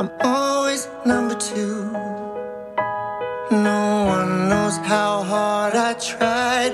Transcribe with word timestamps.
I'm 0.00 0.10
always 0.22 0.88
number 1.04 1.34
two. 1.34 1.92
No 3.50 4.04
one 4.06 4.48
knows 4.48 4.78
how 4.78 5.22
hard 5.22 5.74
I 5.74 5.92
tried. 5.92 6.72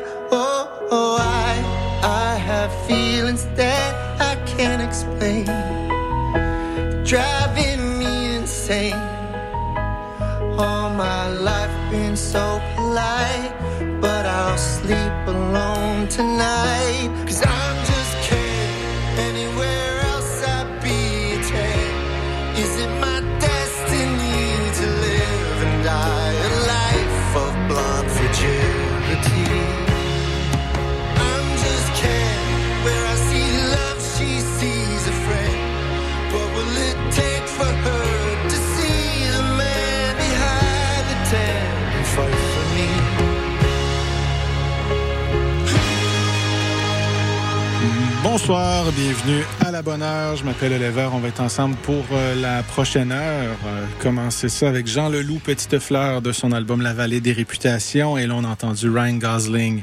Bonsoir, 48.46 48.92
bienvenue 48.92 49.42
à 49.58 49.72
la 49.72 49.82
bonne 49.82 50.02
heure. 50.02 50.36
Je 50.36 50.44
m'appelle 50.44 50.72
Oliver. 50.72 51.08
On 51.12 51.18
va 51.18 51.26
être 51.26 51.40
ensemble 51.40 51.74
pour 51.82 52.04
euh, 52.12 52.36
la 52.36 52.62
prochaine 52.62 53.10
heure. 53.10 53.56
Euh, 53.66 53.84
commencer 54.00 54.48
ça 54.48 54.68
avec 54.68 54.86
Jean 54.86 55.08
Leloup, 55.08 55.40
Petite 55.40 55.80
Fleur 55.80 56.22
de 56.22 56.30
son 56.30 56.52
album 56.52 56.80
La 56.80 56.94
Vallée 56.94 57.20
des 57.20 57.32
Réputations. 57.32 58.16
Et 58.16 58.28
là, 58.28 58.34
on 58.36 58.44
a 58.44 58.48
entendu 58.48 58.88
Ryan 58.88 59.14
Gosling, 59.14 59.82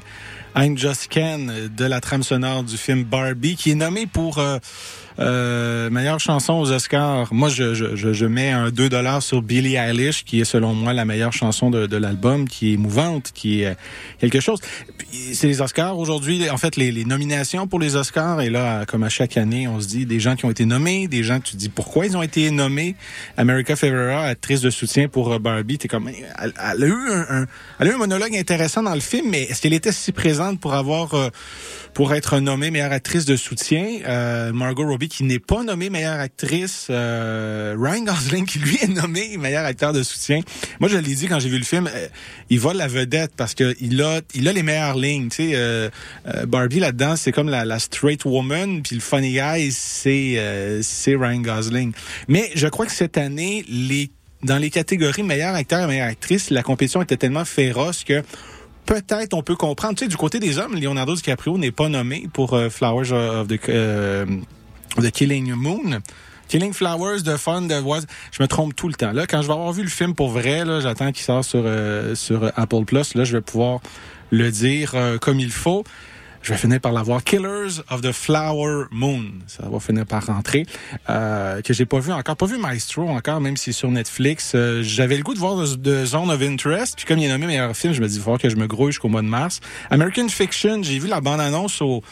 I'm 0.55 0.77
Just 0.77 1.09
Ken 1.09 1.51
de 1.75 1.85
la 1.85 1.99
trame 1.99 2.23
sonore 2.23 2.63
du 2.63 2.77
film 2.77 3.03
Barbie, 3.03 3.57
qui 3.57 3.71
est 3.71 3.75
nommé 3.75 4.07
pour 4.07 4.37
euh, 4.37 4.59
euh, 5.19 5.89
meilleure 5.89 6.19
chanson 6.19 6.53
aux 6.53 6.71
Oscars. 6.71 7.33
Moi, 7.33 7.49
je, 7.49 7.73
je, 7.73 8.13
je, 8.13 8.25
mets 8.25 8.51
un 8.51 8.69
2 8.71 8.89
dollars 8.89 9.21
sur 9.21 9.41
Billie 9.41 9.75
Eilish, 9.75 10.23
qui 10.25 10.41
est 10.41 10.45
selon 10.45 10.73
moi 10.73 10.93
la 10.93 11.05
meilleure 11.05 11.33
chanson 11.33 11.69
de, 11.69 11.85
de 11.87 11.97
l'album, 11.97 12.47
qui 12.47 12.69
est 12.69 12.73
émouvante, 12.73 13.31
qui 13.33 13.61
est 13.61 13.67
euh, 13.67 13.73
quelque 14.19 14.39
chose. 14.39 14.59
C'est 15.33 15.47
les 15.47 15.61
Oscars 15.61 15.97
aujourd'hui. 15.97 16.49
En 16.49 16.57
fait, 16.57 16.75
les, 16.75 16.91
les 16.91 17.05
nominations 17.05 17.67
pour 17.67 17.79
les 17.79 17.95
Oscars. 17.95 18.41
Et 18.41 18.49
là, 18.49 18.85
comme 18.85 19.03
à 19.03 19.09
chaque 19.09 19.37
année, 19.37 19.67
on 19.67 19.79
se 19.79 19.87
dit 19.87 20.05
des 20.05 20.19
gens 20.19 20.35
qui 20.35 20.45
ont 20.45 20.51
été 20.51 20.65
nommés, 20.65 21.07
des 21.07 21.23
gens 21.23 21.39
que 21.39 21.47
tu 21.47 21.55
dis 21.57 21.69
pourquoi 21.69 22.05
ils 22.05 22.17
ont 22.17 22.23
été 22.23 22.49
nommés? 22.51 22.95
America 23.37 23.75
Ferrera, 23.75 24.23
actrice 24.25 24.61
de 24.61 24.69
soutien 24.69 25.07
pour 25.07 25.31
euh, 25.33 25.39
Barbie, 25.39 25.77
t'es 25.77 25.87
comme, 25.87 26.07
elle, 26.09 26.53
elle 26.77 26.83
a 26.83 26.87
eu 26.87 26.91
un, 27.11 27.25
un- 27.41 27.45
elle 27.79 27.87
a 27.87 27.91
eu 27.91 27.93
un 27.95 27.97
monologue 27.97 28.35
intéressant 28.35 28.83
dans 28.83 28.93
le 28.93 28.99
film, 28.99 29.27
mais 29.29 29.43
est-ce 29.43 29.61
qu'elle 29.61 29.73
était 29.73 29.91
si 29.91 30.11
présente 30.11 30.59
pour 30.59 30.73
avoir 30.73 31.13
euh, 31.13 31.29
pour 31.93 32.13
être 32.13 32.39
nommée 32.39 32.71
meilleure 32.71 32.91
actrice 32.91 33.25
de 33.25 33.35
soutien. 33.35 33.99
Euh, 34.07 34.51
Margot 34.51 34.85
Robbie 34.85 35.09
qui 35.09 35.23
n'est 35.23 35.39
pas 35.39 35.63
nommée 35.63 35.89
meilleure 35.89 36.19
actrice. 36.19 36.87
Euh, 36.89 37.75
Ryan 37.79 38.03
Gosling 38.03 38.45
qui 38.45 38.59
lui 38.59 38.77
est 38.81 38.87
nommé 38.87 39.37
meilleur 39.37 39.65
acteur 39.65 39.93
de 39.93 40.01
soutien. 40.01 40.41
Moi 40.79 40.89
je 40.89 40.97
l'ai 40.97 41.15
dit 41.15 41.27
quand 41.27 41.39
j'ai 41.39 41.49
vu 41.49 41.59
le 41.59 41.63
film, 41.63 41.87
euh, 41.93 42.07
il 42.49 42.59
vole 42.59 42.77
la 42.77 42.87
vedette 42.87 43.33
parce 43.35 43.53
que 43.53 43.75
il 43.79 44.01
a 44.01 44.21
il 44.33 44.47
a 44.47 44.53
les 44.53 44.63
meilleures 44.63 44.97
lignes. 44.97 45.29
Tu 45.29 45.35
sais, 45.35 45.51
euh, 45.55 45.89
euh, 46.27 46.45
Barbie 46.45 46.79
là-dedans 46.79 47.15
c'est 47.15 47.31
comme 47.31 47.49
la, 47.49 47.79
straight 47.79 48.25
woman 48.25 48.81
puis 48.81 48.95
le 48.95 49.01
funny 49.01 49.33
guy 49.33 49.71
c'est 49.71 50.81
c'est 50.81 51.15
Ryan 51.15 51.41
Gosling. 51.41 51.93
Mais 52.27 52.49
je 52.55 52.67
crois 52.67 52.85
que 52.85 52.91
cette 52.91 53.17
année 53.17 53.65
les 53.67 54.09
dans 54.43 54.57
les 54.57 54.69
catégories 54.69 55.23
meilleur 55.23 55.55
acteur 55.55 55.83
et 55.83 55.87
meilleure 55.87 56.07
actrice, 56.07 56.49
la 56.49 56.63
compétition 56.63 57.01
était 57.01 57.17
tellement 57.17 57.45
féroce 57.45 58.03
que 58.03 58.21
peut-être 58.85 59.33
on 59.33 59.43
peut 59.43 59.55
comprendre. 59.55 59.95
Tu 59.95 60.05
sais, 60.05 60.09
du 60.09 60.17
côté 60.17 60.39
des 60.39 60.57
hommes, 60.57 60.75
Leonardo 60.75 61.15
DiCaprio 61.15 61.57
n'est 61.57 61.71
pas 61.71 61.89
nommé 61.89 62.27
pour 62.33 62.53
euh, 62.53 62.69
Flowers 62.69 63.11
of 63.11 63.47
the, 63.47 63.59
euh, 63.69 64.25
the 64.97 65.11
Killing 65.11 65.53
Moon. 65.53 66.01
Killing 66.47 66.73
Flowers 66.73 67.23
de 67.23 67.35
Fun 67.37 67.63
de 67.63 67.79
Was. 67.81 68.01
Je 68.31 68.43
me 68.43 68.47
trompe 68.47 68.75
tout 68.75 68.87
le 68.87 68.93
temps. 68.93 69.11
Là, 69.11 69.25
quand 69.25 69.41
je 69.41 69.47
vais 69.47 69.53
avoir 69.53 69.71
vu 69.73 69.83
le 69.83 69.89
film 69.89 70.13
pour 70.13 70.29
vrai, 70.29 70.65
là, 70.65 70.81
j'attends 70.81 71.11
qu'il 71.11 71.23
sorte 71.23 71.45
sur 71.45 71.63
euh, 71.65 72.15
sur 72.15 72.51
Apple 72.55 72.85
Plus. 72.85 73.15
Là, 73.15 73.23
je 73.23 73.37
vais 73.37 73.41
pouvoir 73.41 73.79
le 74.29 74.51
dire 74.51 74.91
euh, 74.95 75.17
comme 75.17 75.39
il 75.39 75.51
faut. 75.51 75.83
Je 76.43 76.51
vais 76.51 76.57
finir 76.57 76.81
par 76.81 76.91
l'avoir. 76.91 77.23
Killers 77.23 77.79
of 77.89 78.01
the 78.01 78.11
Flower 78.11 78.87
Moon. 78.91 79.23
Ça 79.47 79.63
va 79.69 79.79
finir 79.79 80.05
par 80.05 80.25
rentrer. 80.25 80.65
Euh, 81.09 81.61
que 81.61 81.73
j'ai 81.73 81.85
pas 81.85 81.99
vu 81.99 82.11
encore. 82.11 82.35
Pas 82.35 82.45
vu 82.45 82.57
Maestro 82.57 83.07
encore, 83.07 83.39
même 83.39 83.55
si 83.55 83.71
c'est 83.71 83.79
sur 83.79 83.89
Netflix. 83.89 84.51
Euh, 84.53 84.83
J'avais 84.83 85.15
le 85.15 85.23
goût 85.23 85.33
de 85.33 85.39
voir 85.39 85.55
The, 85.63 85.81
The 85.81 86.05
Zone 86.05 86.29
of 86.29 86.41
Interest. 86.41 86.95
Puis 86.97 87.05
comme 87.05 87.19
il 87.19 87.25
est 87.25 87.29
nommé 87.29 87.47
meilleur 87.47 87.73
film, 87.77 87.93
je 87.93 88.01
me 88.01 88.07
dis, 88.09 88.15
il 88.15 88.19
va 88.19 88.25
falloir 88.25 88.41
que 88.41 88.49
je 88.49 88.57
me 88.57 88.67
grouille 88.67 88.91
jusqu'au 88.91 89.07
mois 89.07 89.21
de 89.21 89.27
mars. 89.27 89.61
American 89.89 90.27
Fiction, 90.27 90.83
j'ai 90.83 90.99
vu 90.99 91.07
la 91.07 91.21
bande-annonce 91.21 91.81
au 91.81 92.03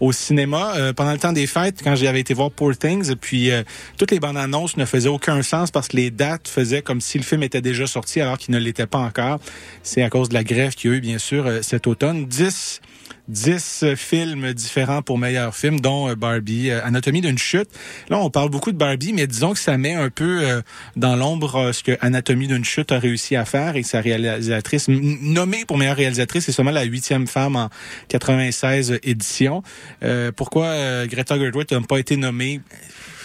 au 0.00 0.12
cinéma 0.12 0.74
euh, 0.76 0.92
pendant 0.92 1.12
le 1.12 1.18
temps 1.18 1.32
des 1.32 1.46
fêtes 1.46 1.80
quand 1.82 1.96
j'avais 1.96 2.20
été 2.20 2.34
voir 2.34 2.50
Poor 2.50 2.76
Things 2.76 3.16
puis 3.16 3.50
euh, 3.50 3.62
toutes 3.96 4.10
les 4.10 4.20
bandes 4.20 4.36
annonces 4.36 4.76
ne 4.76 4.84
faisaient 4.84 5.08
aucun 5.08 5.42
sens 5.42 5.70
parce 5.70 5.88
que 5.88 5.96
les 5.96 6.10
dates 6.10 6.48
faisaient 6.48 6.82
comme 6.82 7.00
si 7.00 7.18
le 7.18 7.24
film 7.24 7.42
était 7.42 7.60
déjà 7.60 7.86
sorti 7.86 8.20
alors 8.20 8.38
qu'il 8.38 8.54
ne 8.54 8.60
l'était 8.60 8.86
pas 8.86 8.98
encore. 8.98 9.40
C'est 9.82 10.02
à 10.02 10.10
cause 10.10 10.28
de 10.28 10.34
la 10.34 10.44
grève 10.44 10.74
qu'il 10.74 10.90
y 10.90 10.94
a 10.94 10.96
eu 10.96 11.00
bien 11.00 11.18
sûr 11.18 11.46
euh, 11.46 11.62
cet 11.62 11.86
automne. 11.86 12.26
10 12.26 12.80
10 13.28 13.94
films 13.96 14.52
différents 14.52 15.02
pour 15.02 15.18
meilleur 15.18 15.54
film, 15.54 15.80
dont 15.80 16.08
euh, 16.08 16.14
Barbie, 16.14 16.70
euh, 16.70 16.84
Anatomie 16.84 17.20
d'une 17.20 17.38
chute. 17.38 17.68
Là, 18.08 18.18
on 18.18 18.30
parle 18.30 18.50
beaucoup 18.50 18.72
de 18.72 18.76
Barbie, 18.76 19.12
mais 19.12 19.26
disons 19.26 19.52
que 19.52 19.58
ça 19.58 19.76
met 19.76 19.94
un 19.94 20.10
peu 20.10 20.40
euh, 20.42 20.62
dans 20.96 21.16
l'ombre 21.16 21.56
euh, 21.56 21.72
ce 21.72 21.82
que 21.82 21.96
Anatomie 22.00 22.48
d'une 22.48 22.64
chute 22.64 22.92
a 22.92 22.98
réussi 22.98 23.36
à 23.36 23.44
faire 23.44 23.76
et 23.76 23.82
sa 23.82 24.00
réalisatrice, 24.00 24.88
nommée 24.88 25.64
pour 25.66 25.78
meilleure 25.78 25.96
réalisatrice, 25.96 26.46
c'est 26.46 26.52
seulement 26.52 26.70
la 26.70 26.84
huitième 26.84 27.26
femme 27.26 27.56
en 27.56 27.70
96 28.08 28.98
éditions. 29.02 29.62
Euh, 30.02 30.32
pourquoi 30.34 30.66
euh, 30.66 31.06
Greta 31.06 31.38
Gerwig 31.38 31.70
n'a 31.70 31.80
pas 31.80 31.98
été 31.98 32.16
nommée? 32.16 32.60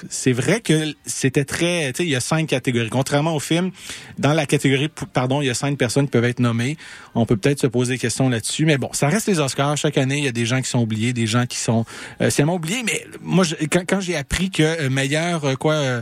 C'est 0.09 0.31
vrai 0.31 0.61
que 0.61 0.93
c'était 1.05 1.45
très, 1.45 1.91
tu 1.93 1.97
sais, 1.97 2.03
il 2.07 2.09
y 2.11 2.15
a 2.15 2.19
cinq 2.19 2.47
catégories. 2.47 2.89
Contrairement 2.89 3.35
au 3.35 3.39
film, 3.39 3.71
dans 4.17 4.33
la 4.33 4.45
catégorie, 4.45 4.89
pardon, 5.13 5.41
il 5.41 5.47
y 5.47 5.49
a 5.49 5.53
cinq 5.53 5.77
personnes 5.77 6.05
qui 6.05 6.11
peuvent 6.11 6.23
être 6.25 6.39
nommées. 6.39 6.77
On 7.15 7.25
peut 7.25 7.37
peut-être 7.37 7.59
se 7.59 7.67
poser 7.67 7.93
des 7.93 7.99
questions 7.99 8.29
là-dessus, 8.29 8.65
mais 8.65 8.77
bon, 8.77 8.89
ça 8.93 9.07
reste 9.07 9.27
les 9.27 9.39
Oscars. 9.39 9.77
Chaque 9.77 9.97
année, 9.97 10.17
il 10.17 10.23
y 10.23 10.27
a 10.27 10.31
des 10.31 10.45
gens 10.45 10.61
qui 10.61 10.69
sont 10.69 10.79
oubliés, 10.79 11.13
des 11.13 11.27
gens 11.27 11.45
qui 11.45 11.57
sont 11.57 11.85
euh, 12.21 12.29
c'est. 12.29 12.83
Mais 12.83 13.05
moi, 13.21 13.43
je- 13.43 13.55
quand, 13.71 13.83
quand 13.87 13.99
j'ai 14.01 14.15
appris 14.15 14.49
que 14.51 14.63
euh, 14.63 14.89
meilleur 14.89 15.45
euh, 15.45 15.55
quoi, 15.55 15.73
euh, 15.75 16.01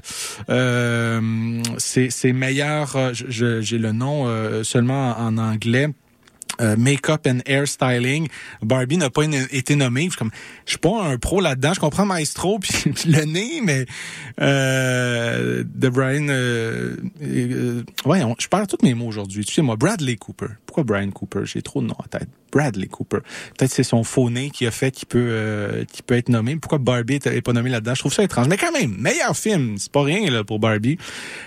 euh, 0.49 1.61
c'est 1.77 2.33
meilleur, 2.33 3.11
j'ai 3.13 3.77
le 3.77 3.91
nom 3.91 4.27
seulement 4.63 5.15
en 5.17 5.37
anglais. 5.37 5.87
Euh, 6.61 6.75
make-up 6.77 7.27
and 7.27 7.39
hair 7.45 7.67
styling. 7.67 8.27
Barbie 8.61 8.97
n'a 8.97 9.09
pas 9.09 9.23
été 9.51 9.75
nommée. 9.75 10.09
Je 10.11 10.25
suis 10.65 10.77
pas 10.77 11.03
un 11.03 11.17
pro 11.17 11.41
là-dedans. 11.41 11.73
Je 11.73 11.79
comprends 11.79 12.05
Maestro 12.05 12.59
puis, 12.59 12.71
le 13.05 13.25
nez, 13.25 13.61
mais 13.63 13.85
euh, 14.39 15.63
de 15.65 15.89
Brian, 15.89 16.27
euh, 16.29 16.95
euh, 17.21 17.83
ouais, 18.05 18.21
je 18.39 18.47
perds 18.47 18.67
tous 18.67 18.77
mes 18.83 18.93
mots 18.93 19.07
aujourd'hui. 19.07 19.43
Tu 19.45 19.53
sais 19.53 19.61
moi, 19.61 19.75
Bradley 19.75 20.17
Cooper. 20.17 20.47
Pourquoi 20.71 20.85
Brian 20.85 21.11
Cooper? 21.11 21.41
J'ai 21.43 21.61
trop 21.61 21.81
de 21.81 21.87
noms 21.87 21.97
en 21.99 22.07
tête. 22.07 22.29
Bradley 22.49 22.87
Cooper. 22.87 23.17
Peut-être 23.57 23.71
c'est 23.71 23.83
son 23.83 24.05
faux 24.05 24.29
nez 24.29 24.51
qui 24.51 24.65
a 24.65 24.71
fait 24.71 24.89
qu'il 24.89 25.05
peut, 25.05 25.19
euh, 25.19 25.83
peut 26.07 26.15
être 26.15 26.29
nommé. 26.29 26.55
Pourquoi 26.55 26.77
Barbie 26.77 27.15
est 27.15 27.41
pas 27.41 27.51
nommé 27.51 27.69
là-dedans? 27.69 27.93
Je 27.93 27.99
trouve 27.99 28.13
ça 28.13 28.23
étrange. 28.23 28.47
Mais 28.47 28.55
quand 28.55 28.71
même, 28.71 28.95
meilleur 28.97 29.35
film, 29.35 29.77
c'est 29.77 29.91
pas 29.91 30.03
rien 30.03 30.31
là 30.31 30.45
pour 30.45 30.59
Barbie, 30.59 30.97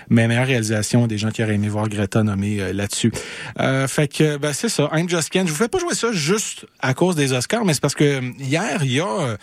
mais 0.09 0.27
meilleure 0.27 0.45
réalisation. 0.45 1.07
Des 1.07 1.17
gens 1.17 1.31
qui 1.31 1.43
auraient 1.43 1.55
aimé 1.55 1.69
voir 1.69 1.89
Greta 1.89 2.21
nommée 2.21 2.61
euh, 2.61 2.71
là-dessus. 2.71 3.11
Euh, 3.59 3.87
fait 3.87 4.07
que 4.07 4.37
ben 4.37 4.53
c'est 4.53 4.69
ça. 4.69 4.91
I'm 4.93 5.09
Just 5.09 5.29
Ken. 5.29 5.47
Je 5.47 5.51
vous 5.51 5.57
fais 5.57 5.69
pas 5.69 5.79
jouer 5.79 5.95
ça 5.95 6.11
juste 6.11 6.67
à 6.79 6.93
cause 6.93 7.15
des 7.15 7.33
Oscars, 7.33 7.65
mais 7.65 7.73
c'est 7.73 7.81
parce 7.81 7.95
que 7.95 8.03
euh, 8.03 8.31
hier 8.37 8.83
il 8.83 8.91
y 8.91 8.99
a 8.99 9.07
euh, 9.07 9.37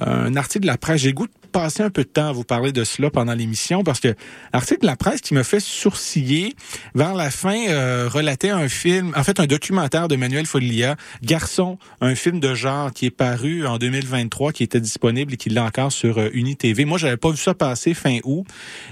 un 0.00 0.34
article 0.34 0.62
de 0.62 0.66
la 0.66 0.78
presse. 0.78 1.00
J'ai 1.02 1.12
goût 1.12 1.28
passer 1.58 1.82
un 1.82 1.90
peu 1.90 2.04
de 2.04 2.08
temps 2.08 2.28
à 2.28 2.32
vous 2.32 2.44
parler 2.44 2.70
de 2.70 2.84
cela 2.84 3.10
pendant 3.10 3.34
l'émission 3.34 3.82
parce 3.82 3.98
que 3.98 4.14
l'article 4.52 4.82
de 4.82 4.86
la 4.86 4.94
presse 4.94 5.20
qui 5.20 5.34
me 5.34 5.42
fait 5.42 5.58
sourciller 5.58 6.54
vers 6.94 7.14
la 7.14 7.32
fin 7.32 7.66
euh, 7.68 8.08
relatait 8.08 8.50
un 8.50 8.68
film, 8.68 9.12
en 9.16 9.24
fait 9.24 9.40
un 9.40 9.46
documentaire 9.46 10.06
de 10.06 10.14
Manuel 10.14 10.46
Foglia, 10.46 10.94
Garçon, 11.24 11.76
un 12.00 12.14
film 12.14 12.38
de 12.38 12.54
genre 12.54 12.92
qui 12.92 13.06
est 13.06 13.10
paru 13.10 13.66
en 13.66 13.78
2023, 13.78 14.52
qui 14.52 14.62
était 14.62 14.80
disponible 14.80 15.34
et 15.34 15.36
qui 15.36 15.50
l'est 15.50 15.58
encore 15.58 15.90
sur 15.90 16.18
euh, 16.18 16.28
UniTV. 16.32 16.84
Moi, 16.84 16.96
j'avais 16.96 17.16
pas 17.16 17.30
vu 17.30 17.38
ça 17.38 17.54
passer 17.54 17.92
fin 17.92 18.18
août 18.22 18.46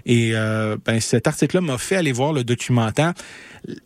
et 0.04 0.32
euh, 0.34 0.76
ben, 0.84 0.98
cet 1.00 1.28
article-là 1.28 1.60
m'a 1.60 1.78
fait 1.78 1.94
aller 1.94 2.10
voir 2.10 2.32
le 2.32 2.42
documentaire. 2.42 3.14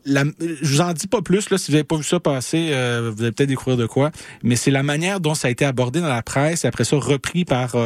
La, 0.06 0.25
je 0.41 0.73
vous 0.73 0.81
en 0.81 0.94
dis 0.94 1.06
pas 1.06 1.21
plus 1.21 1.50
là 1.50 1.59
si 1.59 1.71
vous 1.71 1.75
avez 1.75 1.85
pas 1.85 1.97
vu 1.97 2.05
ça 2.05 2.19
passer, 2.19 2.71
euh, 2.73 3.12
vous 3.15 3.23
allez 3.23 3.33
peut-être 3.33 3.49
découvrir 3.50 3.76
de 3.76 3.85
quoi. 3.85 4.11
Mais 4.43 4.56
c'est 4.56 4.71
la 4.71 4.83
manière 4.83 5.21
dont 5.21 5.35
ça 5.35 5.49
a 5.49 5.50
été 5.50 5.67
abordé 5.67 6.00
dans 6.00 6.09
la 6.09 6.23
presse, 6.23 6.65
et 6.65 6.69
après 6.69 6.85
ça 6.85 6.97
repris 6.97 7.44
par 7.44 7.76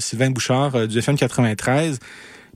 Sylvain 0.00 0.30
Euh, 0.50 0.86
du 0.86 0.98
FM 0.98 1.16
93. 1.16 1.98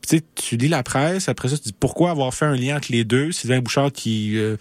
Puis, 0.00 0.22
tu 0.34 0.56
lis 0.56 0.68
la 0.68 0.82
presse, 0.82 1.28
après 1.28 1.48
ça, 1.48 1.56
tu 1.56 1.64
dis 1.64 1.74
pourquoi 1.78 2.10
avoir 2.10 2.32
fait 2.32 2.44
un 2.44 2.54
lien 2.54 2.76
entre 2.76 2.92
les 2.92 3.04
deux? 3.04 3.32
Sylvain 3.32 3.60
Bouchard 3.60 3.90
qui 3.92 4.36
euh, 4.36 4.56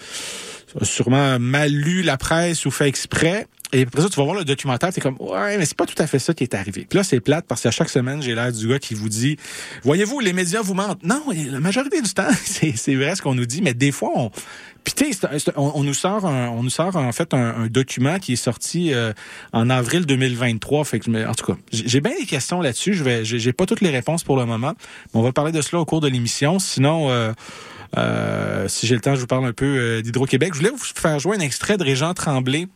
a 0.80 0.86
sûrement 0.86 1.38
mal 1.40 1.72
lu 1.72 2.02
la 2.02 2.18
presse 2.18 2.66
ou 2.66 2.72
fait 2.72 2.88
exprès. 2.88 3.46
et 3.72 3.84
après 3.84 4.02
ça, 4.02 4.10
tu 4.10 4.16
vas 4.16 4.24
voir 4.24 4.36
le 4.36 4.46
documentaire, 4.46 4.92
t'es 4.92 5.00
comme, 5.00 5.18
ouais, 5.20 5.58
mais 5.58 5.66
c'est 5.66 5.78
pas 5.78 5.86
tout 5.86 6.02
à 6.02 6.08
fait 6.08 6.18
ça 6.18 6.34
qui 6.34 6.44
est 6.44 6.56
arrivé. 6.56 6.88
Puis 6.90 6.98
là, 6.98 7.04
c'est 7.04 7.20
plate 7.20 7.46
parce 7.48 7.62
qu'à 7.62 7.72
chaque 7.72 7.90
semaine, 7.90 8.22
j'ai 8.22 8.34
l'air 8.34 8.52
du 8.52 8.68
gars 8.68 8.80
qui 8.80 8.96
vous 8.96 9.10
dit, 9.10 9.38
voyez-vous, 9.84 10.20
les 10.22 10.34
médias 10.34 10.62
vous 10.62 10.74
mentent. 10.74 11.04
Non, 11.04 11.24
la 11.52 11.60
majorité 11.60 12.02
du 12.02 12.14
temps, 12.14 12.32
c'est 12.46 12.96
vrai 12.96 13.16
ce 13.16 13.22
qu'on 13.22 13.36
nous 13.36 13.46
dit, 13.46 13.62
mais 13.62 13.76
des 13.76 13.92
fois, 13.92 14.12
on, 14.16 14.32
puis 14.88 14.94
tu 14.94 15.14
sais, 15.14 15.52
on, 15.58 15.84
nous 15.84 15.94
sort, 15.94 16.24
on 16.24 16.64
nous 16.64 16.70
sort 16.70 16.96
en 16.96 17.12
fait 17.12 17.34
un, 17.34 17.68
document 17.68 18.20
qui 18.20 18.34
est 18.34 18.38
sorti 18.38 18.94
euh, 18.94 19.12
en 19.52 19.70
avril 19.70 20.06
2023. 20.06 20.86
Fait 20.86 21.00
que, 21.02 21.28
en 21.28 21.34
tout 21.34 21.46
cas, 21.46 21.60
j'ai 21.74 22.00
bien 22.00 22.14
des 22.18 22.26
questions 22.26 22.62
là-dessus. 22.62 22.94
Je 22.94 23.04
vais, 23.04 23.26
j'ai 23.26 23.52
pas 23.52 23.66
toutes 23.66 23.82
les 23.82 23.90
réponses 23.90 24.24
pour 24.24 24.38
le 24.38 24.46
moment, 24.46 24.74
mais 25.14 25.20
on 25.20 25.24
va 25.24 25.34
parler 25.34 25.52
de 25.52 25.62
cela 25.62 25.82
au 25.82 25.86
cours 25.86 26.00
de 26.00 26.08
l'émission. 26.08 26.58
Sinon. 26.58 27.10
Euh, 27.10 27.34
euh, 27.98 28.68
si 28.68 28.86
j'ai 28.86 28.96
le 28.96 29.02
temps, 29.02 29.16
je 29.16 29.22
vous 29.22 29.28
parle 29.28 29.46
un 29.46 29.54
peu 29.54 30.02
d'Hydro-Québec. 30.02 30.54
Je 30.54 30.60
voulais 30.60 30.72
vous 30.72 30.78
faire 30.78 31.20
jouer 31.20 31.38
un 31.38 31.40
extrait 31.40 31.78
de 31.78 31.84
Régent 31.84 32.14
Tremblay 32.14 32.68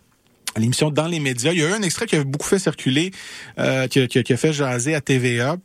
l'émission 0.58 0.90
Dans 0.90 1.08
les 1.08 1.20
médias. 1.20 1.52
Il 1.52 1.60
y 1.60 1.64
a 1.64 1.70
eu 1.70 1.74
un 1.74 1.82
extrait 1.82 2.06
qui 2.08 2.16
a 2.16 2.24
beaucoup 2.24 2.48
fait 2.48 2.60
circuler, 2.60 3.12
euh, 3.60 3.88
qui, 3.88 4.00
a 4.00 4.38
fait 4.38 4.54
jaser 4.54 4.96
à 4.96 5.02
TVA. 5.02 5.58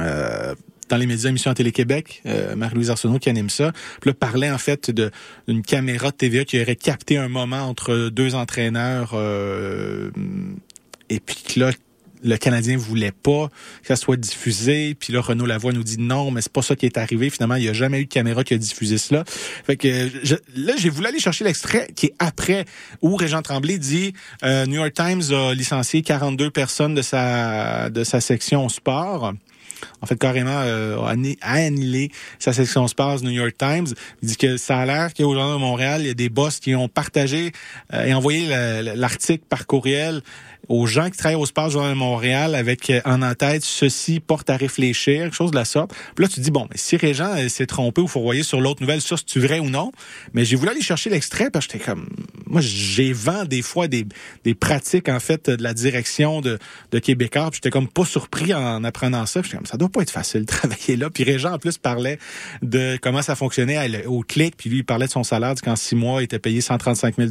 Euh, 0.00 0.54
dans 0.88 0.96
les 0.96 1.06
médias, 1.06 1.30
émission 1.30 1.50
à 1.50 1.54
Télé-Québec, 1.54 2.22
euh, 2.26 2.56
Marie-Louise 2.56 2.90
Arsenault 2.90 3.18
qui 3.18 3.28
anime 3.28 3.50
ça. 3.50 3.72
Puis 4.00 4.10
là, 4.10 4.14
parlait 4.14 4.50
en 4.50 4.58
fait 4.58 4.90
d'une 4.90 5.62
caméra 5.62 6.10
de 6.10 6.16
TVA 6.16 6.44
qui 6.44 6.60
aurait 6.60 6.76
capté 6.76 7.16
un 7.16 7.28
moment 7.28 7.62
entre 7.62 8.08
deux 8.08 8.34
entraîneurs 8.34 9.12
euh, 9.14 10.10
et 11.10 11.20
puis 11.20 11.60
là, 11.60 11.70
le 12.24 12.36
Canadien 12.38 12.76
voulait 12.76 13.12
pas 13.12 13.50
que 13.82 13.88
ça 13.88 13.96
soit 13.96 14.16
diffusé. 14.16 14.96
Puis 14.98 15.12
là, 15.12 15.20
Renaud 15.20 15.46
Lavoie 15.46 15.72
nous 15.72 15.84
dit 15.84 15.98
non, 15.98 16.30
mais 16.30 16.40
c'est 16.40 16.52
pas 16.52 16.62
ça 16.62 16.74
qui 16.74 16.86
est 16.86 16.96
arrivé. 16.96 17.30
Finalement, 17.30 17.56
il 17.56 17.62
n'y 17.62 17.68
a 17.68 17.72
jamais 17.72 18.00
eu 18.00 18.06
de 18.06 18.10
caméra 18.10 18.42
qui 18.42 18.54
a 18.54 18.58
diffusé 18.58 18.98
cela. 18.98 19.24
Fait 19.26 19.76
que 19.76 19.88
là, 20.56 20.72
j'ai 20.78 20.88
voulu 20.88 21.06
aller 21.06 21.20
chercher 21.20 21.44
l'extrait 21.44 21.88
qui 21.94 22.06
est 22.06 22.14
après 22.18 22.64
où 23.02 23.14
Régent 23.16 23.42
Tremblay 23.42 23.78
dit 23.78 24.14
euh, 24.42 24.64
New 24.66 24.76
York 24.76 24.94
Times 24.94 25.22
a 25.32 25.54
licencié 25.54 26.02
42 26.02 26.50
personnes 26.50 26.94
de 26.94 27.02
sa 27.02 27.90
de 27.90 28.04
sa 28.04 28.20
section 28.20 28.68
sport 28.68 29.34
en 30.00 30.06
fait 30.06 30.16
carrément 30.16 30.60
euh, 30.64 30.98
a 31.42 31.52
annulé 31.52 32.10
sa 32.38 32.52
section 32.52 32.86
sport 32.88 33.22
New 33.22 33.30
York 33.30 33.56
Times. 33.58 33.86
Il 34.22 34.28
dit 34.28 34.36
que 34.36 34.56
ça 34.56 34.78
a 34.78 34.86
l'air 34.86 35.14
qu'au 35.14 35.34
Journal 35.34 35.54
de 35.54 35.58
Montréal, 35.58 36.00
il 36.02 36.06
y 36.06 36.10
a 36.10 36.14
des 36.14 36.28
boss 36.28 36.60
qui 36.60 36.74
ont 36.74 36.88
partagé 36.88 37.52
euh, 37.92 38.04
et 38.04 38.14
envoyé 38.14 38.48
l'article 38.96 39.44
par 39.48 39.66
courriel 39.66 40.22
aux 40.68 40.86
gens 40.86 41.10
qui 41.10 41.16
travaillent 41.16 41.40
au 41.40 41.46
Sport 41.46 41.70
Journal 41.70 41.92
de 41.92 41.98
Montréal 41.98 42.54
avec 42.54 42.90
euh, 42.90 43.00
en 43.04 43.22
en-tête 43.22 43.64
ceci 43.64 44.20
porte 44.20 44.50
à 44.50 44.56
réfléchir, 44.56 45.24
quelque 45.24 45.34
chose 45.34 45.50
de 45.50 45.56
la 45.56 45.64
sorte. 45.64 45.92
Puis 46.14 46.24
là, 46.24 46.28
tu 46.28 46.40
dis, 46.40 46.50
bon, 46.50 46.66
mais 46.70 46.76
si 46.76 46.96
Régent 46.96 47.34
euh, 47.36 47.48
s'est 47.48 47.66
trompé 47.66 48.00
ou 48.00 48.06
voyez 48.06 48.42
sur 48.42 48.60
l'autre 48.60 48.80
nouvelle, 48.80 49.00
ça, 49.00 49.16
c'est-tu 49.16 49.40
vrai 49.40 49.58
ou 49.58 49.68
non? 49.68 49.92
Mais 50.32 50.44
j'ai 50.44 50.56
voulu 50.56 50.70
aller 50.70 50.80
chercher 50.80 51.10
l'extrait 51.10 51.50
parce 51.50 51.66
que 51.66 51.74
j'étais 51.74 51.84
comme, 51.84 52.08
moi, 52.46 52.60
j'ai 52.60 53.12
vent 53.12 53.44
des 53.44 53.62
fois 53.62 53.88
des, 53.88 54.06
des 54.44 54.54
pratiques, 54.54 55.08
en 55.08 55.20
fait, 55.20 55.50
de 55.50 55.62
la 55.62 55.74
direction 55.74 56.40
de, 56.40 56.58
de 56.92 56.98
Québécois. 56.98 57.50
Puis 57.50 57.60
j'étais 57.62 57.70
comme 57.70 57.88
pas 57.88 58.04
surpris 58.04 58.54
en 58.54 58.84
apprenant 58.84 59.26
ça. 59.26 59.42
J'étais 59.42 59.56
comme, 59.56 59.66
ça 59.66 59.76
doit 59.76 59.88
pas 59.88 60.02
être 60.02 60.10
facile 60.10 60.42
de 60.42 60.46
travailler 60.46 60.96
là. 60.96 61.10
Puis 61.10 61.24
Régent, 61.24 61.52
en 61.52 61.58
plus, 61.58 61.78
parlait 61.78 62.18
de 62.62 62.98
comment 63.00 63.22
ça 63.22 63.34
fonctionnait 63.34 64.06
au 64.06 64.20
clic. 64.20 64.56
Puis 64.56 64.70
lui, 64.70 64.78
il 64.78 64.84
parlait 64.84 65.06
de 65.06 65.12
son 65.12 65.24
salaire, 65.24 65.54
qu'en 65.62 65.76
six 65.76 65.94
mois, 65.94 66.22
il 66.22 66.24
était 66.24 66.38
payé 66.38 66.60
135 66.60 67.16
000 67.16 67.30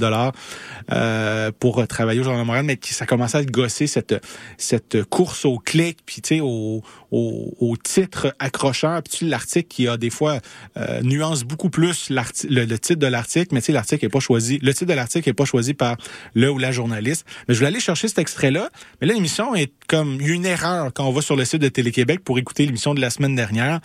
euh, 0.91 1.51
pour 1.59 1.85
travailler 1.88 2.19
au 2.19 2.24
Journal 2.24 2.41
de 2.41 2.47
Montréal, 2.47 2.65
mais 2.65 2.77
ça 2.81 3.06
commençait 3.24 3.38
à 3.38 3.46
gosser 3.46 3.88
cette 3.88 4.16
cette 4.58 5.04
course 5.06 5.46
au 5.46 5.58
clic, 5.58 6.00
puis 6.06 6.22
tu 6.22 6.36
sais 6.36 6.42
au, 6.42 6.81
au, 7.13 7.75
titre 7.83 8.36
accrocheur, 8.39 9.04
puis 9.04 9.27
l'article 9.27 9.68
qui 9.68 9.88
a 9.88 9.98
des 9.98 10.10
fois 10.10 10.39
euh, 10.77 11.01
nuance 11.01 11.44
beaucoup 11.44 11.69
plus 11.69 12.10
le, 12.10 12.21
le, 12.65 12.80
titre 12.80 13.00
de 13.00 13.07
l'article, 13.07 13.50
mais 13.51 13.62
tu 13.62 13.68
sais 13.68 13.71
l'article 13.71 14.06
est 14.06 14.10
pas 14.10 14.19
choisi, 14.19 14.57
le 14.62 14.74
titre 14.74 14.88
de 14.88 14.94
l'article 14.94 15.30
est 15.30 15.33
pas 15.33 15.45
choisi 15.45 15.74
par 15.74 15.98
le 16.33 16.50
ou 16.50 16.57
la 16.57 16.71
journaliste. 16.71 17.25
Mais 17.48 17.54
je 17.54 17.60
vais 17.60 17.68
aller 17.68 17.80
chercher 17.80 18.07
cet 18.07 18.18
extrait 18.18 18.50
là, 18.50 18.69
mais 19.00 19.07
là 19.07 19.13
l'émission 19.13 19.54
est 19.54 19.71
comme 19.88 20.19
une 20.21 20.45
erreur 20.45 20.92
quand 20.94 21.06
on 21.06 21.12
va 21.12 21.21
sur 21.21 21.36
le 21.36 21.45
site 21.45 21.62
de 21.62 21.68
Télé-Québec 21.68 22.21
pour 22.24 22.39
écouter 22.39 22.65
l'émission 22.65 22.95
de 22.95 23.01
la 23.01 23.12
semaine 23.12 23.36
dernière. 23.36 23.80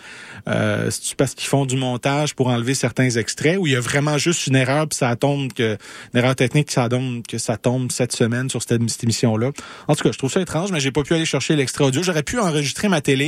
Euh, 0.47 0.89
c'est 0.89 1.15
parce 1.15 1.35
qu'ils 1.35 1.49
font 1.49 1.65
du 1.65 1.75
montage 1.75 2.33
pour 2.33 2.47
enlever 2.47 2.73
certains 2.73 3.09
extraits 3.11 3.57
où 3.59 3.67
il 3.67 3.73
y 3.73 3.75
a 3.75 3.81
vraiment 3.81 4.17
juste 4.17 4.47
une 4.47 4.55
erreur 4.55 4.87
puis 4.87 4.97
ça 4.97 5.15
tombe 5.15 5.53
que 5.53 5.77
une 6.13 6.19
erreur 6.19 6.35
technique 6.35 6.71
ça 6.71 6.89
tombe 6.89 7.21
que 7.27 7.37
ça 7.37 7.57
tombe 7.57 7.91
cette 7.91 8.13
semaine 8.13 8.49
sur 8.49 8.63
cette, 8.63 8.89
cette 8.89 9.03
émission 9.03 9.37
là. 9.37 9.51
En 9.87 9.95
tout 9.95 10.03
cas, 10.03 10.11
je 10.11 10.17
trouve 10.17 10.31
ça 10.31 10.41
étrange, 10.41 10.71
mais 10.71 10.79
j'ai 10.79 10.91
pas 10.91 11.03
pu 11.03 11.13
aller 11.13 11.25
chercher 11.25 11.55
l'extrait 11.55 11.83
audio. 11.83 12.01
J'aurais 12.01 12.23
pu 12.23 12.39
enregistrer 12.39 12.87
ma 12.87 13.01
télé 13.01 13.18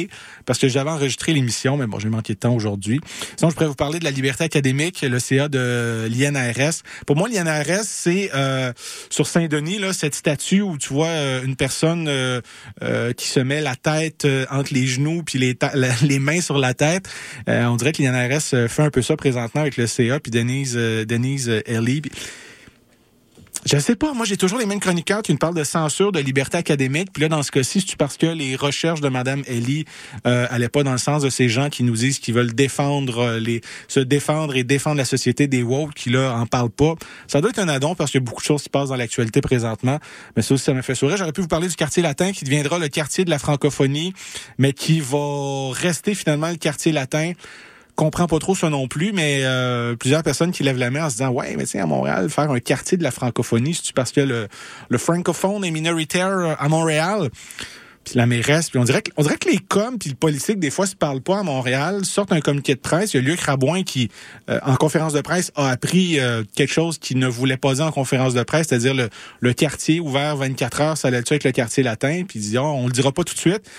parce 0.46 0.60
que 0.60 0.68
j'avais 0.68 0.90
enregistré 0.90 1.34
l'émission, 1.34 1.78
mais 1.78 1.88
bon, 1.88 2.00
j'ai 2.00 2.10
manqué 2.10 2.34
de 2.34 2.40
temps 2.40 2.54
aujourd'hui. 2.54 3.00
Sinon, 3.38 3.50
je 3.50 3.56
pourrais 3.56 3.68
vous 3.68 3.76
parler 3.76 4.00
de 4.00 4.04
la 4.04 4.12
liberté 4.12 4.44
académique, 4.44 5.02
le 5.02 5.20
CA 5.20 5.48
de 5.48 6.08
l'INRS. 6.10 6.82
Pour 7.06 7.16
moi, 7.16 7.30
l'INRS, 7.30 7.84
c'est 7.84 8.32
euh, 8.34 8.74
sur 9.10 9.28
Saint-Denis, 9.28 9.80
là, 9.80 9.94
cette 9.94 10.16
statue 10.16 10.62
où 10.62 10.78
tu 10.78 10.94
vois 10.94 11.08
euh, 11.08 11.44
une 11.44 11.56
personne 11.56 12.08
euh, 12.08 12.42
qui 13.14 13.28
se 13.28 13.40
met 13.40 13.62
la 13.62 13.76
tête 13.76 14.28
entre 14.50 14.74
les 14.74 14.88
genoux 14.88 15.24
puis 15.24 15.40
les, 15.40 15.58
les 16.04 16.20
mains 16.20 16.42
sur 16.42 16.58
la 16.58 16.74
tête. 16.74 17.10
on 17.48 17.76
dirait 17.76 17.92
que 17.92 18.02
l'INRS 18.02 18.70
fait 18.70 18.84
un 18.84 18.90
peu 18.90 19.02
ça 19.02 19.16
présentement 19.16 19.62
avec 19.62 19.78
le 19.78 19.88
CA 19.88 20.20
puis 20.20 20.32
Denise 20.32 20.76
Denise 20.76 21.50
Ellie. 21.66 22.02
Je 23.72 23.78
sais 23.78 23.96
pas. 23.96 24.14
Moi, 24.14 24.26
j'ai 24.26 24.36
toujours 24.36 24.60
les 24.60 24.66
mêmes 24.66 24.82
chroniqueurs 24.82 25.22
qui 25.22 25.32
nous 25.32 25.38
parlent 25.38 25.56
de 25.56 25.64
censure, 25.64 26.12
de 26.12 26.20
liberté 26.20 26.58
académique. 26.58 27.08
Puis 27.14 27.22
là, 27.22 27.30
dans 27.30 27.42
ce 27.42 27.52
cas-ci, 27.52 27.80
c'est 27.80 27.96
parce 27.96 28.18
que 28.18 28.26
les 28.26 28.58
recherches 28.58 29.00
de 29.00 29.08
Madame 29.08 29.44
Ellie 29.48 29.86
euh, 30.28 30.46
allaient 30.50 30.68
pas 30.68 30.84
dans 30.84 30.92
le 30.92 30.98
sens 30.98 31.24
de 31.24 31.30
ces 31.30 31.48
gens 31.48 31.70
qui 31.70 31.84
nous 31.84 31.96
disent 31.96 32.20
qu'ils 32.20 32.34
veulent 32.34 32.54
défendre 32.54 33.20
euh, 33.20 33.40
les, 33.40 33.62
se 33.88 34.02
défendre 34.02 34.58
et 34.58 34.66
défendre 34.66 34.98
la 34.98 35.06
société 35.06 35.48
des 35.48 35.64
woke, 35.64 35.94
qui 35.94 36.10
là 36.10 36.34
en 36.34 36.48
parlent 36.48 36.70
pas? 36.70 36.96
Ça 37.28 37.40
doit 37.40 37.52
être 37.52 37.60
un 37.60 37.70
addon 37.70 37.96
parce 37.96 38.12
qu'il 38.12 38.20
y 38.20 38.24
a 38.24 38.26
beaucoup 38.26 38.42
de 38.42 38.46
choses 38.46 38.64
qui 38.64 38.70
passent 38.70 38.90
dans 38.90 38.98
l'actualité 38.98 39.40
présentement. 39.40 40.00
Mais 40.36 40.42
ça 40.42 40.54
aussi, 40.54 40.66
ça 40.66 40.74
m'a 40.74 40.82
fait 40.82 40.96
sourire. 40.96 41.16
J'aurais 41.16 41.32
pu 41.32 41.40
vous 41.40 41.48
parler 41.48 41.70
du 41.70 41.76
quartier 41.76 42.04
latin 42.04 42.34
qui 42.34 42.44
deviendra 42.44 42.78
le 42.78 42.90
quartier 42.90 43.24
de 43.24 43.30
la 43.30 43.40
francophonie, 43.40 44.14
mais 44.58 44.74
qui 44.74 45.00
va 45.00 45.72
rester 45.72 46.14
finalement 46.14 46.50
le 46.50 46.58
quartier 46.58 46.92
latin 46.92 47.32
comprends 48.02 48.26
pas 48.26 48.40
trop 48.40 48.56
ça 48.56 48.72
non 48.72 48.88
plus, 48.88 49.12
mais 49.14 49.42
euh, 49.44 49.96
plusieurs 49.96 50.24
personnes 50.24 50.52
qui 50.52 50.64
lèvent 50.64 50.80
la 50.80 50.90
main 50.90 51.06
en 51.06 51.10
se 51.12 51.18
disant 51.18 51.30
ouais, 51.30 51.54
mais 51.56 51.66
tiens 51.66 51.84
à 51.84 51.86
Montréal, 51.86 52.32
faire 52.32 52.50
un 52.50 52.60
quartier 52.60 52.98
de 52.98 53.04
la 53.04 53.12
francophonie, 53.12 53.76
c'est 53.76 53.94
parce 53.94 54.12
que 54.12 54.22
le, 54.22 54.98
francophone 54.98 55.64
est 55.64 55.70
minoritaire 55.70 56.58
à 56.60 56.68
Montréal? 56.68 57.30
Puis 58.04 58.16
la 58.16 58.26
mairesse, 58.26 58.72
puis 58.72 58.80
on 58.80 58.84
dirait 58.86 59.04
que, 59.04 59.12
on 59.18 59.22
dirait 59.22 59.38
que 59.38 59.48
les 59.48 59.60
coms 59.60 60.00
puis 60.00 60.10
le 60.10 60.16
politique 60.16 60.58
des 60.58 60.72
fois 60.72 60.88
se 60.88 60.96
parlent 60.96 61.22
pas 61.22 61.38
à 61.38 61.44
Montréal, 61.44 62.04
sortent 62.04 62.32
un 62.32 62.42
communiqué 62.42 62.74
de 62.74 62.80
presse. 62.80 63.14
Il 63.14 63.18
y 63.18 63.20
a 63.20 63.30
Luc 63.30 63.40
Rabouin 63.42 63.84
qui, 63.84 64.10
euh, 64.50 64.60
en 64.64 64.78
conférence 64.78 65.14
de 65.14 65.22
presse, 65.22 65.52
a 65.56 65.70
appris 65.70 66.20
euh, 66.20 66.44
quelque 66.56 66.74
chose 66.74 66.98
qu'il 66.98 67.20
ne 67.20 67.28
voulait 67.28 67.58
pas 67.58 67.76
dire 67.76 67.86
en 67.86 67.92
conférence 67.92 68.34
de 68.34 68.42
presse, 68.42 68.70
c'est-à-dire 68.70 68.96
le, 68.96 69.54
quartier 69.54 70.00
ouvert 70.00 70.38
24 70.38 70.82
heures, 70.82 70.98
ça 70.98 71.10
allait 71.10 71.20
être 71.20 71.44
le 71.44 71.52
quartier 71.52 71.84
latin? 71.84 72.24
Puis 72.28 72.40
il 72.40 72.42
dit 72.42 72.58
oh, 72.58 72.64
on 72.64 72.88
le 72.88 72.94
dira 72.94 73.12
pas 73.12 73.24
tout 73.24 73.36
de 73.36 73.40
suite 73.40 73.70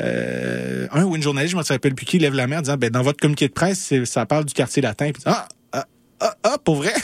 euh, 0.00 0.86
un 0.92 1.04
ou 1.04 1.16
une 1.16 1.22
journaliste, 1.22 1.52
je 1.52 1.56
me 1.56 1.62
rappelle 1.62 1.94
plus 1.94 2.06
qui, 2.06 2.18
lève 2.18 2.34
la 2.34 2.46
main 2.46 2.58
en 2.58 2.62
disant, 2.62 2.76
ben, 2.76 2.90
dans 2.90 3.02
votre 3.02 3.20
communiqué 3.20 3.48
de 3.48 3.52
presse, 3.52 3.92
ça 4.04 4.26
parle 4.26 4.44
du 4.44 4.54
quartier 4.54 4.82
latin. 4.82 5.10
Puis, 5.12 5.22
ah, 5.26 5.48
ah, 5.72 5.86
ah, 6.20 6.34
ah, 6.44 6.56
pour 6.64 6.76
vrai? 6.76 6.92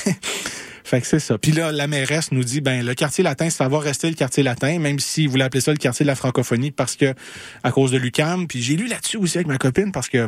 Fait 0.88 1.02
que 1.02 1.07
c'est 1.07 1.21
ça. 1.21 1.37
Puis 1.37 1.52
là, 1.52 1.71
la 1.71 1.87
mairesse 1.87 2.33
nous 2.33 2.42
dit, 2.42 2.62
ben 2.62 2.83
le 2.83 2.95
quartier 2.95 3.23
latin, 3.23 3.50
ça 3.50 3.68
va 3.68 3.78
rester 3.78 4.09
le 4.09 4.14
quartier 4.14 4.42
latin, 4.42 4.78
même 4.78 4.99
s'il 4.99 5.28
voulait 5.28 5.45
appeler 5.45 5.61
ça 5.61 5.71
le 5.71 5.76
quartier 5.76 6.04
de 6.04 6.07
la 6.07 6.14
francophonie 6.14 6.71
parce 6.71 6.97
que 6.97 7.12
à 7.62 7.71
cause 7.73 7.90
de 7.90 7.99
l'UCAM. 7.99 8.49
Puis 8.49 8.62
j'ai 8.62 8.75
lu 8.75 8.87
là-dessus 8.87 9.18
aussi 9.18 9.37
avec 9.37 9.49
ma 9.49 9.59
copine 9.59 9.92
parce 9.92 10.09
que 10.09 10.26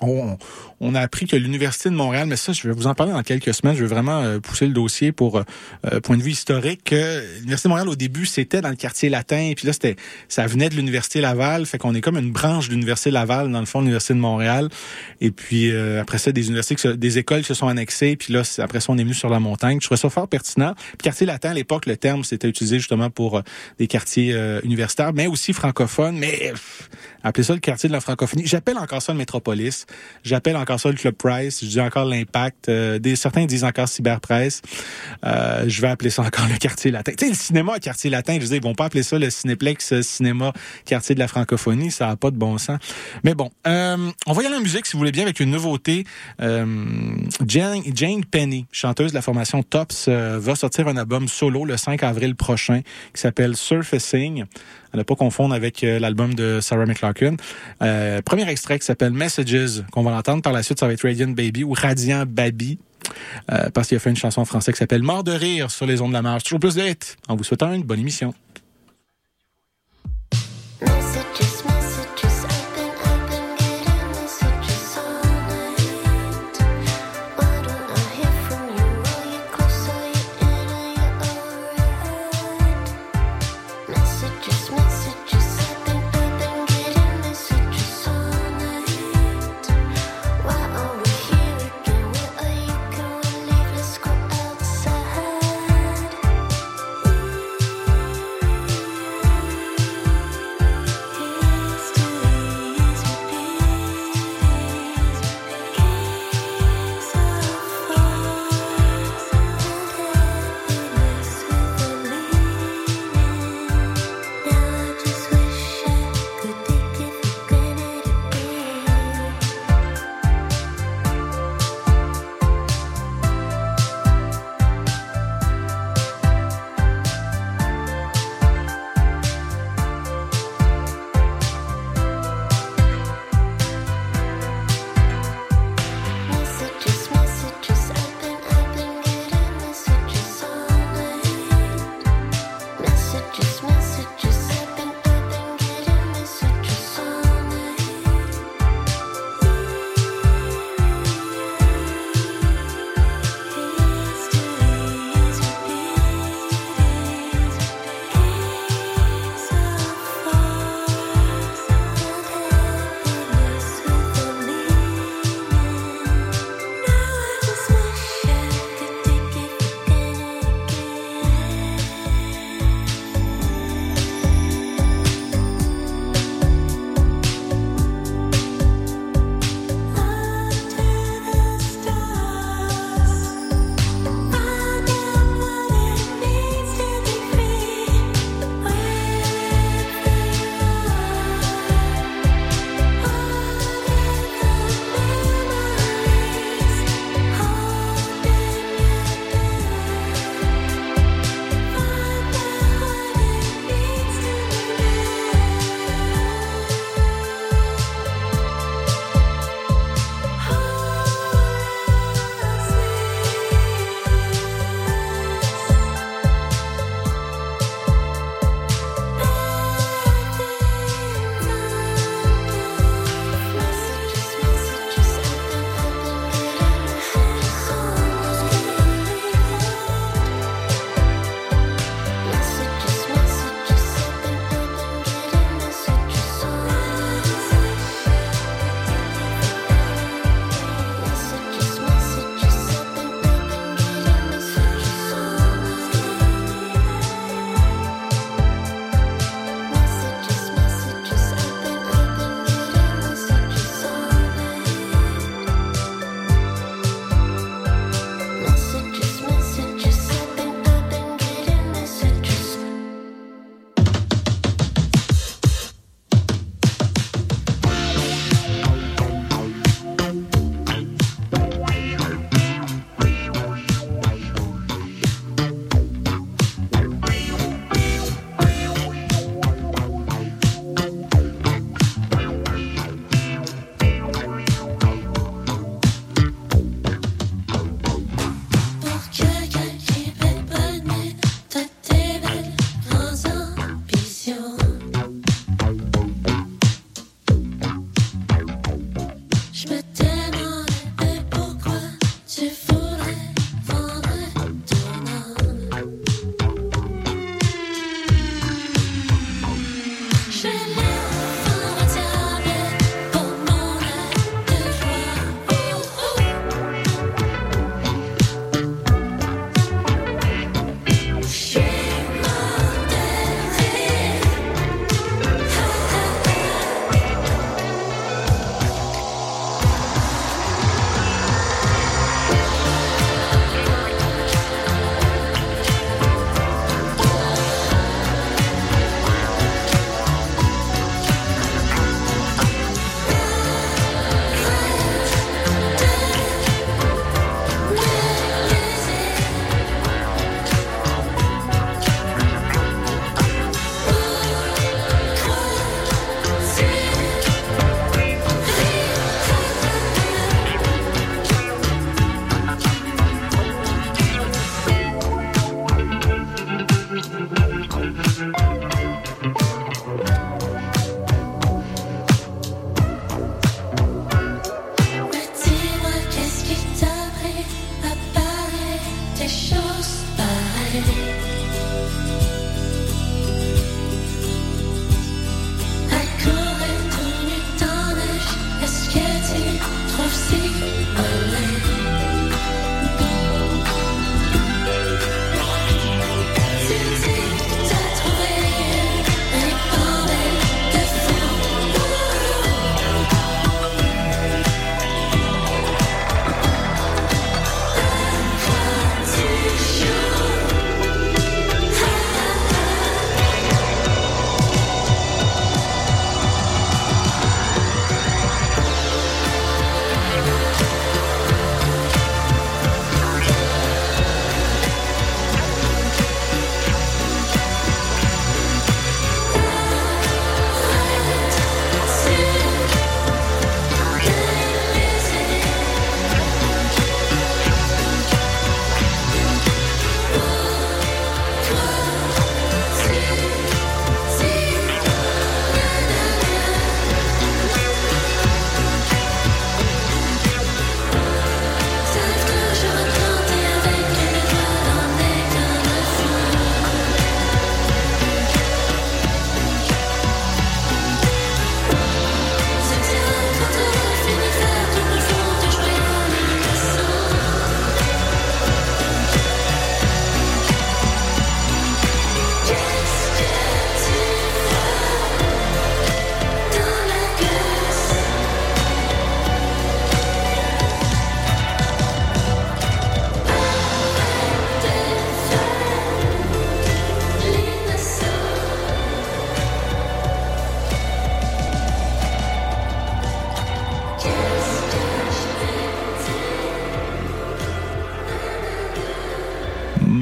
on, 0.00 0.36
on, 0.80 0.94
a 0.94 1.00
appris 1.00 1.26
que 1.26 1.36
l'Université 1.36 1.90
de 1.90 1.94
Montréal, 1.94 2.26
mais 2.26 2.36
ça, 2.36 2.52
je 2.52 2.66
vais 2.66 2.74
vous 2.74 2.86
en 2.86 2.94
parler 2.94 3.12
dans 3.12 3.22
quelques 3.22 3.54
semaines, 3.54 3.74
je 3.74 3.82
vais 3.82 3.88
vraiment 3.88 4.22
euh, 4.22 4.38
pousser 4.38 4.66
le 4.66 4.72
dossier 4.72 5.12
pour 5.12 5.38
euh, 5.38 5.42
euh, 5.92 6.00
point 6.00 6.16
de 6.16 6.22
vue 6.22 6.30
historique, 6.30 6.84
que 6.84 7.22
l'Université 7.38 7.68
de 7.68 7.70
Montréal, 7.70 7.88
au 7.88 7.96
début, 7.96 8.26
c'était 8.26 8.60
dans 8.60 8.68
le 8.68 8.76
quartier 8.76 9.08
latin, 9.08 9.38
et 9.38 9.54
puis 9.54 9.66
là, 9.66 9.72
c'était 9.72 9.96
ça 10.28 10.46
venait 10.46 10.68
de 10.68 10.74
l'Université 10.74 11.20
Laval, 11.20 11.66
fait 11.66 11.78
qu'on 11.78 11.94
est 11.94 12.00
comme 12.00 12.16
une 12.16 12.32
branche 12.32 12.68
de 12.68 12.74
l'Université 12.74 13.10
Laval, 13.10 13.50
dans 13.50 13.60
le 13.60 13.66
fond, 13.66 13.80
de 13.80 13.84
l'Université 13.84 14.14
de 14.14 14.18
Montréal. 14.18 14.68
Et 15.20 15.30
puis, 15.30 15.74
après 15.98 16.18
ça, 16.18 16.32
des 16.32 16.46
universités, 16.46 16.96
des 16.96 17.18
écoles 17.18 17.44
se 17.44 17.54
sont 17.54 17.68
annexées, 17.68 18.16
puis 18.16 18.32
là, 18.32 18.42
après 18.58 18.80
ça, 18.80 18.92
on 18.92 18.98
est 18.98 19.02
venu 19.02 19.14
sur 19.14 19.28
la 19.28 19.40
montagne. 19.40 19.78
Je 19.80 19.86
trouvais 19.86 20.00
ça 20.00 20.10
fort 20.10 20.28
pertinent. 20.28 20.74
Puis, 20.74 20.98
quartier 21.02 21.26
latin, 21.26 21.50
à 21.50 21.54
l'époque, 21.54 21.86
le 21.86 21.96
terme, 21.96 22.24
c'était 22.24 22.48
utilisé 22.48 22.78
justement 22.78 23.10
pour 23.10 23.42
des 23.78 23.86
quartiers 23.86 24.36
universitaires, 24.64 25.12
mais 25.12 25.26
aussi 25.26 25.52
francophones, 25.52 26.18
mais 26.18 26.52
appelez 27.22 27.44
ça 27.44 27.54
le 27.54 27.60
quartier 27.60 27.88
de 27.88 27.94
la 27.94 28.00
francophonie. 28.00 28.46
J'appelle 28.46 28.78
encore 28.78 29.02
ça 29.02 29.12
le 29.12 29.18
métropolis. 29.18 29.86
Ça 30.78 30.90
le 30.90 30.96
Club 30.96 31.14
Price. 31.14 31.60
Je 31.62 31.68
dis 31.68 31.80
encore 31.80 32.04
l'impact. 32.04 32.68
Euh, 32.68 32.98
certains 33.14 33.46
disent 33.46 33.64
encore 33.64 33.88
cyberpresse. 33.88 34.62
Euh, 35.24 35.64
je 35.66 35.80
vais 35.80 35.88
appeler 35.88 36.10
ça 36.10 36.22
encore 36.22 36.46
le 36.48 36.58
quartier 36.58 36.90
latin. 36.90 37.12
Tu 37.16 37.24
sais, 37.24 37.30
le 37.30 37.36
cinéma 37.36 37.78
quartier 37.78 38.10
latin, 38.10 38.34
je 38.34 38.40
veux 38.40 38.46
dire, 38.46 38.56
ils 38.56 38.62
vont 38.62 38.74
pas 38.74 38.86
appeler 38.86 39.02
ça 39.02 39.18
le 39.18 39.30
cinéplex 39.30 39.92
euh, 39.92 40.02
cinéma 40.02 40.52
quartier 40.84 41.14
de 41.14 41.20
la 41.20 41.28
francophonie. 41.28 41.90
Ça 41.90 42.10
a 42.10 42.16
pas 42.16 42.30
de 42.30 42.36
bon 42.36 42.58
sens. 42.58 42.78
Mais 43.22 43.34
bon, 43.34 43.50
euh, 43.66 44.10
on 44.26 44.32
va 44.32 44.42
y 44.42 44.46
aller 44.46 44.56
en 44.56 44.60
musique, 44.60 44.86
si 44.86 44.92
vous 44.92 44.98
voulez 44.98 45.12
bien, 45.12 45.22
avec 45.22 45.40
une 45.40 45.50
nouveauté. 45.50 46.04
Jane, 46.38 47.82
Jane 47.94 48.24
Penny, 48.24 48.66
chanteuse 48.72 49.10
de 49.10 49.14
la 49.14 49.22
formation 49.22 49.62
Tops, 49.62 50.08
va 50.08 50.54
sortir 50.54 50.88
un 50.88 50.96
album 50.96 51.28
solo 51.28 51.64
le 51.64 51.76
5 51.76 52.02
avril 52.02 52.34
prochain 52.34 52.80
qui 53.12 53.20
s'appelle 53.20 53.56
Surfacing 53.56 54.44
à 54.94 54.96
ne 54.96 55.02
pas 55.02 55.16
confondre 55.16 55.54
avec 55.54 55.82
l'album 55.82 56.34
de 56.34 56.60
Sarah 56.60 56.86
McLaughlin. 56.86 57.34
Euh, 57.82 58.22
premier 58.22 58.48
extrait 58.48 58.78
qui 58.78 58.86
s'appelle 58.86 59.12
Messages, 59.12 59.82
qu'on 59.90 60.02
va 60.02 60.12
l'entendre 60.12 60.42
par 60.42 60.52
la 60.56 60.62
suite, 60.62 60.78
ça 60.80 60.86
va 60.86 60.92
être 60.92 61.02
Radiant 61.02 61.28
Baby 61.28 61.64
ou 61.64 61.72
Radiant 61.72 62.24
Baby. 62.26 62.78
euh, 63.52 63.68
parce 63.70 63.88
qu'il 63.88 63.96
a 63.96 64.00
fait 64.00 64.10
une 64.10 64.16
chanson 64.16 64.40
en 64.40 64.44
français 64.44 64.72
qui 64.72 64.78
s'appelle 64.78 65.02
Mort 65.02 65.24
de 65.24 65.32
rire 65.32 65.70
sur 65.70 65.86
les 65.86 66.00
ondes 66.00 66.10
de 66.10 66.14
la 66.14 66.22
marche. 66.22 66.44
Toujours 66.44 66.60
plus 66.60 66.74
d'être. 66.76 67.16
En 67.28 67.36
vous 67.36 67.44
souhaitant 67.44 67.72
une 67.72 67.82
bonne 67.82 68.00
émission. 68.00 68.32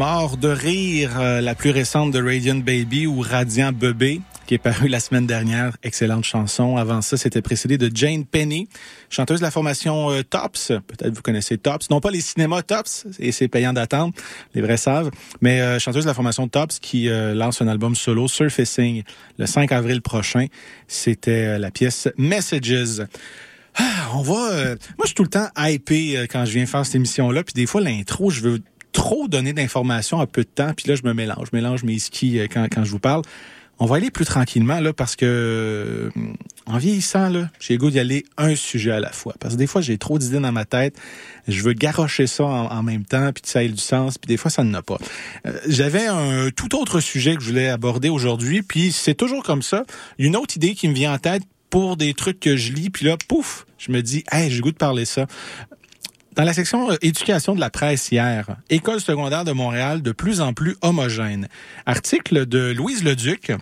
Mort 0.03 0.37
de 0.37 0.49
rire, 0.49 1.21
euh, 1.21 1.41
la 1.41 1.55
plus 1.55 1.71
récente 1.71 2.11
de 2.11 2.21
Radiant 2.21 2.57
Baby 2.57 3.07
ou 3.07 3.21
Radiant 3.21 3.71
Bébé, 3.71 4.21
qui 4.47 4.55
est 4.55 4.59
paru 4.59 4.89
la 4.89 4.99
semaine 4.99 5.29
dernière. 5.29 5.77
Excellente 5.85 6.25
chanson. 6.25 6.77
Avant 6.77 7.03
ça, 7.03 7.17
c'était 7.17 7.41
précédé 7.41 7.79
de 7.79 7.89
Jane 7.95 8.25
Penny, 8.25 8.69
chanteuse 9.11 9.39
de 9.39 9.45
la 9.45 9.53
formation 9.53 10.11
euh, 10.11 10.23
Tops. 10.25 10.73
Peut-être 10.89 11.15
vous 11.15 11.23
connaissez 11.23 11.57
Tops. 11.57 11.89
Non 11.89 12.01
pas 12.01 12.11
les 12.11 12.21
cinémas 12.21 12.63
Tops, 12.63 13.07
et 13.21 13.31
c'est 13.31 13.47
payant 13.47 13.73
d'attendre, 13.73 14.13
les 14.57 14.61
vrais 14.61 14.77
savent, 14.77 15.13
mais 15.41 15.61
euh, 15.61 15.79
chanteuse 15.79 16.03
de 16.03 16.09
la 16.09 16.15
formation 16.15 16.49
Tops 16.49 16.81
qui 16.81 17.09
lance 17.09 17.63
un 17.63 17.69
album 17.69 17.95
solo, 17.95 18.27
Surfacing, 18.27 19.05
le 19.39 19.47
5 19.47 19.71
avril 19.71 20.03
prochain. 20.03 20.47
C'était 20.89 21.61
la 21.61 21.71
pièce 21.71 22.09
Messages. 22.17 23.03
Ah, 23.77 24.11
on 24.15 24.23
va. 24.23 24.35
moi, 24.35 24.77
je 25.03 25.07
suis 25.07 25.15
tout 25.15 25.23
le 25.23 25.31
temps 25.31 25.49
hypé 25.57 26.27
quand 26.29 26.45
je 26.45 26.55
viens 26.55 26.67
faire 26.67 26.85
cette 26.85 26.97
émission-là. 26.97 27.45
Puis 27.45 27.55
des 27.55 27.67
fois, 27.67 27.81
l'intro, 27.81 28.31
je 28.31 28.41
veux 28.41 28.63
trop 28.93 29.29
donner 29.29 29.53
d'informations 29.53 30.21
à 30.21 30.27
peu 30.27 30.43
de 30.43 30.49
temps, 30.49 30.73
puis 30.77 30.89
là, 30.89 30.95
je 30.95 31.03
me 31.03 31.15
mélange. 31.15 31.49
Je 31.51 31.57
mélange 31.57 31.85
mes 31.85 31.99
skis 31.99 32.39
euh, 32.39 32.47
quand, 32.51 32.67
quand 32.73 32.85
je 32.85 32.91
vous 32.91 32.99
parle. 32.99 33.23
On 33.79 33.87
va 33.87 33.97
aller 33.97 34.13
plus 34.13 34.25
tranquillement, 34.25 34.79
là, 34.79 34.93
parce 34.93 35.17
que 35.17 35.27
euh, 35.27 36.11
en 36.67 36.79
vieillissant, 36.79 37.29
là, 37.29 37.51
j'ai 37.59 37.75
le 37.75 37.81
goût 37.81 37.91
d'y 37.91 37.99
aller 37.99 38.25
un 38.37 38.55
sujet 38.55 38.93
à 38.93 39.01
la 39.01 39.11
fois. 39.11 39.35
Parce 39.41 39.55
que 39.55 39.59
des 39.59 39.67
fois, 39.67 39.81
j'ai 39.81 39.99
trop 39.99 40.21
d'idées 40.21 40.39
dans 40.39 40.53
ma 40.53 40.65
tête. 40.65 40.95
Je 41.49 41.63
veux 41.63 41.73
garrocher 41.73 42.29
ça 42.29 42.45
en, 42.45 42.83
même 42.85 43.05
temps, 43.05 43.33
puis 43.33 43.43
que 43.43 43.49
ça 43.49 43.65
ait 43.65 43.69
du 43.69 43.81
sens, 43.81 44.19
puis 44.19 44.29
des 44.29 44.37
fois, 44.37 44.53
ça 44.53 44.63
n'en 44.63 44.75
a 44.75 44.83
pas. 44.83 44.99
Euh, 45.47 45.59
j'avais 45.67 46.07
un 46.07 46.51
tout 46.55 46.77
autre 46.77 47.01
sujet 47.01 47.35
que 47.35 47.43
je 47.43 47.49
voulais 47.49 47.71
aborder 47.71 48.09
aujourd'hui, 48.09 48.63
puis 48.63 48.93
c'est 48.93 49.15
toujours 49.15 49.43
comme 49.43 49.63
ça. 49.63 49.85
Une 50.19 50.37
autre 50.37 50.57
idée 50.57 50.75
qui 50.75 50.87
me 50.87 50.95
vient 50.95 51.15
en 51.15 51.19
tête 51.19 51.43
pour 51.69 51.97
des 51.97 52.15
trucs 52.15 52.39
que 52.39 52.57
je 52.57 52.73
lis, 52.73 52.91
puis 52.91 53.07
là, 53.07 53.17
pouf, 53.27 53.67
je 53.79 53.91
me 53.91 54.01
dis, 54.01 54.23
hey, 54.31 54.51
j'ai 54.51 54.61
goût 54.61 54.71
de 54.71 54.77
parler 54.77 55.07
ça 55.07 55.27
dans 56.35 56.45
la 56.45 56.53
section 56.53 56.91
euh, 56.91 56.97
éducation 57.03 57.55
de 57.55 57.61
la 57.61 57.71
presse 57.71 58.11
hier, 58.11 58.57
école 58.71 59.01
secondaire 59.01 59.45
de 59.45 59.53
Montréal 59.53 60.03
de 60.03 60.13
plus 60.13 60.41
en 60.41 60.53
plus 60.53 60.77
homogène. 60.81 61.49
Article 61.87 62.47
de 62.47 62.73
Louise 62.73 63.05
Leduc 63.05 63.53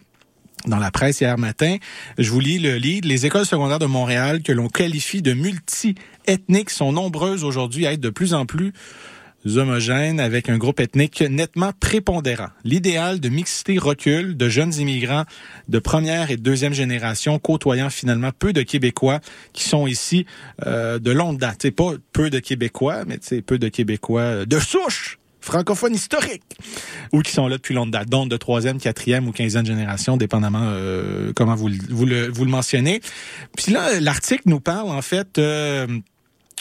dans 0.66 0.78
la 0.78 0.90
presse 0.90 1.20
hier 1.20 1.38
matin. 1.38 1.76
Je 2.18 2.30
vous 2.30 2.40
lis 2.40 2.59
le 2.59 2.76
lead. 2.76 3.04
Les 3.06 3.26
écoles 3.26 3.46
secondaires 3.46 3.78
de 3.78 3.87
Montréal 3.87 4.42
que 4.42 4.52
l'on 4.52 4.68
qualifie 4.68 5.22
de 5.22 5.33
multi-ethniques 5.33 6.70
sont 6.70 6.92
nombreuses 6.92 7.44
aujourd'hui 7.44 7.87
à 7.87 7.92
être 7.92 8.00
de 8.00 8.11
plus 8.11 8.35
en 8.35 8.46
plus 8.46 8.72
homogènes 9.46 10.20
avec 10.20 10.48
un 10.48 10.59
groupe 10.59 10.81
ethnique 10.81 11.22
nettement 11.22 11.72
prépondérant. 11.79 12.48
L'idéal 12.64 13.20
de 13.20 13.29
mixité 13.29 13.79
recule 13.79 14.37
de 14.37 14.48
jeunes 14.48 14.74
immigrants 14.74 15.24
de 15.68 15.79
première 15.79 16.31
et 16.31 16.37
deuxième 16.37 16.74
génération 16.74 17.38
côtoyant 17.38 17.90
finalement 17.90 18.31
peu 18.38 18.53
de 18.53 18.62
Québécois 18.62 19.20
qui 19.53 19.64
sont 19.64 19.87
ici 19.87 20.26
euh, 20.66 20.98
de 20.98 21.11
longue 21.11 21.38
date. 21.38 21.61
C'est 21.62 21.70
pas 21.70 21.92
peu 22.12 22.31
de 22.31 22.38
Québécois, 22.38 23.05
mais 23.07 23.18
c'est 23.20 23.42
peu 23.42 23.59
de 23.59 23.68
Québécois 23.68 24.44
de 24.46 24.59
souche 24.59 25.18
francophones 25.40 25.94
historiques 25.94 26.42
ou 27.12 27.22
qui 27.22 27.33
sont 27.33 27.48
là 27.48 27.57
depuis 27.57 27.74
longue 27.74 27.90
date, 27.90 28.09
donc 28.09 28.29
de 28.29 28.37
troisième, 28.37 28.79
quatrième 28.79 29.26
ou 29.26 29.33
quinzième 29.33 29.66
génération, 29.66 30.16
dépendamment 30.16 30.62
euh, 30.64 31.33
comment 31.35 31.55
vous, 31.55 31.70
vous, 31.88 32.07
le, 32.07 32.29
vous 32.29 32.44
le 32.44 32.50
mentionnez. 32.50 33.00
Puis 33.57 33.72
là, 33.72 34.00
l'article 34.00 34.42
nous 34.46 34.61
parle 34.61 34.90
en 34.90 35.03
fait 35.03 35.38
euh, 35.38 35.87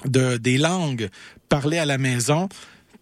de 0.05 0.37
des 0.37 0.57
langues 0.57 1.09
parler 1.49 1.77
à 1.77 1.85
la 1.85 1.97
maison. 1.97 2.49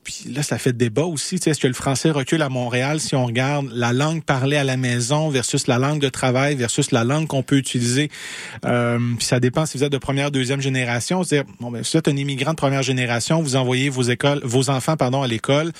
Puis 0.08 0.32
là, 0.32 0.42
ça 0.42 0.58
fait 0.58 0.72
débat 0.72 1.04
aussi. 1.04 1.36
Est-ce 1.36 1.60
que 1.60 1.68
le 1.68 1.74
français 1.74 2.12
recule 2.12 2.42
à 2.42 2.48
Montréal 2.48 3.02
si 3.02 3.14
on 3.14 3.26
regarde 3.26 3.70
la 3.74 3.92
langue 3.92 4.24
parlée 4.24 4.56
à 4.56 4.64
la 4.64 4.78
maison 4.78 5.28
versus 5.28 5.68
la 5.68 5.80
langue 5.80 6.00
de 6.00 6.08
travail 6.08 6.56
versus 6.56 6.92
la 6.92 7.04
langue 7.04 7.28
qu'on 7.28 7.44
peut 7.44 7.58
utiliser? 7.58 8.10
Euh, 8.64 8.98
puis 9.18 9.26
ça 9.26 9.42
dépend 9.42 9.66
si 9.66 9.78
vous 9.78 9.84
êtes 9.84 9.92
de 9.92 9.98
première, 9.98 10.32
deuxième 10.32 10.62
génération. 10.62 11.26
C'est-à-dire, 11.26 11.52
bon, 11.60 11.72
ben, 11.72 11.84
si 11.84 11.92
vous 11.92 11.98
êtes 11.98 12.08
un 12.08 12.16
immigrant 12.16 12.52
de 12.52 12.56
première 12.56 12.84
génération, 12.84 13.42
vous 13.42 13.58
envoyez 13.58 13.90
vos 13.90 14.04
écoles, 14.04 14.40
vos 14.46 14.70
enfants, 14.70 14.96
pardon, 14.96 15.24
à 15.24 15.28
l'école. 15.28 15.74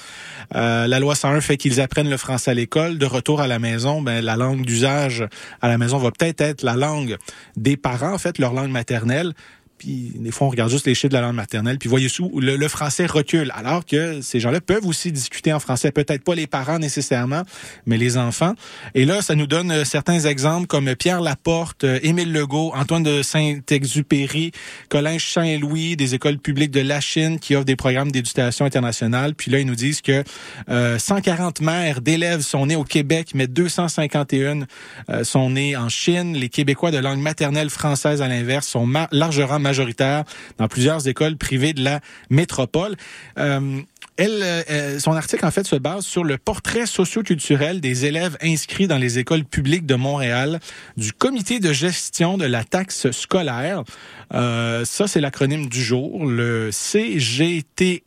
Euh, 0.58 0.88
la 0.88 1.00
loi 1.00 1.16
101 1.16 1.40
fait 1.40 1.56
qu'ils 1.56 1.80
apprennent 1.80 2.10
le 2.10 2.18
français 2.18 2.52
à 2.52 2.54
l'école. 2.54 2.98
De 2.98 3.06
retour 3.06 3.40
à 3.40 3.48
la 3.48 3.60
maison, 3.60 4.02
ben, 4.02 4.20
la 4.20 4.36
langue 4.36 4.66
d'usage 4.66 5.26
à 5.62 5.70
la 5.70 5.78
maison 5.78 6.00
va 6.00 6.12
peut-être 6.12 6.42
être 6.42 6.64
la 6.64 6.76
langue 6.76 7.16
des 7.56 7.78
parents, 7.78 8.14
en 8.14 8.18
fait, 8.18 8.40
leur 8.40 8.52
langue 8.52 8.72
maternelle. 8.72 9.34
Puis 9.78 10.14
des 10.16 10.32
fois, 10.32 10.48
on 10.48 10.50
regarde 10.50 10.72
juste 10.72 10.88
les 10.88 10.96
chiffres 10.96 11.10
de 11.10 11.14
la 11.16 11.22
langue 11.22 11.36
maternelle, 11.36 11.78
puis 11.78 11.90
voyez 11.90 12.10
sous, 12.10 12.32
le, 12.40 12.56
le, 12.56 12.68
français 12.68 13.06
recule, 13.06 13.52
alors 13.56 13.86
que 13.86 14.22
ces 14.22 14.40
gens-là 14.40 14.62
peuvent 14.62 14.86
aussi 14.86 15.12
discuter 15.12 15.54
en 15.54 15.60
français. 15.60 15.92
Peut-être 15.92 16.24
pas 16.24 16.36
les 16.36 16.48
parents 16.48 16.80
nécessairement, 16.80 17.44
mais 17.86 17.98
les 17.98 18.18
enfants. 18.18 18.54
Et 18.96 19.06
là, 19.06 19.22
ça 19.22 19.36
nous 19.36 19.48
donne 19.48 19.72
euh, 19.72 19.86
certains 19.86 20.20
exemples 20.20 20.68
comme 20.68 20.96
Pierre 20.96 21.22
Laporte, 21.22 21.84
euh, 21.84 22.00
Émile 22.04 22.32
Legault, 22.32 22.72
Antoine 22.76 23.04
de 23.04 23.22
Saint-Exupéry, 23.22 24.52
Colin 24.90 25.18
Saint-Louis, 25.20 25.96
des 25.96 26.16
écoles 26.16 26.38
publiques 26.38 26.72
de 26.72 26.82
la 26.82 27.00
Chine 27.00 27.40
qui 27.40 27.56
offrent 27.56 27.66
des 27.66 27.76
programmes 27.76 28.12
d'éducation 28.12 28.66
internationale. 28.66 29.36
Puis 29.36 29.52
là, 29.52 29.60
ils 29.60 29.66
nous 29.66 29.76
disent 29.76 30.02
que 30.02 30.24
euh, 30.70 30.98
140 30.98 31.62
mères 31.62 32.02
d'élèves 32.02 32.42
sont 32.42 32.66
nés 32.66 32.76
au 32.76 32.84
Québec, 32.84 33.32
mais 33.34 33.48
251 33.48 34.62
euh, 35.10 35.24
sont 35.24 35.50
nés 35.50 35.76
en 35.76 35.90
Chine. 35.90 36.36
Les 36.36 36.50
Québécois 36.50 36.92
de 36.92 36.98
langue 36.98 37.20
maternelle 37.20 37.70
française, 37.70 38.22
à 38.22 38.28
l'inverse, 38.28 38.68
sont 38.68 38.88
largement 39.12 39.60
majoritaire 39.68 40.24
dans 40.58 40.68
plusieurs 40.68 41.08
écoles 41.08 41.38
privées 41.38 41.74
de 41.74 41.84
la 41.84 42.00
métropole. 42.30 42.96
Euh, 43.38 43.82
euh, 44.20 45.00
son 45.00 45.12
article, 45.12 45.46
en 45.46 45.52
fait, 45.52 45.68
se 45.68 45.76
base 45.76 46.06
sur 46.06 46.24
le 46.24 46.38
portrait 46.38 46.86
socioculturel 46.86 47.82
des 47.82 48.06
élèves 48.06 48.38
inscrits 48.42 48.88
dans 48.88 48.98
les 48.98 49.20
écoles 49.20 49.44
publiques 49.44 49.86
de 49.86 49.96
Montréal 49.96 50.60
du 50.96 51.14
comité 51.14 51.60
de 51.60 51.72
gestion 51.72 52.38
de 52.38 52.46
la 52.46 52.64
taxe 52.64 53.12
scolaire. 53.12 53.84
Euh, 54.34 54.84
ça, 54.86 55.08
c'est 55.08 55.22
l'acronyme 55.22 55.68
du 55.68 55.82
jour, 55.82 56.26
le 56.26 56.70
CGTSIM, 56.72 58.00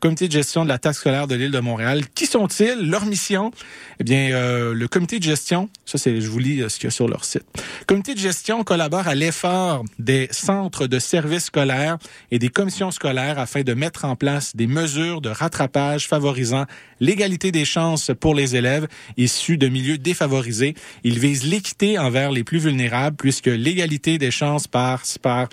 comité 0.00 0.26
de 0.26 0.32
gestion 0.32 0.64
de 0.64 0.68
la 0.68 0.78
taxe 0.78 0.98
scolaire 0.98 1.26
de 1.26 1.34
l'île 1.34 1.50
de 1.50 1.60
Montréal. 1.60 2.02
Qui 2.14 2.26
sont-ils? 2.26 2.88
Leur 2.90 3.06
mission? 3.06 3.52
Eh 4.00 4.04
bien, 4.04 4.30
euh, 4.32 4.74
le 4.74 4.88
comité 4.88 5.18
de 5.18 5.24
gestion, 5.24 5.68
ça, 5.84 5.98
c'est, 5.98 6.20
je 6.20 6.28
vous 6.28 6.38
lis 6.38 6.62
ce 6.68 6.76
qu'il 6.76 6.84
y 6.84 6.88
a 6.88 6.90
sur 6.90 7.08
leur 7.08 7.24
site. 7.24 7.44
Comité 7.86 8.14
de 8.14 8.18
gestion 8.18 8.64
collabore 8.64 9.06
à 9.08 9.14
l'effort 9.14 9.84
des 9.98 10.28
centres 10.30 10.86
de 10.86 10.98
services 10.98 11.44
scolaires 11.44 11.98
et 12.30 12.38
des 12.38 12.48
commissions 12.48 12.90
scolaires 12.90 13.38
afin 13.38 13.62
de 13.62 13.74
mettre 13.74 14.04
en 14.04 14.16
place 14.16 14.56
des 14.56 14.66
mesures 14.66 15.20
de 15.20 15.28
rattrapage 15.28 16.08
favorisant 16.08 16.64
l'égalité 17.00 17.52
des 17.52 17.64
chances 17.64 18.10
pour 18.18 18.34
les 18.34 18.56
élèves 18.56 18.86
issus 19.16 19.56
de 19.56 19.68
milieux 19.68 19.98
défavorisés. 19.98 20.74
Il 21.04 21.18
vise 21.18 21.44
l'équité 21.44 21.98
envers 21.98 22.30
les 22.30 22.44
plus 22.44 22.58
vulnérables 22.58 23.16
puisque 23.16 23.46
l'égalité 23.46 24.18
des 24.18 24.30
chances 24.30 24.66
passe 24.66 24.79
par 25.22 25.48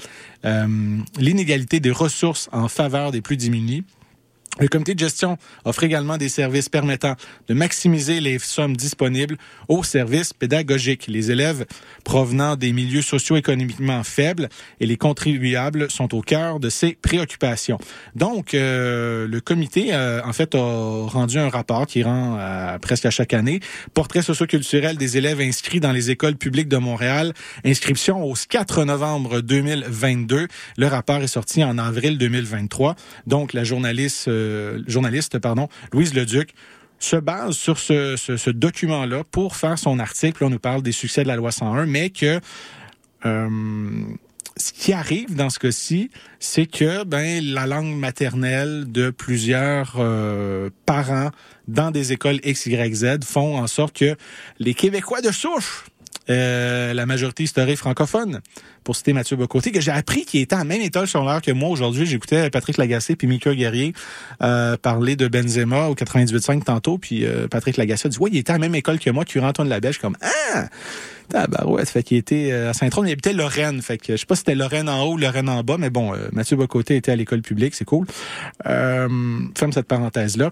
euh, 0.45 0.97
l'inégalité 1.17 1.79
des 1.79 1.91
ressources 1.91 2.49
en 2.51 2.67
faveur 2.67 3.11
des 3.11 3.21
plus 3.21 3.37
diminués. 3.37 3.83
Le 4.59 4.67
comité 4.67 4.95
de 4.95 4.99
gestion 4.99 5.37
offre 5.65 5.83
également 5.83 6.17
des 6.17 6.29
services 6.29 6.67
permettant 6.67 7.15
de 7.47 7.53
maximiser 7.53 8.19
les 8.19 8.39
sommes 8.39 8.75
disponibles 8.75 9.37
aux 9.67 9.83
services 9.83 10.33
pédagogiques. 10.33 11.05
Les 11.07 11.29
élèves 11.29 11.65
provenant 12.03 12.55
des 12.55 12.73
milieux 12.73 13.03
socio-économiquement 13.03 14.03
faibles 14.03 14.49
et 14.79 14.87
les 14.87 14.97
contribuables 14.97 15.91
sont 15.91 16.15
au 16.15 16.21
cœur 16.21 16.59
de 16.59 16.69
ces 16.69 16.93
préoccupations. 16.93 17.77
Donc, 18.15 18.55
euh, 18.55 19.27
le 19.27 19.41
comité, 19.41 19.93
euh, 19.93 20.21
en 20.25 20.33
fait, 20.33 20.55
a 20.55 21.05
rendu 21.05 21.37
un 21.37 21.49
rapport 21.49 21.85
qui 21.85 22.01
rend 22.01 22.37
euh, 22.39 22.79
presque 22.79 23.05
à 23.05 23.11
chaque 23.11 23.33
année 23.33 23.59
portrait 23.93 24.23
socio-culturel 24.23 24.97
des 24.97 25.17
élèves 25.17 25.39
inscrits 25.39 25.79
dans 25.79 25.91
les 25.91 26.09
écoles 26.09 26.35
publiques 26.35 26.69
de 26.69 26.77
Montréal. 26.77 27.33
Inscription 27.63 28.23
au 28.23 28.33
4 28.33 28.85
novembre 28.85 29.41
2022. 29.41 30.47
Le 30.77 30.87
rapport 30.87 31.17
est 31.17 31.27
sorti 31.27 31.63
en 31.63 31.77
avril 31.77 32.17
2023. 32.17 32.95
Donc, 33.27 33.53
la 33.53 33.63
journaliste 33.63 34.27
journaliste, 34.87 35.39
pardon, 35.39 35.69
Louise 35.91 36.13
Leduc, 36.13 36.53
se 36.99 37.15
base 37.15 37.55
sur 37.55 37.77
ce, 37.77 38.49
document-là 38.49 39.23
pour 39.23 39.55
faire 39.55 39.77
son 39.77 39.99
article. 39.99 40.43
on 40.43 40.49
nous 40.49 40.59
parle 40.59 40.81
des 40.81 40.91
succès 40.91 41.23
de 41.23 41.27
la 41.27 41.35
loi 41.35 41.51
101, 41.51 41.85
mais 41.85 42.09
que 42.09 42.39
euh, 43.25 43.49
ce 44.57 44.73
qui 44.73 44.93
arrive 44.93 45.35
dans 45.35 45.49
ce 45.49 45.59
cas-ci, 45.59 46.09
c'est 46.39 46.65
que 46.65 47.03
ben 47.03 47.43
la 47.43 47.67
langue 47.67 47.95
maternelle 47.95 48.91
de 48.91 49.09
plusieurs 49.11 49.95
euh, 49.99 50.69
parents 50.85 51.29
dans 51.67 51.91
des 51.91 52.13
écoles 52.13 52.39
X, 52.43 52.65
Y, 52.65 52.95
Z 52.95 53.23
font 53.23 53.57
en 53.57 53.67
sorte 53.67 53.95
que 53.95 54.15
les 54.59 54.73
Québécois 54.73 55.21
de 55.21 55.31
souche 55.31 55.85
euh, 56.29 56.93
la 56.93 57.05
majorité 57.05 57.43
historique 57.43 57.77
francophone, 57.77 58.41
pour 58.83 58.95
citer 58.95 59.13
Mathieu 59.13 59.35
Bocoté, 59.35 59.71
que 59.71 59.81
j'ai 59.81 59.91
appris 59.91 60.25
qu'il 60.25 60.41
était 60.41 60.55
en 60.55 60.65
même 60.65 60.81
école 60.81 61.07
sur 61.07 61.23
l'heure 61.23 61.41
que 61.41 61.51
moi 61.51 61.69
aujourd'hui. 61.69 62.05
J'écoutais 62.05 62.49
Patrick 62.49 62.77
Lagacé 62.77 63.15
puis 63.15 63.27
Mika 63.27 63.53
Guerrier 63.53 63.93
euh, 64.41 64.77
parler 64.77 65.15
de 65.15 65.27
Benzema 65.27 65.87
au 65.87 65.95
98.5 65.95 66.63
tantôt, 66.63 66.97
puis 66.97 67.25
euh, 67.25 67.47
Patrick 67.47 67.77
Lagacé 67.77 68.07
a 68.07 68.09
dit 68.09 68.17
«Ouais, 68.19 68.29
il 68.31 68.37
était 68.37 68.51
à 68.51 68.55
la 68.55 68.59
même 68.59 68.75
école 68.75 68.99
que 68.99 69.09
moi, 69.09 69.25
tu 69.25 69.39
Antoine 69.39 69.69
Labèche.» 69.69 69.99
comme 69.99 70.17
«Ah!» 70.21 70.67
Tabarouette, 71.29 71.89
fait 71.89 72.03
qu'il 72.03 72.15
était 72.15 72.53
à 72.53 72.71
Saint-Tron, 72.71 73.03
il 73.03 73.11
habitait 73.11 73.33
Lorraine. 73.33 73.81
Fait 73.81 73.97
que 73.97 74.13
je 74.13 74.17
sais 74.17 74.25
pas 74.25 74.35
si 74.35 74.39
c'était 74.39 74.55
Lorraine 74.55 74.87
en 74.87 75.03
haut 75.03 75.15
ou 75.15 75.17
Lorraine 75.17 75.49
en 75.49 75.61
bas, 75.61 75.75
mais 75.77 75.89
bon, 75.89 76.13
Mathieu 76.31 76.55
Bocoté 76.55 76.95
était 76.95 77.11
à 77.11 77.17
l'école 77.17 77.41
publique, 77.41 77.75
c'est 77.75 77.83
cool. 77.83 78.07
Euh, 78.65 79.07
ferme 79.57 79.71
cette 79.71 79.87
parenthèse-là. 79.87 80.51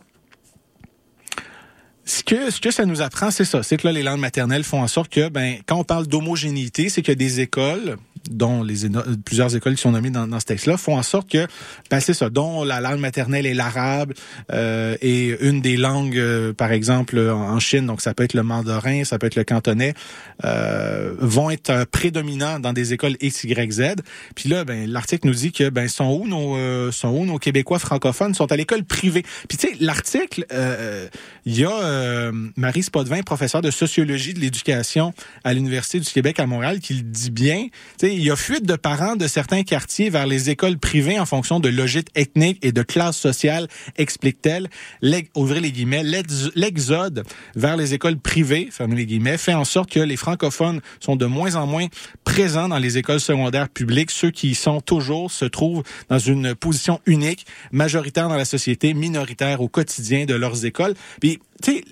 Ce 2.05 2.23
que, 2.23 2.51
ce 2.51 2.61
que 2.61 2.71
ça 2.71 2.85
nous 2.85 3.01
apprend, 3.01 3.31
c'est 3.31 3.45
ça. 3.45 3.63
C'est 3.63 3.77
que 3.77 3.87
là, 3.87 3.93
les 3.93 4.03
langues 4.03 4.19
maternelles 4.19 4.63
font 4.63 4.81
en 4.81 4.87
sorte 4.87 5.11
que, 5.11 5.29
ben, 5.29 5.57
quand 5.65 5.77
on 5.77 5.83
parle 5.83 6.07
d'homogénéité, 6.07 6.89
c'est 6.89 7.01
que 7.01 7.11
des 7.11 7.41
écoles, 7.41 7.97
dont 8.29 8.63
les 8.63 8.89
plusieurs 9.23 9.55
écoles 9.55 9.75
qui 9.75 9.81
sont 9.81 9.91
nommées 9.91 10.09
dans, 10.09 10.27
dans 10.27 10.39
ce 10.39 10.45
texte-là, 10.45 10.77
font 10.77 10.97
en 10.97 11.03
sorte 11.03 11.29
que, 11.29 11.47
ben, 11.89 11.99
c'est 11.99 12.13
ça, 12.13 12.29
dont 12.29 12.63
la 12.63 12.81
langue 12.81 12.99
maternelle 12.99 13.45
est 13.45 13.53
l'arabe 13.53 14.13
euh, 14.51 14.95
et 15.01 15.35
une 15.41 15.61
des 15.61 15.77
langues, 15.77 16.17
euh, 16.17 16.53
par 16.53 16.71
exemple, 16.71 17.19
en 17.19 17.59
Chine, 17.59 17.85
donc 17.85 18.01
ça 18.01 18.13
peut 18.13 18.23
être 18.23 18.33
le 18.33 18.43
mandarin, 18.43 19.03
ça 19.03 19.17
peut 19.17 19.27
être 19.27 19.35
le 19.35 19.43
cantonais, 19.43 19.93
euh, 20.43 21.15
vont 21.19 21.49
être 21.49 21.69
euh, 21.69 21.85
prédominants 21.89 22.59
dans 22.59 22.73
des 22.73 22.93
écoles 22.93 23.15
X, 23.21 23.43
Y, 23.43 23.71
Z. 23.71 23.81
Puis 24.35 24.49
là, 24.49 24.65
ben, 24.65 24.89
l'article 24.89 25.27
nous 25.27 25.33
dit 25.33 25.51
que, 25.51 25.69
ben, 25.69 25.87
sont 25.87 26.19
où 26.19 26.27
nos, 26.27 26.55
euh, 26.55 26.91
sont 26.91 27.09
où 27.09 27.25
nos 27.25 27.37
Québécois 27.37 27.79
francophones? 27.79 28.33
Sont 28.33 28.51
à 28.51 28.55
l'école 28.55 28.83
privée. 28.83 29.23
Puis 29.47 29.57
tu 29.57 29.67
sais, 29.67 29.73
l'article, 29.79 30.45
il 31.45 31.59
y 31.59 31.65
a 31.65 31.94
Marie 32.55 32.83
Spodvin, 32.83 33.21
professeure 33.23 33.61
de 33.61 33.71
sociologie 33.71 34.33
de 34.33 34.39
l'éducation 34.39 35.13
à 35.43 35.53
l'Université 35.53 35.99
du 35.99 36.09
Québec 36.09 36.39
à 36.39 36.45
Montréal, 36.45 36.79
qui 36.79 36.93
le 36.93 37.01
dit 37.01 37.31
bien. 37.31 37.67
Il 38.01 38.23
y 38.23 38.31
a 38.31 38.35
fuite 38.35 38.65
de 38.65 38.75
parents 38.75 39.15
de 39.15 39.27
certains 39.27 39.63
quartiers 39.63 40.09
vers 40.09 40.27
les 40.27 40.49
écoles 40.49 40.77
privées 40.77 41.19
en 41.19 41.25
fonction 41.25 41.59
de 41.59 41.69
logique 41.69 42.09
ethnique 42.15 42.59
et 42.61 42.71
de 42.71 42.81
classe 42.81 43.17
sociale, 43.17 43.67
explique-t-elle. 43.97 44.69
Ouvrez 45.35 45.59
les 45.59 45.71
guillemets, 45.71 46.03
l'exode 46.55 47.23
vers 47.55 47.77
les 47.77 47.93
écoles 47.93 48.17
privées, 48.17 48.69
fermez 48.71 48.95
les 48.95 49.05
guillemets, 49.05 49.37
fait 49.37 49.53
en 49.53 49.65
sorte 49.65 49.91
que 49.91 49.99
les 49.99 50.17
francophones 50.17 50.81
sont 50.99 51.15
de 51.15 51.25
moins 51.25 51.55
en 51.55 51.67
moins 51.67 51.87
présents 52.23 52.69
dans 52.69 52.79
les 52.79 52.97
écoles 52.97 53.19
secondaires 53.19 53.69
publiques. 53.69 54.11
Ceux 54.11 54.31
qui 54.31 54.49
y 54.49 54.55
sont 54.55 54.81
toujours 54.81 55.31
se 55.31 55.45
trouvent 55.45 55.83
dans 56.09 56.19
une 56.19 56.55
position 56.55 56.99
unique, 57.05 57.45
majoritaire 57.71 58.29
dans 58.29 58.37
la 58.37 58.45
société, 58.45 58.93
minoritaire 58.93 59.61
au 59.61 59.67
quotidien 59.67 60.25
de 60.25 60.33
leurs 60.33 60.65
écoles. 60.65 60.95
Puis 61.19 61.39
tu 61.63 61.71
sais, 61.71 61.83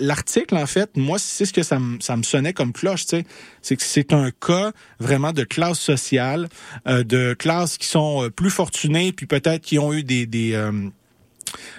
l'article, 0.00 0.56
en 0.56 0.66
fait, 0.66 0.96
moi, 0.96 1.18
c'est 1.18 1.44
ce 1.44 1.52
que 1.52 1.62
ça, 1.62 1.78
ça 2.00 2.16
me 2.16 2.22
sonnait 2.22 2.52
comme 2.52 2.72
cloche, 2.72 3.06
tu. 3.06 3.24
C'est 3.62 3.76
que 3.76 3.82
c'est 3.82 4.12
un 4.12 4.30
cas 4.30 4.72
vraiment 4.98 5.32
de 5.32 5.44
classe 5.44 5.78
sociale, 5.78 6.48
euh, 6.88 7.04
de 7.04 7.34
classes 7.34 7.78
qui 7.78 7.86
sont 7.86 8.24
euh, 8.24 8.30
plus 8.30 8.50
fortunées, 8.50 9.12
puis 9.12 9.26
peut-être 9.26 9.62
qui 9.62 9.78
ont 9.78 9.92
eu 9.92 10.02
des, 10.02 10.26
des 10.26 10.54
euh, 10.54 10.88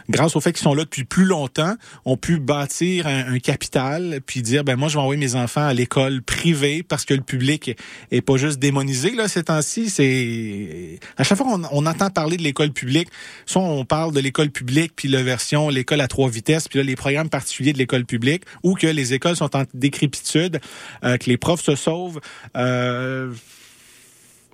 grâce 0.10 0.36
au 0.36 0.40
fait 0.40 0.54
qu'ils 0.54 0.64
sont 0.64 0.74
là 0.74 0.84
depuis 0.84 1.04
plus 1.04 1.26
longtemps, 1.26 1.76
ont 2.06 2.18
pu 2.18 2.38
bâtir 2.38 3.08
un, 3.08 3.40
capital, 3.40 4.22
puis 4.26 4.42
dire 4.42 4.64
ben 4.64 4.76
moi 4.76 4.88
je 4.88 4.96
vais 4.96 5.02
envoyer 5.02 5.20
mes 5.20 5.36
enfants 5.36 5.66
à 5.66 5.74
l'école 5.74 6.22
privée 6.22 6.84
parce 6.84 7.06
que 7.06 7.14
le 7.14 7.22
public 7.22 7.76
est, 8.12 8.22
pas 8.22 8.38
juste 8.38 8.60
démonisé 8.60 9.12
là 9.12 9.28
ces 9.28 9.44
temps-ci. 9.44 9.90
C'est 9.90 11.00
à 11.18 11.24
chaque 11.24 11.38
fois 11.38 11.48
qu'on 11.48 11.64
on 11.72 11.86
entend 11.86 12.10
parler 12.10 12.38
de 12.38 12.44
l'école 12.44 12.72
publique, 12.72 13.10
soit 13.46 13.62
on 13.62 13.86
parle 13.86 14.14
de 14.14 14.20
l'école 14.20 14.50
publique 14.50 14.94
puis 14.96 15.08
la 15.08 15.22
version 15.22 15.70
l'école 15.70 16.02
à 16.02 16.08
trois 16.08 16.30
vitesses, 16.30 16.68
puis 16.68 16.80
là 16.80 16.86
les 16.86 16.96
programmes 16.96 17.30
particuliers 17.30 17.74
de 17.74 17.78
l'école 17.78 18.06
publique, 18.06 18.44
ou 18.64 18.76
que 18.76 18.88
les 18.88 19.14
écoles 19.14 19.36
sont 19.36 19.56
en 19.56 19.64
décrépitude, 19.74 20.60
euh, 21.04 21.18
que 21.18 21.30
les 21.30 21.38
profs 21.38 21.64
se 21.64 21.76
sauvent. 21.76 22.20
Euh, 22.56 23.32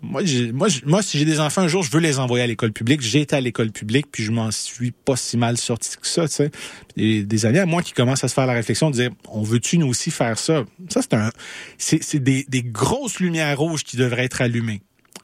moi, 0.01 0.21
moi, 0.53 0.67
moi, 0.85 1.01
si 1.01 1.17
j'ai 1.17 1.25
des 1.25 1.39
enfants 1.39 1.61
un 1.61 1.67
jour, 1.67 1.83
je 1.83 1.91
veux 1.91 1.99
les 1.99 2.19
envoyer 2.19 2.43
à 2.43 2.47
l'école 2.47 2.71
publique. 2.71 3.01
J'ai 3.01 3.21
été 3.21 3.35
à 3.35 3.41
l'école 3.41 3.71
publique, 3.71 4.07
puis 4.11 4.23
je 4.23 4.31
m'en 4.31 4.51
suis 4.51 4.91
pas 4.91 5.15
si 5.15 5.37
mal 5.37 5.57
sorti 5.57 5.97
que 5.97 6.07
ça, 6.07 6.27
tu 6.27 6.35
sais. 6.35 6.51
Des, 6.97 7.23
des 7.23 7.45
années 7.45 7.59
à 7.59 7.65
moi 7.65 7.81
qui 7.81 7.93
commencent 7.93 8.23
à 8.23 8.27
se 8.27 8.33
faire 8.33 8.47
la 8.47 8.53
réflexion 8.53 8.89
de 8.89 8.95
dire, 8.95 9.11
on 9.29 9.43
veut-tu 9.43 9.77
nous 9.77 9.87
aussi 9.87 10.11
faire 10.11 10.37
ça? 10.37 10.65
Ça, 10.89 11.01
c'est 11.01 11.13
un, 11.13 11.31
c'est 11.77 12.19
des 12.19 12.63
grosses 12.63 13.19
lumières 13.19 13.59
rouges 13.59 13.83
qui 13.83 13.97
devraient 13.97 14.25
être 14.25 14.41
allumées. 14.41 14.81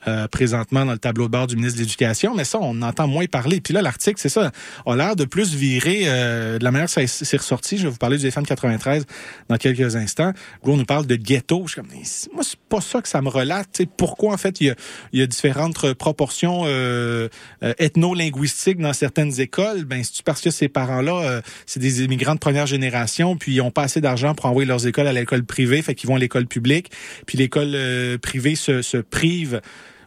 Euh, 0.08 0.28
présentement 0.28 0.86
dans 0.86 0.92
le 0.92 1.00
tableau 1.00 1.26
de 1.26 1.32
bord 1.32 1.48
du 1.48 1.56
ministre 1.56 1.80
de 1.80 1.84
l'Éducation, 1.84 2.36
mais 2.36 2.44
ça, 2.44 2.60
on 2.62 2.82
entend 2.84 3.08
moins 3.08 3.26
parler. 3.26 3.60
Puis 3.62 3.74
là, 3.74 3.82
l'article, 3.82 4.20
c'est 4.22 4.30
ça, 4.30 4.52
a 4.86 4.96
l'air 4.96 5.16
de 5.16 5.26
plus 5.26 5.56
virer 5.56 6.04
euh, 6.06 6.60
de 6.60 6.64
la 6.64 6.72
manière 6.72 6.86
que 6.86 6.94
ça 6.94 7.08
s'est 7.08 7.38
ressorti. 7.38 7.78
Je 7.78 7.84
vais 7.84 7.90
vous 7.90 7.98
parler 7.98 8.18
du 8.18 8.26
FM 8.28 8.46
93 8.46 9.06
dans 9.50 9.58
quelques 9.58 9.96
instants. 9.96 10.34
Où 10.64 10.72
on 10.72 10.78
nous 10.78 10.86
parle 10.86 11.08
de 11.08 11.16
ghetto. 11.16 11.64
Je 11.66 11.74
suis 11.74 11.82
comme, 11.82 11.90
moi, 12.34 12.44
c'est 12.44 12.60
pas 12.70 12.80
ça 12.80 13.02
que 13.02 13.10
ça 13.10 13.22
me 13.22 13.28
relate. 13.28 13.68
sais, 13.74 13.86
pourquoi, 13.86 14.34
en 14.34 14.38
fait, 14.38 14.62
il 14.62 14.68
y 14.68 14.70
a, 14.70 14.76
y 15.14 15.22
a 15.22 15.28
différentes 15.28 15.94
proportions 15.94 16.62
euh, 16.66 17.28
euh, 17.64 17.74
ethno-linguistiques 17.80 18.80
dans 18.80 18.94
certaines 18.94 19.42
écoles? 19.42 19.84
Ben, 19.86 20.04
c'est 20.04 20.24
parce 20.24 20.42
que 20.42 20.52
ces 20.52 20.70
parents-là, 20.70 21.42
c'est 21.66 21.80
des 21.80 22.04
immigrants 22.04 22.36
de 22.36 22.40
première 22.40 22.68
génération, 22.68 23.36
puis 23.36 23.56
ils 23.56 23.62
ont 23.62 23.72
pas 23.72 23.84
assez 23.84 24.00
d'argent 24.00 24.36
pour 24.36 24.46
envoyer 24.46 24.68
leurs 24.68 24.86
écoles 24.86 25.08
à 25.08 25.14
l'école 25.14 25.44
privée, 25.44 25.82
fait 25.82 25.96
qu'ils 25.96 26.08
vont 26.08 26.16
à 26.16 26.20
l'école 26.20 26.46
publique, 26.46 26.92
puis 27.26 27.38
l'école 27.38 27.76
privée 28.22 28.56
se, 28.56 28.82
se 28.82 28.98
prive 28.98 29.60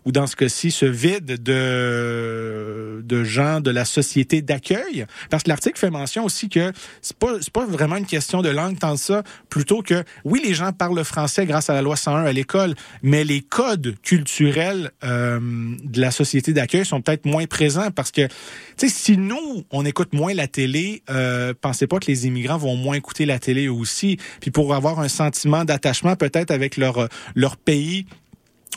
ou 0.05 0.13
dans 0.13 0.27
ce 0.27 0.37
cas-ci, 0.37 0.71
ce 0.71 0.87
vide 0.87 1.43
de, 1.43 3.03
de 3.05 3.25
gens 3.25 3.61
de 3.61 3.71
la 3.71 3.85
société 3.85 4.43
d'accueil. 4.43 5.07
Parce 5.31 5.43
que 5.43 5.49
l'article 5.49 5.79
fait 5.79 5.91
mention 5.91 6.25
aussi 6.25 6.49
que 6.49 6.73
c'est 7.03 7.17
pas, 7.17 7.35
pas 7.53 7.67
vraiment 7.67 7.97
une 7.97 8.07
question 8.07 8.43
de 8.43 8.49
langue 8.49 8.79
tant 8.79 8.97
ça, 8.97 9.23
plutôt 9.49 9.83
que, 9.83 10.05
oui, 10.25 10.41
les 10.45 10.55
gens 10.55 10.73
parlent 10.73 10.97
le 10.97 11.05
français 11.05 11.47
grâce 11.47 11.71
à 11.71 11.75
la 11.75 11.83
loi 11.83 11.97
101 11.97 12.25
à 12.25 12.33
l'école, 12.33 12.75
mais 13.03 13.25
les 13.25 13.41
codes 13.41 13.95
culturels 14.03 14.91
euh, 15.05 15.39
de 15.83 16.01
la 16.01 16.11
société 16.11 16.53
d'accueil 16.53 16.85
sont 16.85 17.01
peut-être 17.01 17.27
moins 17.27 17.47
présents 17.47 17.91
parce 17.91 18.11
que, 18.11 18.27
tu 18.27 18.33
sais, 18.77 18.89
si 18.89 19.17
nous, 19.17 19.65
on 19.71 19.85
écoute 19.85 20.13
moins 20.13 20.35
la 20.35 20.47
télé, 20.47 21.03
euh, 21.11 21.55
pensez 21.61 21.87
pas 21.87 21.99
que 21.99 22.07
les 22.07 22.27
immigrants 22.27 22.59
vont 22.59 22.77
moins 22.77 22.97
écouter 22.97 23.27
la 23.27 23.39
télé 23.39 23.69
aussi. 23.69 24.19
Puis 24.41 24.51
pour 24.51 24.75
avoir 24.75 25.01
un 25.01 25.09
sentiment 25.09 25.65
d'attachement 25.65 26.17
peut-être 26.17 26.51
avec 26.51 26.77
leur, 26.77 27.09
leur 27.35 27.57
pays, 27.57 28.07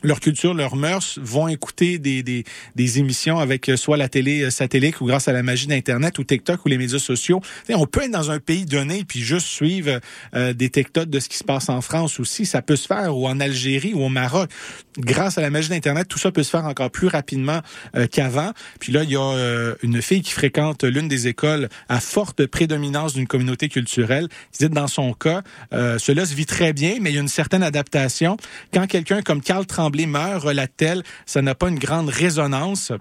leur 0.01 0.19
culture, 0.19 0.53
leurs 0.53 0.75
mœurs 0.75 1.19
vont 1.21 1.47
écouter 1.47 1.97
des, 1.97 2.23
des, 2.23 2.43
des 2.75 2.99
émissions 2.99 3.38
avec 3.39 3.69
euh, 3.69 3.77
soit 3.77 3.97
la 3.97 4.10
télé 4.10 4.41
euh, 4.41 4.49
satellite 4.49 4.99
ou 5.01 5.06
grâce 5.06 5.27
à 5.27 5.34
la 5.34 5.43
magie 5.43 5.67
d'Internet 5.67 6.17
ou 6.19 6.23
TikTok 6.23 6.65
ou 6.65 6.69
les 6.69 6.77
médias 6.77 6.99
sociaux. 6.99 7.41
on 7.69 7.86
peut 7.86 8.03
être 8.03 8.12
dans 8.12 8.32
un 8.32 8.39
pays 8.39 8.65
donné 8.65 9.06
puis 9.06 9.21
juste 9.21 9.47
suivre 9.47 9.99
euh, 10.36 10.53
des 10.53 10.69
TikTok 10.69 11.10
de 11.10 11.19
ce 11.19 11.29
qui 11.29 11.38
se 11.38 11.43
passe 11.43 11.69
en 11.69 11.82
France 11.82 12.19
aussi. 12.19 12.45
Ça 12.45 12.62
peut 12.62 12.75
se 12.75 12.88
faire 12.88 13.15
ou 13.15 13.27
en 13.27 13.39
Algérie 13.39 13.93
ou 13.93 14.03
au 14.03 14.10
Maroc. 14.10 14.49
Grâce 14.97 15.38
à 15.38 15.41
la 15.41 15.49
magie 15.49 15.69
d'Internet, 15.69 16.08
tout 16.08 16.19
ça 16.19 16.32
peut 16.32 16.43
se 16.43 16.49
faire 16.49 16.65
encore 16.65 16.91
plus 16.91 17.08
rapidement 17.08 17.62
qu'avant. 18.12 18.51
Puis 18.79 18.91
là, 18.91 19.01
il 19.01 19.10
y 19.10 19.15
a 19.15 19.73
une 19.82 20.01
fille 20.03 20.21
qui 20.21 20.32
fréquente 20.32 20.84
l'une 20.84 21.08
des 21.08 21.27
écoles 21.27 21.67
à 21.89 21.99
forte 21.99 22.45
prédominance 22.45 23.15
d'une 23.15 23.25
communauté 23.25 23.69
culturelle. 23.69 24.27
Qui 24.51 24.67
dit 24.67 24.69
dans 24.69 24.88
son 24.88 25.13
cas, 25.13 25.41
cela 25.71 26.27
se 26.27 26.36
vit 26.36 26.45
très 26.45 26.73
bien, 26.73 26.97
mais 27.01 27.10
il 27.10 27.15
y 27.15 27.17
a 27.17 27.21
une 27.21 27.27
certaine 27.27 27.63
adaptation. 27.63 28.38
Quand 28.71 28.86
quelqu'un 28.86 29.23
comme 29.23 29.41
Carl 29.41 29.65
Tremblay 29.83 30.05
meurt, 30.05 30.43
relate-t-elle, 30.43 31.03
ça 31.25 31.41
n'a 31.41 31.55
pas 31.55 31.67
une 31.67 31.77
grande 31.77 32.07
résonance. 32.07 32.93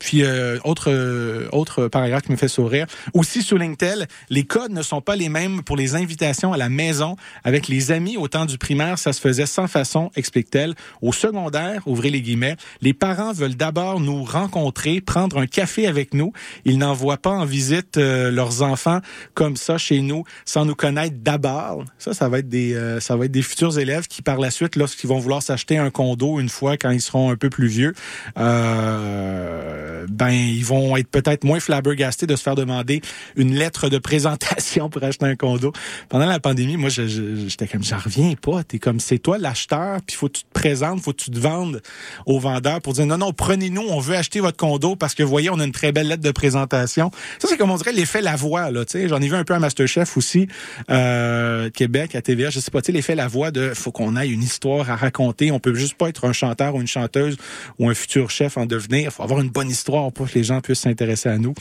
Puis 0.00 0.22
euh, 0.22 0.58
autre 0.64 0.90
euh, 0.90 1.48
autre 1.52 1.88
paragraphe 1.88 2.22
qui 2.22 2.32
me 2.32 2.36
fait 2.36 2.48
sourire. 2.48 2.86
Aussi 3.14 3.42
souligne-t-elle, 3.42 4.06
les 4.30 4.44
codes 4.44 4.72
ne 4.72 4.82
sont 4.82 5.00
pas 5.00 5.16
les 5.16 5.28
mêmes 5.28 5.62
pour 5.62 5.76
les 5.76 5.94
invitations 5.94 6.52
à 6.52 6.56
la 6.56 6.68
maison 6.68 7.16
avec 7.44 7.68
les 7.68 7.92
amis 7.92 8.16
au 8.16 8.28
temps 8.28 8.46
du 8.46 8.58
primaire, 8.58 8.98
ça 8.98 9.12
se 9.12 9.20
faisait 9.20 9.46
sans 9.46 9.66
façon, 9.66 10.10
explique-t-elle. 10.16 10.74
Au 11.02 11.12
secondaire, 11.12 11.82
ouvrez 11.86 12.10
les 12.10 12.22
guillemets, 12.22 12.56
les 12.80 12.94
parents 12.94 13.32
veulent 13.32 13.56
d'abord 13.56 14.00
nous 14.00 14.24
rencontrer, 14.24 15.00
prendre 15.00 15.38
un 15.38 15.46
café 15.46 15.86
avec 15.86 16.14
nous. 16.14 16.32
Ils 16.64 16.78
n'envoient 16.78 17.16
pas 17.16 17.30
en 17.30 17.44
visite 17.44 17.96
euh, 17.96 18.30
leurs 18.30 18.62
enfants 18.62 19.00
comme 19.34 19.56
ça 19.56 19.78
chez 19.78 20.00
nous 20.00 20.24
sans 20.44 20.64
nous 20.64 20.74
connaître 20.74 21.16
d'abord. 21.18 21.84
Ça 21.98 22.14
ça 22.14 22.28
va 22.28 22.38
être 22.38 22.48
des 22.48 22.74
euh, 22.74 23.00
ça 23.00 23.16
va 23.16 23.26
être 23.26 23.32
des 23.32 23.42
futurs 23.42 23.78
élèves 23.78 24.06
qui 24.06 24.22
par 24.22 24.38
la 24.38 24.50
suite 24.50 24.76
lorsqu'ils 24.76 25.08
vont 25.08 25.18
vouloir 25.18 25.42
s'acheter 25.42 25.78
un 25.78 25.90
condo 25.90 26.40
une 26.40 26.48
fois 26.48 26.76
quand 26.76 26.90
ils 26.90 27.00
seront 27.00 27.30
un 27.30 27.36
peu 27.36 27.50
plus 27.50 27.68
vieux 27.68 27.94
euh 28.38 29.85
euh, 29.86 30.06
ben 30.08 30.30
ils 30.30 30.64
vont 30.64 30.96
être 30.96 31.08
peut-être 31.08 31.44
moins 31.44 31.60
flabbergastés 31.60 32.26
de 32.26 32.36
se 32.36 32.42
faire 32.42 32.54
demander 32.54 33.00
une 33.36 33.54
lettre 33.54 33.88
de 33.88 33.98
présentation 33.98 34.88
pour 34.90 35.02
acheter 35.02 35.26
un 35.26 35.36
condo. 35.36 35.72
Pendant 36.08 36.26
la 36.26 36.40
pandémie, 36.40 36.76
moi, 36.76 36.90
j'étais 36.90 37.66
comme, 37.66 37.84
j'en 37.84 37.98
reviens 37.98 38.34
pas. 38.34 38.64
T'es 38.64 38.78
comme, 38.78 39.00
c'est 39.00 39.18
toi 39.18 39.38
l'acheteur, 39.38 40.00
puis 40.06 40.16
faut 40.16 40.28
que 40.28 40.38
tu 40.38 40.44
te 40.44 40.52
présentes, 40.52 41.00
faut 41.00 41.12
que 41.12 41.22
tu 41.22 41.30
te 41.30 41.38
vendes 41.38 41.82
au 42.26 42.38
vendeur 42.38 42.80
pour 42.80 42.94
dire, 42.94 43.06
non, 43.06 43.18
non, 43.18 43.32
prenez-nous, 43.32 43.84
on 43.88 44.00
veut 44.00 44.16
acheter 44.16 44.40
votre 44.40 44.56
condo 44.56 44.96
parce 44.96 45.14
que, 45.14 45.22
vous 45.22 45.28
voyez, 45.28 45.50
on 45.50 45.60
a 45.60 45.64
une 45.64 45.72
très 45.72 45.92
belle 45.92 46.08
lettre 46.08 46.22
de 46.22 46.30
présentation. 46.30 47.10
Ça, 47.38 47.48
c'est 47.48 47.56
comme 47.56 47.70
on 47.70 47.76
dirait 47.76 47.92
l'effet 47.92 48.22
la 48.22 48.36
voix, 48.36 48.70
là, 48.70 48.84
tu 48.84 48.92
sais. 48.92 49.08
J'en 49.08 49.20
ai 49.20 49.28
vu 49.28 49.34
un 49.34 49.44
peu 49.44 49.54
à 49.54 49.58
Masterchef 49.58 50.16
aussi, 50.16 50.48
euh, 50.90 51.70
Québec, 51.70 52.14
à 52.14 52.22
TVA, 52.22 52.50
je 52.50 52.60
sais 52.60 52.70
pas, 52.70 52.82
tu 52.82 52.92
l'effet 52.92 53.14
la 53.14 53.28
voix 53.28 53.50
de, 53.50 53.72
faut 53.74 53.92
qu'on 53.92 54.16
aille 54.16 54.32
une 54.32 54.42
histoire 54.42 54.90
à 54.90 54.96
raconter. 54.96 55.50
On 55.52 55.60
peut 55.60 55.74
juste 55.74 55.94
pas 55.94 56.08
être 56.08 56.26
un 56.26 56.32
chanteur 56.32 56.74
ou 56.74 56.80
une 56.80 56.86
chanteuse 56.86 57.36
ou 57.78 57.88
un 57.88 57.94
futur 57.94 58.30
chef 58.30 58.56
en 58.56 58.66
devenir. 58.66 59.12
Faut 59.12 59.22
avoir 59.22 59.40
une 59.40 59.50
bonne 59.50 59.70
histoire 59.70 59.75
pour 59.84 60.28
que 60.28 60.34
les 60.34 60.44
gens 60.44 60.60
puissent 60.60 60.80
s'intéresser 60.80 61.28
à 61.28 61.38
nous. 61.38 61.54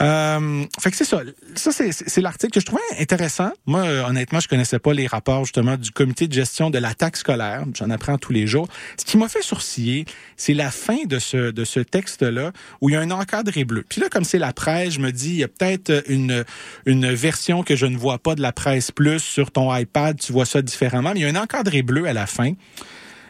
Euh, 0.00 0.64
fait 0.80 0.90
que 0.90 0.96
c'est 0.96 1.04
ça. 1.04 1.22
Ça, 1.54 1.70
c'est 1.72 2.20
l'article 2.20 2.52
que 2.52 2.60
je 2.60 2.66
trouvais 2.66 2.82
intéressant. 3.00 3.50
Moi, 3.66 3.80
euh, 3.80 4.04
honnêtement, 4.04 4.40
je 4.40 4.48
connaissais 4.48 4.78
pas 4.78 4.92
les 4.92 5.06
rapports, 5.06 5.44
justement, 5.44 5.76
du 5.76 5.90
comité 5.90 6.28
de 6.28 6.32
gestion 6.32 6.70
de 6.70 6.78
l'attaque 6.78 7.16
scolaire. 7.16 7.64
J'en 7.74 7.90
apprends 7.90 8.18
tous 8.18 8.32
les 8.32 8.46
jours. 8.46 8.68
Ce 8.96 9.04
qui 9.04 9.16
m'a 9.16 9.28
fait 9.28 9.42
sourciller, 9.42 10.04
c'est 10.36 10.54
la 10.54 10.70
fin 10.70 11.04
de 11.04 11.18
ce, 11.18 11.50
de 11.50 11.64
ce 11.64 11.80
texte-là, 11.80 12.52
où 12.80 12.88
il 12.88 12.92
y 12.92 12.96
a 12.96 13.00
un 13.00 13.10
encadré 13.10 13.64
bleu. 13.64 13.84
Puis 13.88 14.00
là, 14.00 14.08
comme 14.08 14.24
c'est 14.24 14.38
la 14.38 14.52
presse, 14.52 14.94
je 14.94 15.00
me 15.00 15.10
dis, 15.10 15.30
il 15.30 15.38
y 15.38 15.44
a 15.44 15.48
peut-être 15.48 16.04
une, 16.08 16.44
une 16.86 17.12
version 17.12 17.62
que 17.62 17.76
je 17.76 17.86
ne 17.86 17.96
vois 17.96 18.18
pas 18.18 18.34
de 18.34 18.42
la 18.42 18.52
presse 18.52 18.92
plus 18.92 19.20
sur 19.20 19.50
ton 19.50 19.74
iPad. 19.74 20.18
Tu 20.18 20.32
vois 20.32 20.46
ça 20.46 20.62
différemment. 20.62 21.12
Mais 21.14 21.20
il 21.20 21.22
y 21.22 21.26
a 21.26 21.28
un 21.28 21.42
encadré 21.42 21.82
bleu 21.82 22.06
à 22.06 22.12
la 22.12 22.26
fin. 22.26 22.52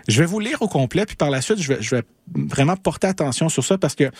Je 0.08 0.20
vais 0.20 0.26
vous 0.26 0.40
lire 0.40 0.62
au 0.62 0.68
complet, 0.68 1.06
puis 1.06 1.16
par 1.16 1.30
la 1.30 1.40
suite, 1.40 1.60
je 1.60 1.94
vais, 1.94 2.02
vraiment 2.34 2.76
porter 2.76 3.06
attention 3.06 3.48
sur 3.48 3.64
ça 3.64 3.78
parce 3.78 3.94
que 3.94 4.10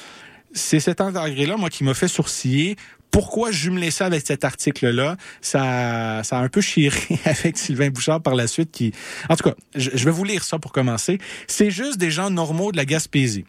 c'est 0.52 0.80
cet 0.80 1.00
encadré-là, 1.00 1.56
moi, 1.56 1.70
qui 1.70 1.84
m'a 1.84 1.94
fait 1.94 2.08
sourciller 2.08 2.76
pourquoi 3.10 3.50
jumeler 3.50 3.90
ça 3.90 4.04
avec 4.04 4.26
cet 4.26 4.44
article-là? 4.44 5.16
Ça, 5.40 6.22
ça 6.24 6.38
a 6.38 6.42
un 6.42 6.48
peu 6.50 6.60
chiré 6.60 7.18
avec 7.24 7.56
Sylvain 7.56 7.88
Bouchard 7.88 8.20
par 8.20 8.34
la 8.34 8.46
suite 8.46 8.70
qui, 8.70 8.92
en 9.30 9.36
tout 9.36 9.48
cas, 9.48 9.54
je 9.74 10.04
vais 10.04 10.10
vous 10.10 10.24
lire 10.24 10.44
ça 10.44 10.58
pour 10.58 10.72
commencer. 10.72 11.18
C'est 11.46 11.70
juste 11.70 11.96
des 11.96 12.10
gens 12.10 12.28
normaux 12.28 12.70
de 12.70 12.76
la 12.76 12.84
Gaspésie. 12.84 13.46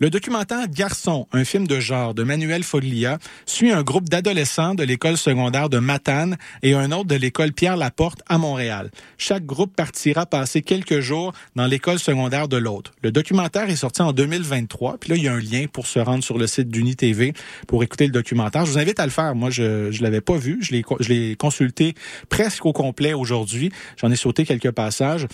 Le 0.00 0.10
documentaire 0.10 0.68
Garçon, 0.68 1.26
un 1.32 1.44
film 1.44 1.66
de 1.66 1.80
genre 1.80 2.14
de 2.14 2.22
Manuel 2.22 2.62
Foglia, 2.62 3.18
suit 3.46 3.72
un 3.72 3.82
groupe 3.82 4.08
d'adolescents 4.08 4.74
de 4.74 4.84
l'école 4.84 5.16
secondaire 5.16 5.68
de 5.68 5.78
Matane 5.78 6.36
et 6.62 6.74
un 6.74 6.92
autre 6.92 7.06
de 7.06 7.16
l'école 7.16 7.52
Pierre 7.52 7.76
Laporte 7.76 8.22
à 8.28 8.38
Montréal. 8.38 8.90
Chaque 9.16 9.44
groupe 9.44 9.74
partira 9.74 10.26
passer 10.26 10.62
quelques 10.62 11.00
jours 11.00 11.32
dans 11.56 11.66
l'école 11.66 11.98
secondaire 11.98 12.48
de 12.48 12.56
l'autre. 12.56 12.92
Le 13.02 13.10
documentaire 13.10 13.68
est 13.68 13.76
sorti 13.76 14.02
en 14.02 14.12
2023, 14.12 14.98
puis 14.98 15.10
là 15.10 15.16
il 15.16 15.24
y 15.24 15.28
a 15.28 15.32
un 15.32 15.40
lien 15.40 15.66
pour 15.72 15.86
se 15.86 15.98
rendre 15.98 16.22
sur 16.22 16.38
le 16.38 16.46
site 16.46 16.68
d'UniTV 16.68 17.32
pour 17.66 17.82
écouter 17.82 18.06
le 18.06 18.12
documentaire. 18.12 18.64
Je 18.66 18.72
vous 18.72 18.78
invite 18.78 19.00
à 19.00 19.04
le 19.04 19.10
faire. 19.10 19.34
Moi 19.34 19.50
je 19.50 19.90
je 19.90 20.02
l'avais 20.02 20.20
pas 20.20 20.36
vu, 20.36 20.58
je 20.60 20.72
l'ai 20.72 20.84
je 21.00 21.08
l'ai 21.08 21.36
consulté 21.36 21.94
presque 22.28 22.64
au 22.66 22.72
complet 22.72 23.14
aujourd'hui. 23.14 23.72
J'en 23.96 24.10
ai 24.10 24.16
sauté 24.16 24.44
quelques 24.44 24.70
passages 24.70 25.26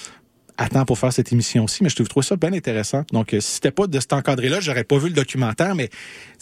à 0.56 0.68
temps 0.68 0.84
pour 0.84 0.98
faire 0.98 1.12
cette 1.12 1.32
émission 1.32 1.64
aussi, 1.64 1.82
mais 1.82 1.88
je 1.88 2.02
trouve 2.02 2.22
ça 2.22 2.36
bien 2.36 2.52
intéressant. 2.52 3.04
Donc, 3.12 3.34
euh, 3.34 3.40
si 3.40 3.54
c'était 3.54 3.70
pas 3.70 3.86
de 3.86 4.00
cet 4.00 4.12
encadré-là, 4.12 4.60
j'aurais 4.60 4.84
pas 4.84 4.98
vu 4.98 5.08
le 5.08 5.14
documentaire, 5.14 5.74
mais 5.74 5.90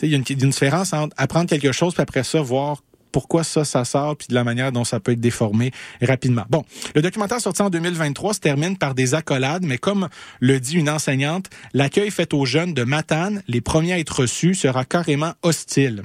il 0.03 0.11
y 0.11 0.15
a 0.15 0.17
une, 0.17 0.25
une, 0.29 0.51
différence 0.51 0.93
entre 0.93 1.15
apprendre 1.17 1.49
quelque 1.49 1.73
chose, 1.73 1.95
puis 1.95 2.03
après 2.03 2.23
ça, 2.23 2.41
voir 2.41 2.83
pourquoi 3.13 3.45
ça, 3.45 3.65
ça 3.65 3.85
sort, 3.85 4.17
puis 4.17 4.27
de 4.29 4.35
la 4.35 4.43
manière 4.43 4.73
dont 4.73 4.85
ça 4.85 4.99
peut 4.99 5.13
être 5.13 5.21
déformé 5.21 5.71
rapidement. 6.01 6.45
Bon, 6.49 6.65
le 6.95 7.03
documentaire 7.03 7.41
sorti 7.41 7.63
en 7.63 7.71
2023 7.71 8.35
se 8.35 8.41
termine 8.41 8.77
par 8.79 8.95
des 8.95 9.15
accolades, 9.15 9.65
mais 9.65 9.79
comme 9.79 10.09
le 10.41 10.59
dit 10.59 10.77
une 10.77 10.89
enseignante, 10.89 11.51
l'accueil 11.75 12.11
fait 12.11 12.35
aux 12.35 12.47
jeunes 12.47 12.75
de 12.75 12.85
Matane, 12.85 13.43
les 13.49 13.61
premiers 13.61 13.93
à 13.93 13.99
être 13.99 14.21
reçus, 14.21 14.55
sera 14.55 14.85
carrément 14.85 15.35
hostile 15.43 16.03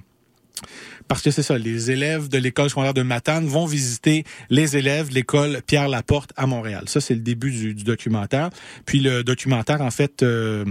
parce 1.07 1.21
que 1.21 1.31
c'est 1.31 1.43
ça, 1.43 1.57
les 1.57 1.91
élèves 1.91 2.27
de 2.27 2.37
l'école 2.37 2.69
secondaire 2.69 2.93
de 2.93 3.01
Matane 3.01 3.45
vont 3.47 3.65
visiter 3.65 4.23
les 4.49 4.77
élèves 4.77 5.09
de 5.09 5.15
l'école 5.15 5.61
Pierre 5.65 5.87
Laporte 5.87 6.31
à 6.35 6.47
Montréal. 6.47 6.83
Ça, 6.87 7.01
c'est 7.01 7.15
le 7.15 7.21
début 7.21 7.51
du, 7.51 7.83
documentaire. 7.83 8.49
Puis 8.85 8.99
le 8.99 9.23
documentaire, 9.23 9.81
en 9.81 9.91
fait, 9.91 10.23
euh, 10.23 10.65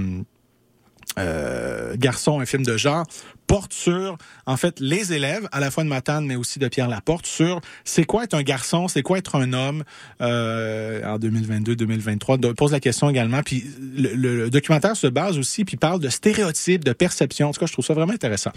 euh, 1.19 1.95
Garçon, 1.97 2.41
un 2.41 2.47
film 2.47 2.65
de 2.65 2.77
genre, 2.77 3.07
porte 3.47 3.73
sur, 3.73 4.19
en 4.45 4.57
fait, 4.57 4.81
les 4.81 5.13
élèves, 5.13 5.49
à 5.53 5.61
la 5.61 5.71
fois 5.71 5.85
de 5.85 5.89
Matane, 5.89 6.27
mais 6.27 6.37
aussi 6.37 6.59
de 6.59 6.69
Pierre 6.69 6.89
Laporte, 6.89 7.27
sur 7.27 7.61
c'est 7.85 8.05
quoi 8.05 8.25
être 8.25 8.35
un 8.35 8.43
garçon, 8.43 8.89
c'est 8.89 9.03
quoi 9.03 9.19
être 9.19 9.37
un 9.37 9.53
homme 9.53 9.85
euh, 10.21 11.03
en 11.05 11.19
2022-2023. 11.19 12.55
Pose 12.55 12.73
la 12.73 12.81
question 12.81 13.09
également. 13.09 13.43
Puis 13.43 13.65
le, 13.81 14.15
le, 14.15 14.51
documentaire 14.51 14.97
se 14.97 15.07
base 15.07 15.39
aussi, 15.39 15.65
puis 15.65 15.77
parle 15.77 16.01
de 16.01 16.09
stéréotypes, 16.09 16.85
de 16.85 16.93
perceptions. 16.93 17.49
En 17.49 17.53
tout 17.53 17.61
cas, 17.61 17.67
je 17.67 17.73
trouve 17.73 17.85
ça 17.85 17.95
vraiment 17.95 18.13
intéressant. 18.13 18.53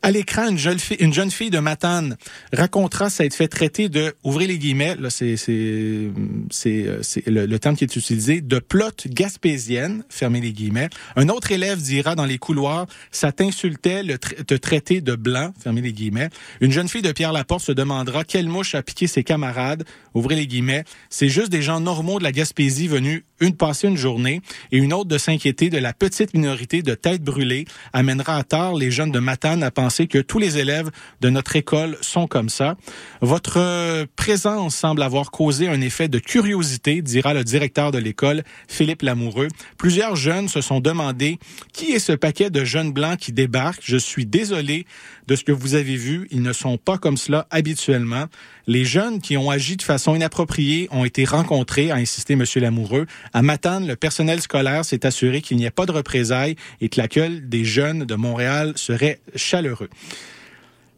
À 0.00 0.10
l'écran, 0.12 0.48
une 0.48 0.58
jeune 0.58 0.78
fille, 0.78 0.96
une 1.00 1.12
jeune 1.12 1.30
fille 1.30 1.50
de 1.50 1.58
Matane 1.58 2.16
racontera 2.52 3.10
s'être 3.10 3.34
fait 3.34 3.48
traiter 3.48 3.88
de, 3.88 4.14
ouvrez 4.22 4.46
les 4.46 4.58
guillemets, 4.58 4.94
là 4.96 5.10
c'est 5.10 5.36
c'est 5.36 6.10
c'est 6.50 7.26
le, 7.26 7.46
le, 7.46 7.58
terme 7.58 7.76
qui 7.76 7.84
est 7.84 7.96
utilisé, 7.96 8.40
de 8.40 8.60
plotte 8.60 9.08
gaspésienne, 9.08 10.04
fermez 10.08 10.40
les 10.40 10.52
guillemets. 10.52 10.88
Un 11.16 11.28
autre 11.28 11.50
élève 11.50 11.80
dira 11.82 12.14
dans 12.14 12.26
les 12.26 12.38
couloirs, 12.38 12.86
ça 13.10 13.32
t'insultait 13.32 14.04
le 14.04 14.18
te 14.18 14.54
traiter 14.54 15.00
de 15.00 15.16
blanc, 15.16 15.52
fermez 15.60 15.80
les 15.80 15.92
guillemets. 15.92 16.30
Une 16.60 16.70
jeune 16.70 16.88
fille 16.88 17.02
de 17.02 17.12
Pierre 17.12 17.32
Laporte 17.32 17.64
se 17.64 17.72
demandera 17.72 18.22
quelle 18.22 18.48
mouche 18.48 18.76
a 18.76 18.82
piqué 18.82 19.08
ses 19.08 19.24
camarades, 19.24 19.84
ouvrez 20.14 20.36
les 20.36 20.46
guillemets. 20.46 20.84
C'est 21.10 21.28
juste 21.28 21.50
des 21.50 21.62
gens 21.62 21.80
normaux 21.80 22.20
de 22.20 22.24
la 22.24 22.32
Gaspésie 22.32 22.86
venus 22.86 23.24
une 23.40 23.56
passer 23.56 23.88
une 23.88 23.96
journée 23.96 24.42
et 24.72 24.78
une 24.78 24.92
autre 24.92 25.08
de 25.08 25.18
s'inquiéter 25.18 25.70
de 25.70 25.78
la 25.78 25.92
petite 25.92 26.34
minorité 26.34 26.82
de 26.82 26.94
têtes 26.94 27.22
brûlées 27.22 27.66
amènera 27.92 28.36
à 28.36 28.42
tort 28.44 28.76
les 28.76 28.90
jeunes 28.90 29.12
de 29.12 29.18
Matane 29.18 29.62
à 29.62 29.70
penser 29.70 29.87
que 29.88 30.18
tous 30.18 30.38
les 30.38 30.58
élèves 30.58 30.90
de 31.20 31.30
notre 31.30 31.56
école 31.56 31.96
sont 32.00 32.26
comme 32.26 32.48
ça. 32.48 32.76
Votre 33.20 34.06
présence 34.16 34.76
semble 34.76 35.02
avoir 35.02 35.30
causé 35.30 35.68
un 35.68 35.80
effet 35.80 36.08
de 36.08 36.18
curiosité, 36.18 37.02
dira 37.02 37.34
le 37.34 37.44
directeur 37.44 37.90
de 37.90 37.98
l'école, 37.98 38.42
Philippe 38.68 39.02
Lamoureux. 39.02 39.48
Plusieurs 39.76 40.16
jeunes 40.16 40.48
se 40.48 40.60
sont 40.60 40.80
demandé 40.80 41.38
qui 41.72 41.92
est 41.92 41.98
ce 41.98 42.12
paquet 42.12 42.50
de 42.50 42.64
jeunes 42.64 42.92
blancs 42.92 43.18
qui 43.18 43.32
débarquent? 43.32 43.82
Je 43.82 43.96
suis 43.96 44.26
désolé 44.26 44.86
de 45.28 45.36
ce 45.36 45.44
que 45.44 45.52
vous 45.52 45.74
avez 45.74 45.96
vu. 45.96 46.26
Ils 46.30 46.42
ne 46.42 46.54
sont 46.54 46.78
pas 46.78 46.96
comme 46.96 47.18
cela 47.18 47.46
habituellement. 47.50 48.24
Les 48.66 48.84
jeunes 48.84 49.20
qui 49.20 49.36
ont 49.36 49.50
agi 49.50 49.76
de 49.76 49.82
façon 49.82 50.14
inappropriée 50.16 50.88
ont 50.90 51.04
été 51.04 51.24
rencontrés, 51.24 51.90
a 51.90 51.96
insisté 51.96 52.32
M. 52.32 52.44
Lamoureux. 52.56 53.06
À 53.34 53.42
Matane, 53.42 53.86
le 53.86 53.94
personnel 53.94 54.40
scolaire 54.40 54.84
s'est 54.84 55.04
assuré 55.06 55.42
qu'il 55.42 55.58
n'y 55.58 55.66
ait 55.66 55.70
pas 55.70 55.84
de 55.84 55.92
représailles 55.92 56.56
et 56.80 56.88
que 56.88 56.98
l'accueil 56.98 57.42
des 57.42 57.64
jeunes 57.64 58.04
de 58.04 58.14
Montréal 58.14 58.72
serait 58.76 59.20
chaleureux. 59.36 59.90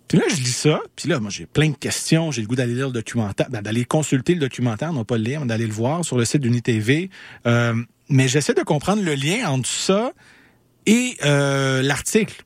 Puis 0.07 0.19
là, 0.19 0.25
je 0.29 0.37
lis 0.37 0.53
ça, 0.53 0.81
puis 0.97 1.09
là, 1.09 1.21
moi, 1.21 1.31
j'ai 1.31 1.47
plein 1.47 1.71
de 1.71 1.77
questions. 1.77 2.31
J'ai 2.31 2.43
le 2.43 2.49
goût 2.49 2.57
d'aller 2.57 2.75
lire 2.75 2.87
le 2.87 2.93
documentaire, 2.93 3.49
ben, 3.51 3.62
d'aller 3.62 3.85
consulter 3.85 4.35
le 4.35 4.40
documentaire, 4.40 4.93
non 4.93 5.05
pas 5.05 5.16
le 5.16 5.25
lire, 5.25 5.45
d'aller 5.45 5.66
le 5.66 5.73
voir 5.73 6.05
sur 6.05 6.19
le 6.19 6.25
site 6.25 6.40
d'UniTV. 6.40 7.11
Euh, 7.47 7.75
mais 8.09 8.29
j'essaie 8.29 8.55
de 8.55 8.62
comprendre 8.62 9.03
le 9.03 9.14
lien 9.14 9.49
entre 9.49 9.69
ça 9.69 10.12
et 10.87 11.16
euh, 11.25 11.83
l'article. 11.83 12.43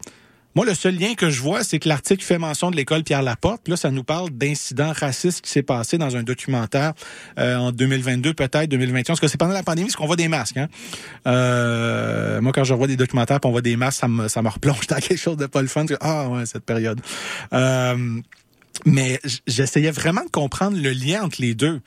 Moi, 0.54 0.64
le 0.64 0.74
seul 0.74 0.96
lien 0.96 1.14
que 1.14 1.30
je 1.30 1.40
vois, 1.40 1.64
c'est 1.64 1.80
que 1.80 1.88
l'article 1.88 2.24
fait 2.24 2.38
mention 2.38 2.70
de 2.70 2.76
l'école 2.76 3.02
Pierre 3.02 3.22
Laporte. 3.22 3.66
Là, 3.66 3.76
ça 3.76 3.90
nous 3.90 4.04
parle 4.04 4.30
d'incidents 4.30 4.92
racistes 4.92 5.40
qui 5.40 5.50
s'est 5.50 5.62
passé 5.64 5.98
dans 5.98 6.16
un 6.16 6.22
documentaire 6.22 6.92
euh, 7.38 7.56
en 7.56 7.72
2022, 7.72 8.34
peut-être 8.34 8.70
2021. 8.70 9.02
Parce 9.04 9.20
que 9.20 9.26
c'est 9.26 9.38
pendant 9.38 9.52
la 9.52 9.64
pandémie, 9.64 9.88
parce 9.88 9.96
qu'on 9.96 10.06
voit 10.06 10.16
des 10.16 10.28
masques. 10.28 10.56
Hein? 10.56 10.68
Euh, 11.26 12.40
moi, 12.40 12.52
quand 12.52 12.62
je 12.62 12.72
vois 12.72 12.86
des 12.86 12.96
documentaires, 12.96 13.40
on 13.44 13.50
voit 13.50 13.62
des 13.62 13.76
masques, 13.76 14.00
ça 14.00 14.08
me, 14.08 14.28
ça 14.28 14.40
replonge 14.40 14.86
dans 14.86 14.96
quelque 14.96 15.16
chose 15.16 15.36
de 15.36 15.46
pas 15.46 15.60
le 15.60 15.68
fun. 15.68 15.86
Ah 16.00 16.28
ouais, 16.28 16.46
cette 16.46 16.64
période. 16.64 17.00
Euh, 17.52 18.20
mais 18.86 19.20
j'essayais 19.46 19.90
vraiment 19.90 20.24
de 20.24 20.30
comprendre 20.30 20.76
le 20.80 20.90
lien 20.90 21.22
entre 21.24 21.40
les 21.40 21.54
deux 21.54 21.80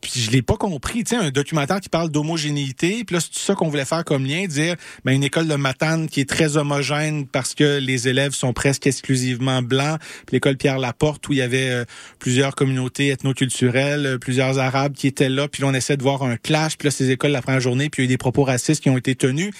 puis 0.00 0.12
je 0.20 0.30
l'ai 0.30 0.42
pas 0.42 0.56
compris. 0.56 1.04
Tu 1.04 1.16
sais, 1.16 1.16
un 1.16 1.30
documentaire 1.30 1.80
qui 1.80 1.88
parle 1.88 2.10
d'homogénéité, 2.10 3.04
puis 3.04 3.14
là, 3.14 3.20
c'est 3.20 3.38
ça 3.38 3.54
qu'on 3.54 3.68
voulait 3.68 3.84
faire 3.84 4.04
comme 4.04 4.24
lien, 4.24 4.46
dire, 4.46 4.76
ben, 5.04 5.12
une 5.12 5.24
école 5.24 5.48
de 5.48 5.54
Matane 5.54 6.08
qui 6.08 6.20
est 6.20 6.28
très 6.28 6.56
homogène 6.56 7.26
parce 7.26 7.54
que 7.54 7.78
les 7.78 8.08
élèves 8.08 8.32
sont 8.32 8.52
presque 8.52 8.86
exclusivement 8.86 9.62
blancs, 9.62 9.98
puis 10.26 10.36
l'école 10.36 10.56
Pierre 10.56 10.78
Laporte 10.78 11.28
où 11.28 11.32
il 11.32 11.38
y 11.38 11.42
avait 11.42 11.70
euh, 11.70 11.84
plusieurs 12.18 12.54
communautés 12.54 13.08
ethnoculturelles, 13.08 14.06
euh, 14.06 14.18
plusieurs 14.18 14.58
Arabes 14.58 14.94
qui 14.94 15.06
étaient 15.06 15.28
là, 15.28 15.48
puis 15.48 15.62
là, 15.62 15.68
on 15.68 15.74
essaie 15.74 15.96
de 15.96 16.02
voir 16.02 16.22
un 16.22 16.36
clash, 16.36 16.76
puis 16.76 16.86
là, 16.86 16.90
ces 16.90 17.10
écoles, 17.10 17.32
la 17.32 17.42
première 17.42 17.60
journée, 17.60 17.90
puis 17.90 18.02
il 18.02 18.04
y 18.04 18.06
a 18.06 18.08
eu 18.10 18.14
des 18.14 18.18
propos 18.18 18.44
racistes 18.44 18.82
qui 18.82 18.90
ont 18.90 18.98
été 18.98 19.14
tenus. 19.14 19.52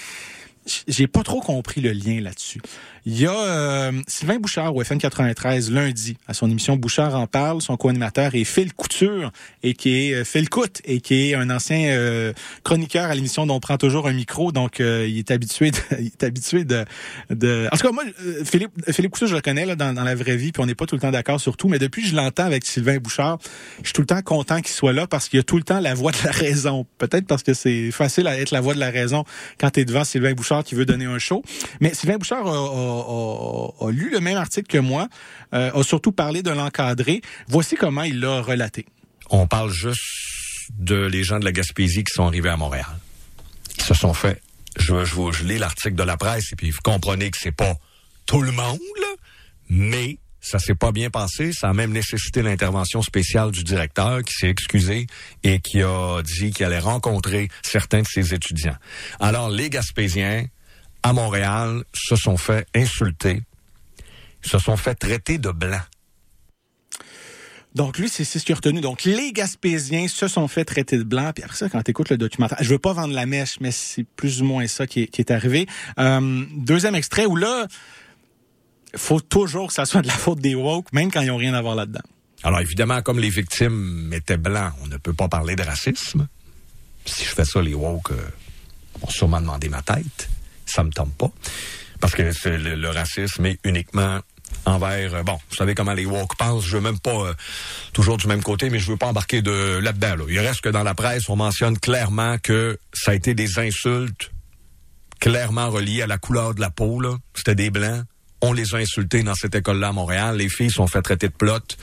J'ai 0.87 1.07
pas 1.07 1.23
trop 1.23 1.41
compris 1.41 1.81
le 1.81 1.93
lien 1.93 2.21
là-dessus. 2.21 2.61
Il 3.07 3.19
y 3.19 3.27
a 3.27 3.33
euh, 3.33 3.93
Sylvain 4.07 4.39
Bouchard 4.39 4.77
au 4.77 4.85
FN 4.85 4.99
93 4.99 5.71
lundi 5.71 6.19
à 6.29 6.35
son 6.35 6.51
émission 6.51 6.77
Bouchard 6.77 7.15
en 7.15 7.27
parle. 7.27 7.63
Son 7.63 7.77
co-animateur 7.79 8.35
est 8.35 8.45
Phil 8.45 8.75
Couture 8.75 9.33
et 9.63 9.73
qui 9.73 10.11
est 10.11 10.15
euh, 10.15 10.25
Phil 10.25 10.51
Coute 10.51 10.83
et 10.85 11.01
qui 11.01 11.31
est 11.31 11.35
un 11.35 11.49
ancien 11.49 11.91
euh, 11.91 12.35
chroniqueur 12.63 13.07
à 13.07 13.15
l'émission 13.15 13.47
dont 13.47 13.55
on 13.55 13.61
prend 13.61 13.79
toujours 13.79 14.07
un 14.07 14.13
micro. 14.13 14.53
Donc 14.53 14.81
euh, 14.81 15.07
il 15.09 15.19
est 15.19 15.31
habitué, 15.31 15.71
de, 15.71 15.79
il 15.99 16.07
est 16.07 16.23
habitué 16.23 16.65
de, 16.65 16.85
de. 17.31 17.69
En 17.73 17.77
tout 17.77 17.87
cas 17.87 17.93
moi 17.93 18.05
Philippe 18.45 18.73
Philippe 18.91 19.13
Couture 19.13 19.29
je 19.29 19.35
le 19.35 19.41
connais 19.41 19.65
là 19.65 19.77
dans, 19.77 19.93
la 19.93 20.15
vraie 20.15 20.37
vie 20.37 20.53
puis 20.53 20.63
on 20.63 20.67
n'est 20.67 20.75
pas 20.75 20.87
tout 20.87 20.95
le 20.95 21.01
temps 21.01 21.11
d'accord 21.11 21.41
sur 21.41 21.57
tout. 21.57 21.69
Mais 21.69 21.79
depuis 21.79 22.07
je 22.07 22.15
l'entends 22.15 22.45
avec 22.45 22.67
Sylvain 22.67 22.99
Bouchard, 22.99 23.39
je 23.79 23.87
suis 23.87 23.93
tout 23.95 24.03
le 24.03 24.07
temps 24.07 24.23
content 24.23 24.61
qu'il 24.61 24.75
soit 24.75 24.93
là 24.93 25.07
parce 25.07 25.31
qu'il 25.31 25.39
y 25.39 25.41
a 25.41 25.45
tout 25.45 25.57
le 25.57 25.63
temps 25.63 25.81
la 25.81 25.95
voix 25.95 26.13
de 26.13 26.19
la 26.23 26.33
raison. 26.33 26.87
Peut-être 26.99 27.27
parce 27.27 27.43
que 27.43 27.55
c'est 27.55 27.91
facile 27.93 28.27
à 28.27 28.39
être 28.39 28.51
la 28.51 28.61
voix 28.61 28.75
de 28.75 28.81
la 28.81 28.91
raison 28.91 29.25
quand 29.59 29.71
tu 29.71 29.81
es 29.81 29.85
devant 29.87 30.05
Sylvain 30.05 30.35
Qui 30.65 30.75
veut 30.75 30.85
donner 30.85 31.05
un 31.05 31.19
show. 31.19 31.43
Mais 31.81 31.95
Sylvain 31.95 32.19
Bouchard 32.19 32.47
a, 32.47 33.91
lu 33.91 34.11
le 34.11 34.21
même 34.21 34.37
article 34.37 34.67
que 34.69 34.79
moi, 34.79 35.09
euh, 35.55 35.71
a 35.73 35.83
surtout 35.83 36.13
parlé 36.13 36.43
de 36.43 36.51
l'encadré. 36.51 37.23
Voici 37.47 37.77
comment 37.77 38.03
il 38.03 38.21
l'a 38.21 38.41
relaté. 38.41 38.87
On 39.31 39.47
parle 39.47 39.71
juste 39.71 40.01
de 40.79 41.07
les 41.07 41.23
gens 41.23 41.39
de 41.39 41.45
la 41.45 41.53
Gaspésie 41.53 42.05
qui 42.05 42.13
sont 42.13 42.27
arrivés 42.27 42.49
à 42.49 42.57
Montréal. 42.57 42.87
Ils 43.77 43.85
se 43.85 43.95
sont 43.95 44.13
fait. 44.13 44.43
Je, 44.77 45.05
je, 45.05 45.33
je 45.33 45.45
lis 45.45 45.59
l'article 45.59 45.95
de 45.95 46.03
la 46.03 46.17
presse 46.17 46.53
et 46.53 46.57
puis 46.57 46.71
vous 46.71 46.81
comprenez 46.83 47.31
que 47.31 47.39
c'est 47.39 47.53
pas 47.53 47.75
tout 48.27 48.43
le 48.43 48.53
monde, 48.53 48.79
mais 49.69 50.19
ça 50.41 50.59
s'est 50.59 50.75
pas 50.75 50.93
bien 50.93 51.11
passé. 51.11 51.53
Ça 51.53 51.69
a 51.69 51.73
même 51.73 51.93
nécessité 51.93 52.43
l'intervention 52.43 53.03
spéciale 53.03 53.51
du 53.51 53.65
directeur 53.65 54.23
qui 54.23 54.35
s'est 54.35 54.49
excusé 54.49 55.07
et 55.43 55.61
qui 55.61 55.83
a 55.83 56.23
dit 56.23 56.51
qu'il 56.53 56.67
allait 56.67 56.79
rencontrer 56.79 57.49
certains 57.63 58.03
de 58.03 58.07
ses 58.07 58.35
étudiants. 58.35 58.77
Alors, 59.19 59.51
les 59.51 59.71
Gaspésiens, 59.71 60.47
à 61.03 61.13
Montréal 61.13 61.85
se 61.95 62.17
sont 62.17 62.37
fait 62.37 62.67
insulter, 62.75 63.43
se 64.43 64.59
sont 64.59 64.77
fait 64.77 64.95
traiter 64.95 65.39
de 65.39 65.51
blancs. 65.51 65.83
Donc 67.75 67.99
lui, 67.99 68.09
c'est 68.09 68.25
ce 68.25 68.39
qu'il 68.45 68.53
a 68.53 68.57
retenu. 68.57 68.81
Donc 68.81 69.05
les 69.05 69.33
Gaspésiens 69.33 70.09
se 70.09 70.27
sont 70.27 70.49
fait 70.49 70.65
traiter 70.65 70.99
de 70.99 71.05
blancs. 71.05 71.35
Puis 71.35 71.45
après 71.45 71.57
ça, 71.57 71.69
quand 71.69 71.81
tu 71.83 71.93
écoutes 71.93 72.11
le 72.11 72.19
documentaire, 72.19 72.59
je 72.61 72.69
veux 72.69 72.79
pas 72.79 72.93
vendre 72.93 73.15
la 73.15 73.27
mèche, 73.27 73.59
mais 73.61 73.71
c'est 73.71 74.05
plus 74.05 74.43
ou 74.43 74.45
moins 74.45 74.67
ça 74.67 74.87
qui 74.87 75.03
est, 75.03 75.31
arrivé. 75.31 75.67
Euh, 75.99 76.45
deuxième 76.57 76.97
extrait 76.97 77.27
où 77.27 77.37
là, 77.37 77.69
faut 78.97 79.21
toujours 79.21 79.69
que 79.69 79.75
ça 79.75 79.87
soit 79.87 80.03
de 80.03 80.09
la 80.09 80.15
faute 80.15 80.41
des 80.41 80.55
woke, 80.55 80.93
même 80.93 81.11
quand 81.11 81.21
ils 81.21 81.31
ont 81.31 81.37
rien 81.37 81.55
à 81.55 81.63
voir 81.63 81.75
là-dedans. 81.75 82.03
Alors 82.43 82.61
évidemment, 82.61 83.03
comme 83.03 83.19
les 83.19 83.29
victimes 83.29 84.11
étaient 84.13 84.37
blancs, 84.37 84.73
on 84.83 84.87
ne 84.87 84.97
peut 84.97 85.13
pas 85.13 85.29
parler 85.29 85.57
de 85.57 85.63
racisme. 85.63 86.27
Si 87.05 87.25
je 87.25 87.31
fais 87.31 87.45
ça, 87.45 87.61
les 87.61 87.75
woke 87.75 88.13
euh, 88.13 88.17
vont 89.01 89.11
sûrement 89.11 89.41
demander 89.41 89.69
ma 89.69 89.83
tête 89.83 90.29
ça 90.71 90.85
me 90.85 90.91
tombe 90.91 91.13
pas. 91.13 91.31
Parce 92.01 92.15
que 92.15 92.23
le, 92.23 92.77
le, 92.77 92.89
racisme 92.89 93.45
est 93.47 93.59
uniquement 93.65 94.21
envers, 94.65 95.15
euh, 95.15 95.23
bon, 95.23 95.39
vous 95.51 95.57
savez 95.57 95.75
comment 95.75 95.93
les 95.93 96.07
woke 96.07 96.37
pensent, 96.37 96.65
je 96.65 96.77
veux 96.77 96.83
même 96.83 96.99
pas 96.99 97.11
euh, 97.11 97.35
toujours 97.93 98.17
du 98.17 98.27
même 98.27 98.43
côté, 98.43 98.71
mais 98.71 98.79
je 98.79 98.91
veux 98.91 98.97
pas 98.97 99.09
embarquer 99.09 99.43
de 99.43 99.79
là-dedans. 99.83 100.17
Là. 100.17 100.25
Il 100.29 100.39
reste 100.39 100.63
que 100.63 100.69
dans 100.71 100.83
la 100.83 100.95
presse, 100.95 101.29
on 101.29 101.37
mentionne 101.37 101.79
clairement 101.79 102.39
que 102.39 102.79
ça 102.93 103.11
a 103.11 103.15
été 103.15 103.35
des 103.35 103.59
insultes 103.59 104.31
clairement 105.21 105.69
reliées 105.69 106.03
à 106.03 106.07
la 106.07 106.17
couleur 106.17 106.55
de 106.55 106.61
la 106.61 106.71
peau. 106.71 107.03
C'était 107.35 107.55
des 107.55 107.71
blancs. 107.71 108.05
On 108.43 108.53
les 108.53 108.75
a 108.75 108.79
insultés 108.79 109.23
dans 109.23 109.35
cette 109.35 109.55
école-là 109.55 109.89
à 109.89 109.93
Montréal. 109.93 110.37
Les 110.37 110.49
filles 110.49 110.71
sont 110.71 110.87
fait 110.87 111.03
traiter 111.03 111.29
de 111.29 111.35
plotte. 111.35 111.77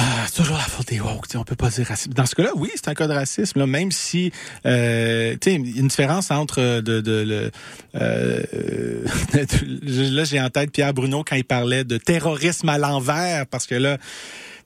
Ah, 0.00 0.26
toujours 0.34 0.56
la 0.56 0.62
faute 0.62 0.86
des 0.86 1.00
woke. 1.00 1.26
On 1.34 1.42
peut 1.42 1.56
pas 1.56 1.70
dire 1.70 1.88
racisme. 1.88 2.12
Dans 2.12 2.24
ce 2.24 2.36
cas-là, 2.36 2.52
oui, 2.54 2.70
c'est 2.76 2.86
un 2.86 2.94
cas 2.94 3.08
de 3.08 3.14
racisme. 3.14 3.58
Là, 3.58 3.66
même 3.66 3.90
si, 3.90 4.30
euh, 4.64 5.34
tu 5.40 5.50
sais, 5.50 5.56
une 5.56 5.88
différence 5.88 6.30
entre 6.30 6.60
euh, 6.60 6.80
de, 6.80 7.00
de, 7.00 7.50
euh, 7.96 9.04
là, 9.82 10.22
j'ai 10.22 10.40
en 10.40 10.50
tête 10.50 10.70
Pierre 10.70 10.94
Bruno 10.94 11.24
quand 11.24 11.34
il 11.34 11.44
parlait 11.44 11.82
de 11.82 11.98
terrorisme 11.98 12.68
à 12.68 12.78
l'envers, 12.78 13.46
parce 13.46 13.66
que 13.66 13.74
là, 13.74 13.98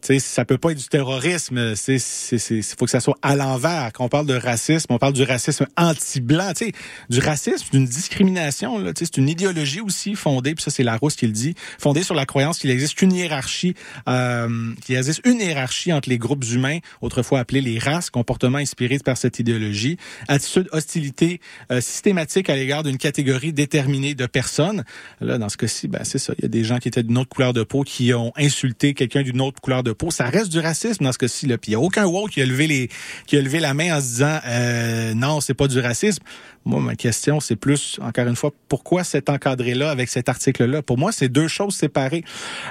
sais, 0.06 0.18
ça 0.18 0.44
peut 0.44 0.58
pas 0.58 0.72
être 0.72 0.78
du 0.78 0.88
terrorisme. 0.88 1.74
C'est, 1.74 1.98
c'est, 1.98 2.38
c'est, 2.38 2.62
faut 2.78 2.84
que 2.84 2.90
ça 2.90 3.00
soit 3.00 3.18
à 3.22 3.36
l'envers. 3.36 3.90
Quand 3.92 4.04
on 4.04 4.08
parle 4.08 4.26
de 4.26 4.34
racisme, 4.34 4.86
on 4.90 4.98
parle 4.98 5.12
du 5.12 5.22
racisme 5.22 5.66
anti-blanc, 5.76 6.52
tu 6.56 6.66
sais, 6.66 6.72
du 7.08 7.20
racisme, 7.20 7.66
d'une 7.72 7.86
discrimination. 7.86 8.78
Là, 8.78 8.92
c'est 8.96 9.16
une 9.16 9.28
idéologie 9.28 9.80
aussi 9.80 10.14
fondée, 10.14 10.54
puis 10.54 10.62
ça 10.62 10.70
c'est 10.70 10.82
Larousse 10.82 11.16
qui 11.16 11.26
le 11.26 11.32
dit, 11.32 11.54
fondée 11.78 12.02
sur 12.02 12.14
la 12.14 12.26
croyance 12.26 12.58
qu'il 12.58 12.70
existe 12.70 13.00
une 13.02 13.12
hiérarchie, 13.12 13.74
euh, 14.08 14.72
qu'il 14.84 14.96
existe 14.96 15.22
une 15.24 15.40
hiérarchie 15.40 15.92
entre 15.92 16.08
les 16.08 16.18
groupes 16.18 16.44
humains, 16.44 16.78
autrefois 17.00 17.40
appelés 17.40 17.60
les 17.60 17.78
races, 17.78 18.10
comportements 18.10 18.58
inspirés 18.58 18.98
par 18.98 19.16
cette 19.16 19.38
idéologie, 19.38 19.96
attitude, 20.28 20.68
hostilité 20.72 21.40
euh, 21.70 21.80
systématique 21.80 22.50
à 22.50 22.56
l'égard 22.56 22.82
d'une 22.82 22.98
catégorie 22.98 23.52
déterminée 23.52 24.14
de 24.14 24.26
personnes. 24.26 24.84
Là, 25.20 25.38
dans 25.38 25.48
ce 25.48 25.56
cas-ci, 25.56 25.88
ben 25.88 26.04
c'est 26.04 26.18
ça. 26.18 26.34
Il 26.38 26.42
y 26.42 26.46
a 26.46 26.48
des 26.48 26.64
gens 26.64 26.78
qui 26.78 26.88
étaient 26.88 27.02
d'une 27.02 27.18
autre 27.18 27.28
couleur 27.28 27.52
de 27.52 27.62
peau 27.62 27.82
qui 27.82 28.12
ont 28.14 28.32
insulté 28.36 28.94
quelqu'un 28.94 29.22
d'une 29.22 29.40
autre 29.40 29.60
couleur 29.60 29.82
de 29.82 29.91
ça 30.10 30.24
reste 30.24 30.50
du 30.50 30.58
racisme 30.58 31.04
dans 31.04 31.12
ce 31.12 31.18
cas-ci. 31.18 31.46
Puis 31.46 31.58
il 31.68 31.70
n'y 31.70 31.74
a 31.76 31.80
aucun 31.80 32.06
woke 32.06 32.30
qui 32.30 32.42
a 32.42 32.46
levé 32.46 32.66
les, 32.66 32.88
qui 33.26 33.36
a 33.36 33.40
levé 33.40 33.60
la 33.60 33.74
main 33.74 33.96
en 33.96 34.00
se 34.00 34.06
disant 34.06 34.38
euh, 34.46 35.14
non, 35.14 35.40
c'est 35.40 35.54
pas 35.54 35.68
du 35.68 35.78
racisme. 35.78 36.22
Moi, 36.64 36.80
ma 36.80 36.94
question, 36.94 37.40
c'est 37.40 37.56
plus, 37.56 37.98
encore 38.00 38.28
une 38.28 38.36
fois, 38.36 38.52
pourquoi 38.68 39.02
cet 39.02 39.28
encadré-là 39.28 39.90
avec 39.90 40.08
cet 40.08 40.28
article-là? 40.28 40.80
Pour 40.80 40.96
moi, 40.96 41.10
c'est 41.10 41.28
deux 41.28 41.48
choses 41.48 41.74
séparées. 41.74 42.22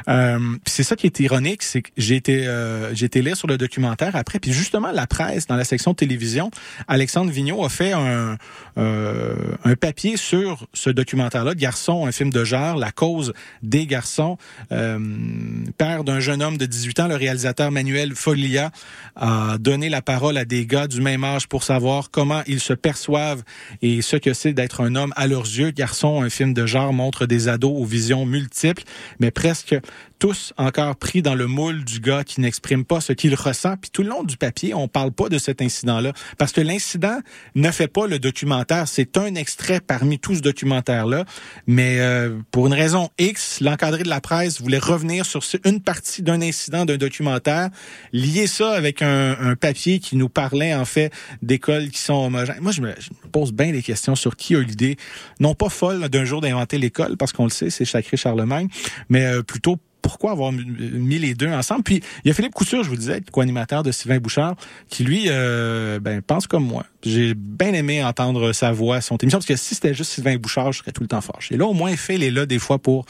Euh, 0.07 0.39
c'est 0.65 0.83
ça 0.83 0.95
qui 0.95 1.07
est 1.07 1.19
ironique, 1.19 1.61
c'est 1.61 1.81
que 1.81 1.89
j'ai 1.97 2.15
été, 2.15 2.47
euh, 2.47 2.93
j'ai 2.95 3.07
été 3.07 3.21
lire 3.21 3.35
sur 3.35 3.47
le 3.47 3.57
documentaire 3.57 4.15
après, 4.15 4.39
puis 4.39 4.53
justement, 4.53 4.91
la 4.91 5.07
presse, 5.07 5.45
dans 5.45 5.57
la 5.57 5.65
section 5.65 5.93
télévision, 5.93 6.51
Alexandre 6.87 7.31
Vigneault 7.31 7.65
a 7.65 7.69
fait 7.69 7.91
un, 7.91 8.37
euh, 8.77 9.35
un 9.65 9.75
papier 9.75 10.15
sur 10.15 10.67
ce 10.73 10.89
documentaire-là, 10.89 11.53
Garçon, 11.55 12.05
un 12.05 12.11
film 12.13 12.29
de 12.29 12.45
genre, 12.45 12.77
la 12.77 12.91
cause 12.91 13.33
des 13.61 13.85
garçons. 13.85 14.37
Euh, 14.71 14.99
père 15.77 16.03
d'un 16.03 16.19
jeune 16.19 16.41
homme 16.41 16.57
de 16.57 16.65
18 16.65 16.99
ans, 17.01 17.07
le 17.11 17.17
réalisateur 17.17 17.71
Manuel 17.71 18.15
Foglia 18.15 18.71
a 19.17 19.57
donné 19.59 19.89
la 19.89 20.01
parole 20.01 20.37
à 20.37 20.45
des 20.45 20.65
gars 20.65 20.87
du 20.87 21.01
même 21.01 21.25
âge 21.25 21.47
pour 21.47 21.63
savoir 21.63 22.09
comment 22.09 22.41
ils 22.47 22.61
se 22.61 22.71
perçoivent 22.71 23.43
et 23.81 24.01
ce 24.01 24.15
que 24.15 24.33
c'est 24.33 24.53
d'être 24.53 24.81
un 24.81 24.95
homme 24.95 25.11
à 25.17 25.27
leurs 25.27 25.43
yeux. 25.43 25.71
Garçon, 25.71 26.21
un 26.21 26.29
film 26.29 26.53
de 26.53 26.65
genre 26.65 26.93
montre 26.93 27.25
des 27.25 27.49
ados 27.49 27.73
aux 27.75 27.83
visions 27.83 28.25
multiples, 28.25 28.83
mais 29.19 29.29
presque 29.29 29.75
tous 30.21 30.53
encore 30.57 30.97
pris 30.97 31.23
dans 31.23 31.33
le 31.33 31.47
moule 31.47 31.83
du 31.83 31.99
gars 31.99 32.23
qui 32.23 32.41
n'exprime 32.41 32.85
pas 32.85 33.01
ce 33.01 33.11
qu'il 33.11 33.33
ressent. 33.33 33.75
Puis 33.77 33.89
tout 33.89 34.03
le 34.03 34.09
long 34.09 34.21
du 34.23 34.37
papier, 34.37 34.75
on 34.75 34.87
parle 34.87 35.11
pas 35.11 35.29
de 35.29 35.39
cet 35.39 35.63
incident-là 35.63 36.13
parce 36.37 36.51
que 36.51 36.61
l'incident 36.61 37.17
ne 37.55 37.71
fait 37.71 37.87
pas 37.87 38.05
le 38.05 38.19
documentaire. 38.19 38.87
C'est 38.87 39.17
un 39.17 39.33
extrait 39.33 39.79
parmi 39.79 40.19
tout 40.19 40.35
ce 40.35 40.41
documentaire-là, 40.41 41.25
mais 41.65 41.99
euh, 41.99 42.37
pour 42.51 42.67
une 42.67 42.73
raison 42.73 43.09
X, 43.17 43.61
l'encadré 43.61 44.03
de 44.03 44.09
la 44.09 44.21
presse 44.21 44.61
voulait 44.61 44.77
revenir 44.77 45.25
sur 45.25 45.41
une 45.65 45.81
partie 45.81 46.21
d'un 46.21 46.39
incident 46.43 46.85
d'un 46.85 46.97
documentaire, 46.97 47.71
lier 48.13 48.45
ça 48.45 48.73
avec 48.73 49.01
un, 49.01 49.35
un, 49.39 49.55
papier 49.55 49.97
qui 49.97 50.17
nous 50.17 50.29
parlait 50.29 50.75
en 50.75 50.85
fait 50.85 51.11
d'écoles 51.41 51.89
qui 51.89 51.99
sont 51.99 52.27
homogènes. 52.27 52.59
Moi, 52.61 52.71
je 52.71 52.81
me, 52.81 52.93
je 52.99 53.09
me 53.09 53.31
pose 53.31 53.53
bien 53.53 53.71
des 53.71 53.81
questions 53.81 54.13
sur 54.13 54.35
qui 54.35 54.55
a 54.55 54.59
eu 54.59 54.65
l'idée, 54.65 54.97
non 55.39 55.55
pas 55.55 55.69
folle 55.69 56.09
d'un 56.09 56.25
jour 56.25 56.41
d'inventer 56.41 56.77
l'école 56.77 57.17
parce 57.17 57.33
qu'on 57.33 57.45
le 57.45 57.49
sait, 57.49 57.71
c'est 57.71 57.85
Sacré 57.85 58.17
Charlemagne, 58.17 58.67
mais 59.09 59.25
euh, 59.25 59.41
plutôt 59.41 59.79
pourquoi 60.01 60.31
avoir 60.31 60.51
mis 60.51 61.19
les 61.19 61.33
deux 61.33 61.49
ensemble? 61.49 61.83
Puis 61.83 62.01
il 62.23 62.27
y 62.27 62.31
a 62.31 62.33
Philippe 62.33 62.53
Couture, 62.53 62.83
je 62.83 62.89
vous 62.89 62.95
disais, 62.95 63.21
co-animateur 63.31 63.83
de 63.83 63.91
Sylvain 63.91 64.19
Bouchard, 64.19 64.55
qui 64.89 65.03
lui 65.03 65.25
euh, 65.27 65.99
ben, 65.99 66.21
pense 66.21 66.47
comme 66.47 66.65
moi. 66.65 66.85
J'ai 67.03 67.33
bien 67.33 67.73
aimé 67.73 68.03
entendre 68.03 68.51
sa 68.53 68.71
voix, 68.71 69.01
son 69.01 69.17
émission, 69.17 69.39
parce 69.39 69.47
que 69.47 69.55
si 69.55 69.75
c'était 69.75 69.93
juste 69.93 70.11
Sylvain 70.11 70.37
Bouchard, 70.37 70.71
je 70.71 70.79
serais 70.79 70.91
tout 70.91 71.01
le 71.01 71.07
temps 71.07 71.21
fâché. 71.21 71.55
Et 71.55 71.57
là, 71.57 71.65
au 71.65 71.73
moins, 71.73 71.95
Phil 71.95 72.23
est 72.23 72.31
là 72.31 72.45
des 72.45 72.59
fois 72.59 72.79
pour 72.79 73.05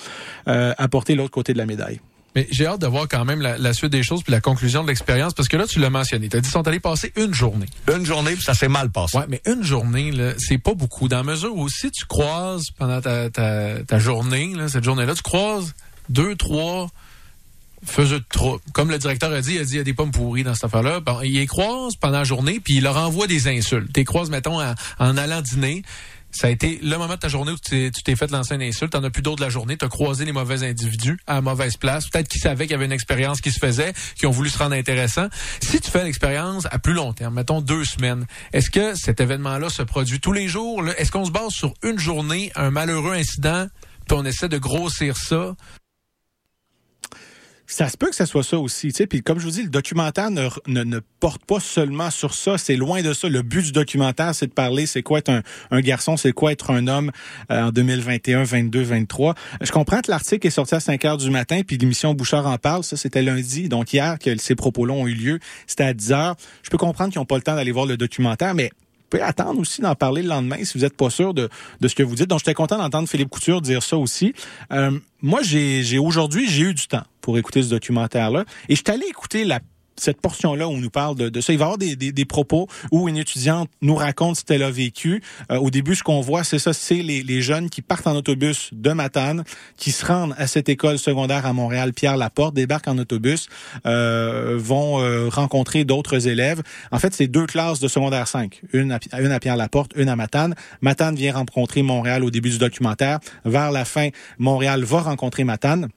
euh, 0.48 0.74
apporter 0.78 1.16
l'autre 1.16 1.32
côté 1.32 1.54
de 1.54 1.58
la 1.58 1.66
médaille. 1.66 2.00
Mais 2.36 2.48
j'ai 2.50 2.66
hâte 2.66 2.80
de 2.80 2.88
voir 2.88 3.08
quand 3.10 3.26
même 3.26 3.42
la, 3.42 3.74
suite 3.74 3.92
des 3.92 4.04
choses 4.04 4.24
puis 4.24 4.32
la 4.32 4.40
conclusion 4.40 4.84
de 4.84 4.88
l'expérience 4.88 5.34
parce 5.34 5.50
que 5.50 5.58
là 5.58 5.68
tu 5.68 5.80
l'as 5.80 5.90
mentionné. 5.90 6.30
Tu 6.30 6.38
as 6.38 6.40
dit 6.40 6.48
qu'ils 6.48 6.54
sont 6.54 6.68
allés 6.68 6.80
passer 6.80 7.12
une 7.18 7.34
journée. 7.34 7.66
Une 7.94 8.06
journée 8.06 8.34
puis 8.36 8.44
ça 8.44 8.54
s'est 8.54 8.70
mal 8.70 8.90
passé. 8.90 9.18
Ouais, 9.18 9.26
mais 9.28 9.42
une 9.46 9.64
journée 9.64 10.12
là, 10.12 10.34
c'est 10.38 10.58
pas 10.58 10.74
beaucoup 10.74 11.10
dans 11.10 11.18
la 11.18 11.24
mesure 11.24 11.54
où 11.56 11.68
si 11.68 11.92
tu 11.92 12.06
croises 12.06 12.72
pendant 12.72 13.02
ta, 13.02 13.30
ta, 13.30 13.84
ta 13.84 14.00
journée 14.00 14.54
là, 14.56 14.70
cette 14.70 14.84
journée-là, 14.86 15.14
tu 15.14 15.24
croises 15.24 15.74
deux 16.12 16.36
trois 16.36 16.90
faisait 17.84 18.20
trop. 18.30 18.60
Comme 18.74 18.90
le 18.90 18.98
directeur 18.98 19.32
a 19.32 19.42
dit, 19.42 19.56
il 19.56 19.60
a 19.60 19.64
dit 19.64 19.74
il 19.74 19.78
y 19.78 19.80
a 19.80 19.84
des 19.84 19.94
pommes 19.94 20.12
pourries 20.12 20.44
dans 20.44 20.54
cette 20.54 20.66
affaire-là. 20.66 21.02
Il 21.24 21.34
les 21.34 21.48
croise 21.48 21.96
pendant 21.96 22.20
la 22.20 22.24
journée, 22.24 22.60
puis 22.60 22.76
il 22.76 22.84
leur 22.84 22.98
envoie 22.98 23.28
des 23.28 23.48
insultes. 23.48 23.88
Tu 23.94 24.02
les 24.02 24.06
croises, 24.06 24.30
mettons, 24.30 24.62
en, 24.62 25.18
allant 25.18 25.42
dîner. 25.42 25.84
Ça 26.34 26.48
a 26.48 26.50
été 26.50 26.80
le 26.82 26.98
moment 26.98 27.16
de 27.16 27.20
ta 27.20 27.28
journée 27.28 27.52
où 27.52 27.58
tu 27.58 27.92
t'es 27.92 28.16
fait 28.16 28.32
lancer 28.32 28.56
une 28.56 28.62
insulte. 28.62 28.94
T'en 28.94 29.04
as 29.04 29.10
plus 29.10 29.22
d'autres 29.22 29.40
de 29.40 29.44
la 29.44 29.50
journée. 29.50 29.76
T'as 29.76 29.90
croisé 29.90 30.24
les 30.24 30.32
mauvais 30.32 30.64
individus 30.64 31.20
à 31.28 31.42
mauvaise 31.42 31.76
place. 31.76 32.08
Peut-être 32.08 32.30
qu'ils 32.30 32.40
savaient 32.40 32.66
qu'il 32.66 32.72
y 32.72 32.76
avait 32.76 32.86
une 32.86 32.94
expérience 32.94 33.42
qui 33.42 33.52
se 33.52 33.60
faisait, 33.60 33.92
qui 34.16 34.28
ont 34.28 34.32
voulu 34.32 34.50
se 34.50 34.58
rendre 34.58 34.76
intéressant. 34.76 35.28
Si 35.62 35.82
tu 35.82 35.92
fais 35.92 36.06
l'expérience 36.06 36.68
à 36.72 36.80
plus 36.80 36.94
long 36.94 37.12
terme, 37.12 37.34
mettons 37.34 37.60
deux 37.60 37.84
semaines, 37.84 38.28
est-ce 38.54 38.70
que 38.70 38.96
cet 38.96 39.20
événement-là 39.20 39.70
se 39.70 39.82
produit 39.82 40.22
tous 40.22 40.32
les 40.32 40.48
jours? 40.48 40.88
Est-ce 40.98 41.12
qu'on 41.12 41.26
se 41.26 41.32
base 41.32 41.52
sur 41.52 41.74
une 41.84 42.00
journée, 42.00 42.50
un 42.56 42.72
malheureux 42.72 43.14
incident, 43.14 43.68
puis 44.08 44.18
on 44.18 44.24
essaie 44.24 44.48
de 44.48 44.58
grossir 44.58 45.18
ça? 45.18 45.56
Ça 47.74 47.88
se 47.90 47.98
peut 47.98 48.10
que 48.10 48.16
ça 48.16 48.26
soit 48.26 48.44
ça 48.44 48.58
aussi, 48.58 48.90
tu 48.90 48.96
sais. 48.96 49.08
Puis 49.08 49.22
comme 49.22 49.40
je 49.40 49.46
vous 49.46 49.52
dis, 49.52 49.64
le 49.64 49.70
documentaire 49.70 50.30
ne, 50.30 50.50
ne, 50.68 51.00
porte 51.20 51.46
pas 51.46 51.60
seulement 51.60 52.10
sur 52.10 52.34
ça. 52.34 52.58
C'est 52.58 52.76
loin 52.76 53.02
de 53.02 53.14
ça. 53.14 53.30
Le 53.30 53.42
but 53.44 53.64
du 53.64 53.72
documentaire, 53.72 54.36
c'est 54.36 54.48
de 54.48 54.54
parler, 54.54 54.86
c'est 54.86 55.04
quoi 55.04 55.20
être 55.20 55.30
un, 55.30 55.42
un 55.70 55.80
garçon, 55.80 56.18
c'est 56.18 56.34
quoi 56.34 56.52
être 56.52 56.72
un 56.72 56.88
homme 56.88 57.12
euh, 57.52 57.68
en 57.68 57.72
2021, 57.72 58.44
22, 58.44 58.82
23. 58.82 59.36
Je 59.62 59.72
comprends 59.72 60.02
que 60.02 60.12
l'article 60.12 60.48
est 60.48 60.52
sorti 60.52 60.76
à 60.76 60.80
5 60.80 61.06
heures 61.06 61.18
du 61.18 61.30
matin, 61.30 61.62
puis 61.66 61.78
l'émission 61.78 62.14
Bouchard 62.14 62.46
en 62.46 62.58
parle. 62.58 62.84
Ça, 62.84 62.98
c'était 62.98 63.22
lundi, 63.22 63.70
donc 63.70 63.94
hier 63.94 64.20
que 64.20 64.38
ces 64.38 64.56
propos-là 64.56 64.94
ont 64.94 65.08
eu 65.08 65.14
lieu. 65.14 65.40
C'était 65.68 65.84
à 65.84 65.94
10 65.94 66.12
heures. 66.12 66.36
Je 66.64 66.70
peux 66.70 66.78
comprendre 66.78 67.12
qu'ils 67.12 67.20
n'ont 67.20 67.26
pas 67.26 67.38
le 67.38 67.44
temps 67.44 67.56
d'aller 67.56 67.72
voir 67.72 67.86
le 67.86 67.98
documentaire, 67.98 68.54
mais 68.54 68.72
pouvez 69.12 69.24
attendre 69.24 69.60
aussi 69.60 69.82
d'en 69.82 69.96
parler 69.96 70.24
le 70.24 70.30
lendemain 70.30 70.64
si 70.64 70.78
vous 70.78 70.84
n'êtes 70.84 70.98
pas 70.98 71.10
sûr 71.10 71.34
de, 71.34 71.50
de 71.80 71.88
ce 71.88 71.96
que 71.96 72.04
vous 72.04 72.16
dites. 72.16 72.28
Donc, 72.28 72.40
j'étais 72.40 72.54
content 72.54 72.78
d'entendre 72.78 73.08
Philippe 73.08 73.30
Couture 73.30 73.62
dire 73.62 73.84
ça 73.84 73.98
aussi. 73.98 74.34
Euh, 74.72 74.92
moi, 75.22 75.42
j'ai 75.44 76.00
aujourd'hui, 76.00 76.50
j'ai 76.50 76.64
eu 76.64 76.74
du 76.74 76.88
temps 76.88 77.04
pour 77.20 77.38
écouter 77.38 77.62
ce 77.62 77.70
documentaire-là. 77.70 78.46
Et 78.70 78.76
je 78.76 78.82
suis 78.84 78.94
allé 78.94 79.06
écouter 79.08 79.46
la 79.46 79.60
cette 80.02 80.20
portion-là 80.20 80.68
où 80.68 80.72
on 80.72 80.78
nous 80.78 80.90
parle 80.90 81.16
de, 81.16 81.42
ça. 81.42 81.54
Il 81.54 81.60
va 81.60 81.66
y 81.66 81.68
avoir 81.68 81.78
des, 81.78 82.26
propos 82.26 82.68
où 82.92 83.08
une 83.08 83.18
étudiante 83.18 83.70
nous 83.82 83.96
raconte 83.96 84.38
ce 84.38 84.44
qu'elle 84.44 84.64
a 84.64 84.72
vécu. 84.72 85.22
Euh, 85.52 85.58
au 85.58 85.70
début, 85.70 85.96
ce 85.96 86.04
qu'on 86.04 86.22
voit, 86.22 86.44
c'est 86.44 86.60
ça, 86.60 86.74
c'est 86.74 87.02
les, 87.02 87.42
jeunes 87.42 87.70
qui 87.70 87.82
partent 87.82 88.08
en 88.08 88.16
autobus 88.16 88.70
de 88.72 88.92
Matane, 88.92 89.44
qui 89.78 89.92
se 89.92 90.06
rendent 90.06 90.36
à 90.38 90.48
cette 90.48 90.70
école 90.70 91.00
secondaire 91.00 91.46
à 91.46 91.54
Montréal, 91.54 91.94
Pierre 91.94 92.18
Laporte, 92.18 92.54
débarquent 92.54 92.88
en 92.88 92.98
autobus, 92.98 93.48
euh, 93.86 94.58
vont 94.60 95.02
euh, 95.02 95.28
rencontrer 95.30 95.86
d'autres 95.86 96.28
élèves. 96.28 96.62
En 96.92 97.00
fait, 97.00 97.14
c'est 97.14 97.28
deux 97.28 97.46
classes 97.46 97.80
de 97.80 97.88
secondaire 97.88 98.28
5, 98.28 98.62
une 98.74 98.92
à, 98.92 99.00
une 99.20 99.32
à 99.32 99.40
Pierre 99.40 99.58
Laporte, 99.58 99.92
une 99.96 100.10
à 100.10 100.16
Matane. 100.16 100.56
Matane 100.82 101.16
vient 101.16 101.34
rencontrer 101.34 101.82
Montréal 101.82 102.24
au 102.24 102.32
début 102.32 102.50
du 102.50 102.58
documentaire. 102.58 103.20
Vers 103.46 103.72
la 103.72 103.86
fin, 103.86 104.10
Montréal 104.38 104.84
va 104.84 105.02
rencontrer 105.02 105.44
Matane. 105.44 105.90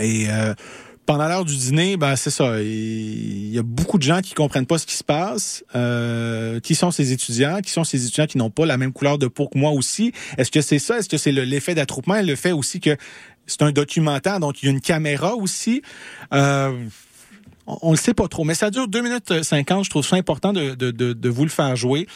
Et 0.00 0.26
pendant 1.06 1.26
l'heure 1.28 1.44
du 1.44 1.56
dîner, 1.56 1.96
ben 1.96 2.14
c'est 2.16 2.30
ça. 2.30 2.60
Il 2.62 3.52
y 3.52 3.58
a 3.58 3.62
beaucoup 3.62 3.98
de 3.98 4.02
gens 4.02 4.20
qui 4.20 4.34
comprennent 4.34 4.66
pas 4.66 4.78
ce 4.78 4.86
qui 4.86 4.94
se 4.94 5.04
passe. 5.04 5.64
Euh, 5.74 6.60
qui 6.60 6.74
sont 6.74 6.90
ces 6.90 7.12
étudiants 7.12 7.60
Qui 7.60 7.70
sont 7.70 7.84
ces 7.84 8.04
étudiants 8.04 8.26
qui 8.26 8.38
n'ont 8.38 8.50
pas 8.50 8.66
la 8.66 8.76
même 8.76 8.92
couleur 8.92 9.18
de 9.18 9.26
peau 9.26 9.48
que 9.48 9.58
moi 9.58 9.72
aussi 9.72 10.12
Est-ce 10.38 10.50
que 10.50 10.60
c'est 10.60 10.78
ça? 10.78 10.98
Est-ce 10.98 11.08
que 11.08 11.16
c'est 11.16 11.32
l'effet 11.32 11.74
d'attroupement? 11.74 12.20
Le 12.22 12.36
fait 12.36 12.52
aussi 12.52 12.80
que 12.80 12.96
c'est 13.46 13.62
un 13.62 13.72
documentaire, 13.72 14.38
donc 14.38 14.62
il 14.62 14.66
y 14.66 14.68
a 14.68 14.72
une 14.72 14.80
caméra 14.80 15.34
aussi. 15.34 15.82
Euh, 16.32 16.86
on, 17.66 17.90
ne 17.90 17.96
le 17.96 17.98
sait 17.98 18.14
pas 18.14 18.28
trop, 18.28 18.44
mais 18.44 18.54
ça 18.54 18.70
dure 18.70 18.86
2 18.86 19.00
minutes 19.02 19.42
50. 19.42 19.84
Je 19.84 19.90
trouve 19.90 20.06
ça 20.06 20.16
important 20.16 20.52
de, 20.52 20.74
de, 20.74 20.90
de, 20.90 21.12
de 21.12 21.28
vous 21.28 21.44
le 21.44 21.50
faire 21.50 21.74
jouer. 21.74 22.06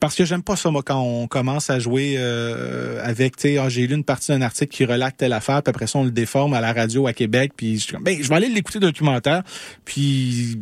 Parce 0.00 0.14
que 0.14 0.24
j'aime 0.24 0.42
pas 0.42 0.56
ça, 0.56 0.70
moi, 0.70 0.82
quand 0.84 1.00
on 1.00 1.26
commence 1.26 1.70
à 1.70 1.78
jouer 1.78 2.16
euh, 2.18 3.00
avec, 3.02 3.36
tu 3.36 3.42
sais, 3.48 3.58
ah, 3.58 3.68
j'ai 3.68 3.86
lu 3.86 3.94
une 3.94 4.04
partie 4.04 4.32
d'un 4.32 4.42
article 4.42 4.74
qui 4.74 4.84
relate 4.84 5.16
telle 5.16 5.32
affaire, 5.32 5.62
puis 5.62 5.70
après 5.70 5.86
ça, 5.86 5.98
on 5.98 6.04
le 6.04 6.10
déforme 6.10 6.52
à 6.52 6.60
la 6.60 6.72
radio 6.72 7.06
à 7.06 7.12
Québec, 7.12 7.52
puis 7.56 7.78
je, 7.78 7.96
ben, 7.96 8.22
je 8.22 8.28
vais 8.28 8.34
aller 8.34 8.48
l'écouter 8.48 8.80
documentaire, 8.80 9.42
puis 9.84 10.58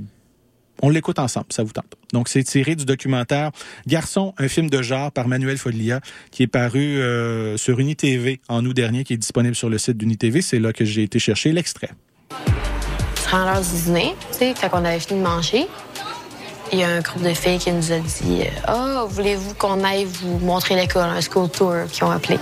on 0.82 0.90
l'écoute 0.90 1.18
ensemble, 1.18 1.46
ça 1.50 1.62
vous 1.62 1.72
tente. 1.72 1.96
Donc, 2.12 2.28
c'est 2.28 2.42
tiré 2.42 2.74
du 2.74 2.84
documentaire 2.84 3.52
Garçon, 3.86 4.34
un 4.38 4.48
film 4.48 4.68
de 4.68 4.82
genre 4.82 5.12
par 5.12 5.28
Manuel 5.28 5.56
Foglia, 5.56 6.00
qui 6.30 6.42
est 6.42 6.48
paru 6.48 7.00
euh, 7.00 7.56
sur 7.56 7.78
UniTV 7.78 8.40
en 8.48 8.64
août 8.66 8.74
dernier, 8.74 9.04
qui 9.04 9.14
est 9.14 9.18
disponible 9.18 9.54
sur 9.54 9.70
le 9.70 9.78
site 9.78 9.96
d'UniTV. 9.96 10.42
C'est 10.42 10.58
là 10.58 10.72
que 10.72 10.84
j'ai 10.84 11.04
été 11.04 11.18
chercher 11.18 11.52
l'extrait. 11.52 11.90
Prends 13.26 13.44
l'heure 13.44 13.62
du 13.62 13.82
dîner, 13.84 14.14
tu 14.32 14.38
sais, 14.38 14.54
quand 14.60 14.68
on 14.72 14.84
avait 14.84 15.00
fini 15.00 15.20
de 15.20 15.24
manger, 15.24 15.66
il 16.72 16.78
y 16.78 16.84
a 16.84 16.88
un 16.88 17.00
groupe 17.00 17.22
de 17.22 17.34
filles 17.34 17.58
qui 17.58 17.70
nous 17.70 17.92
a 17.92 17.98
dit 17.98 18.44
Ah, 18.66 19.02
oh, 19.02 19.06
voulez-vous 19.08 19.54
qu'on 19.54 19.84
aille 19.84 20.06
vous 20.06 20.38
montrer 20.38 20.74
l'école, 20.74 21.08
un 21.08 21.20
school 21.20 21.50
tour 21.50 21.74
qui 21.90 22.02
ont 22.02 22.10
appelé. 22.10 22.38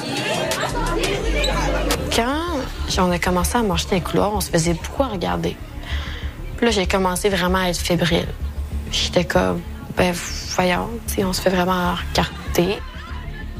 Quand 2.14 3.06
on 3.06 3.10
a 3.10 3.18
commencé 3.18 3.58
à 3.58 3.62
marcher 3.62 3.86
dans 3.86 3.96
les 3.96 4.02
couloirs, 4.02 4.32
on 4.34 4.40
se 4.40 4.50
faisait 4.50 4.74
beaucoup 4.74 5.02
regarder. 5.02 5.56
Puis 6.56 6.66
là, 6.66 6.72
j'ai 6.72 6.86
commencé 6.86 7.28
vraiment 7.28 7.58
à 7.58 7.68
être 7.68 7.78
fébrile. 7.78 8.28
J'étais 8.92 9.24
comme, 9.24 9.60
ben 9.96 10.14
voyons, 10.54 10.88
on 11.18 11.32
se 11.32 11.40
fait 11.40 11.50
vraiment 11.50 11.94
regarder. 11.94 12.78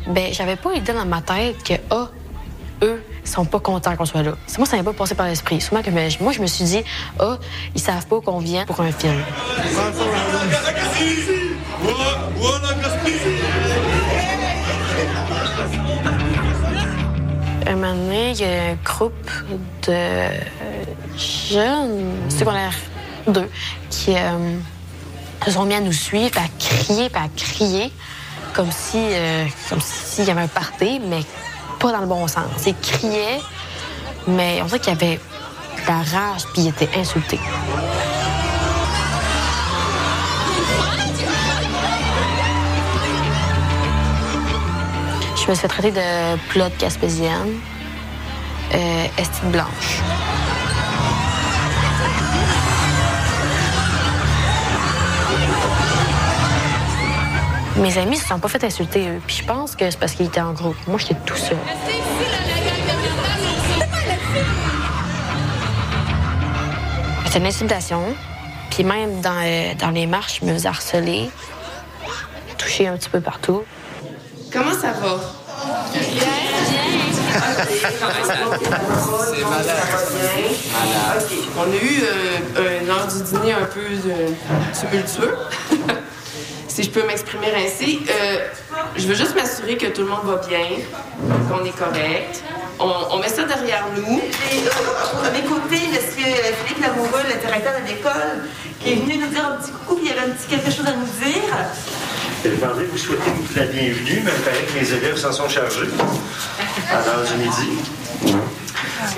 Ben, 0.07 0.33
j'avais 0.33 0.57
pas 0.57 0.73
idée 0.75 0.93
dans 0.93 1.07
ma 1.07 1.21
tête 1.21 1.62
que, 1.62 1.75
ah, 1.91 2.09
eux, 2.83 3.03
sont 3.24 3.45
pas 3.45 3.61
contents 3.61 3.97
qu'on 3.97 4.05
soit 4.05 4.22
là. 4.22 4.33
Moi, 4.59 4.66
ça 4.66 4.76
n'est 4.76 4.83
pas 4.83 4.93
passé 4.93 5.14
par 5.14 5.26
l'esprit. 5.26 5.61
Souvent 5.61 5.83
que 5.83 5.91
moi, 5.91 6.33
je 6.33 6.41
me 6.41 6.47
suis 6.47 6.64
dit, 6.64 6.83
ah, 7.18 7.39
ils 7.74 7.81
savent 7.81 8.07
pas 8.07 8.20
qu'on 8.20 8.39
vient 8.39 8.64
pour 8.66 8.81
un 8.81 8.93
film. 8.93 9.22
Un 17.66 17.74
moment 17.74 17.95
donné, 17.95 18.31
il 18.33 18.41
y 18.41 18.45
a 18.45 18.70
un 18.70 18.74
groupe 18.85 19.31
de 19.87 20.26
jeunes, 21.16 22.16
secondaire 22.28 22.74
2, 23.28 23.49
qui 23.91 24.14
euh, 24.16 24.57
se 25.45 25.53
sont 25.53 25.64
mis 25.64 25.74
à 25.74 25.81
nous 25.81 25.93
suivre, 25.93 26.37
à 26.37 26.49
crier, 26.59 27.09
à 27.14 27.28
crier, 27.37 27.93
comme 28.55 28.70
si, 28.72 28.99
euh, 28.99 29.45
comme 29.68 29.81
s'il 29.81 30.24
y 30.24 30.31
avait 30.31 30.41
un 30.43 30.49
party, 30.49 31.01
mais 31.09 31.20
pas 31.81 31.93
dans 31.93 32.01
le 32.01 32.07
bon 32.07 32.28
sens. 32.28 32.66
Ils 32.66 32.76
criaient, 32.76 33.41
mais 34.28 34.61
on 34.62 34.66
dirait 34.66 34.78
qu'il 34.78 34.93
y 34.93 34.97
avait 34.97 35.20
la 35.89 35.97
rage, 35.97 36.43
puis 36.53 36.62
ils 36.62 36.68
étaient 36.68 36.91
insultés. 36.97 37.41
Je 45.37 45.51
me 45.51 45.55
suis 45.55 45.57
fait 45.57 45.68
traiter 45.68 45.91
de 45.91 46.37
plotte 46.51 46.76
gaspésienne, 46.78 47.59
euh, 48.74 49.07
estime 49.16 49.51
blanche. 49.51 50.03
Mes 57.81 57.97
amis 57.97 58.18
se 58.18 58.28
sont 58.28 58.39
pas 58.39 58.49
fait 58.49 58.62
insulter, 58.62 59.09
eux. 59.09 59.22
Puis 59.26 59.37
je 59.37 59.45
pense 59.45 59.74
que 59.74 59.91
c'est 59.91 59.99
parce 59.99 60.12
qu'ils 60.12 60.26
étaient 60.26 60.43
en 60.43 60.53
groupe. 60.53 60.76
Moi, 60.87 60.99
j'étais 60.99 61.14
tout 61.24 61.37
seul. 61.37 61.57
C'était 67.24 67.39
une 67.39 67.47
intimidation. 67.47 68.03
Puis 68.70 68.85
même 68.85 69.22
dans, 69.22 69.35
euh, 69.43 69.74
dans 69.78 69.91
les 69.91 70.07
marches, 70.07 70.41
je 70.43 70.47
me 70.47 70.53
faisais 70.53 70.68
harceler, 70.68 71.31
toucher 72.59 72.87
un 72.87 72.99
petit 72.99 73.09
peu 73.09 73.22
partout. 73.22 73.62
Comment 74.53 74.72
ça 74.72 74.93
va? 74.93 75.18
Bien. 75.93 76.01
C'est 77.72 77.91
malade. 79.49 79.89
On 81.57 81.62
a 81.62 81.76
eu 81.76 82.03
euh, 82.03 82.81
un 82.85 82.89
heure 82.89 83.07
du 83.07 83.22
dîner 83.22 83.53
un 83.53 83.64
peu 83.64 83.81
euh, 83.81 84.28
tumultueux 84.78 85.37
si 86.71 86.85
je 86.85 86.91
peux 86.91 87.05
m'exprimer 87.07 87.49
ainsi. 87.57 88.01
Euh, 88.09 88.47
je 88.97 89.07
veux 89.07 89.14
juste 89.14 89.35
m'assurer 89.35 89.77
que 89.77 89.87
tout 89.87 90.03
le 90.03 90.09
monde 90.09 90.25
va 90.25 90.37
bien, 90.47 90.66
qu'on 91.49 91.64
est 91.64 91.77
correct. 91.77 92.43
On, 92.79 93.18
met 93.18 93.29
ça 93.29 93.45
derrière 93.45 93.85
nous. 93.95 94.18
Et, 94.53 95.27
à 95.27 95.31
mes 95.33 95.43
côtés, 95.43 95.85
M. 95.93 95.99
Philippe 96.64 96.81
Lamoureux, 96.81 97.25
le 97.29 97.39
directeur 97.41 97.73
de 97.83 97.89
l'école, 97.89 98.49
qui 98.81 98.93
est 98.93 98.97
venu 98.97 99.18
nous 99.18 99.27
dire 99.27 99.47
un 99.47 99.57
petit 99.57 99.73
coucou, 99.73 100.01
il 100.03 100.09
y 100.09 100.12
avait 100.12 100.31
un 100.31 100.31
petit 100.31 100.47
quelque 100.49 100.71
chose 100.71 100.87
à 100.87 100.93
nous 100.93 101.05
dire. 101.05 101.57
Je 102.43 102.49
vais 102.49 102.87
vous 102.87 102.97
souhaiter 102.97 103.31
la 103.57 103.66
bienvenue, 103.66 104.23
mais 104.25 104.31
il 104.35 104.43
paraît 104.43 104.64
que 104.66 104.81
mes 104.81 104.93
élèves 104.93 105.16
s'en 105.16 105.33
sont 105.33 105.49
chargés 105.49 105.91
à 106.91 107.05
l'heure 107.05 107.25
du 107.25 107.45
midi. 107.45 107.79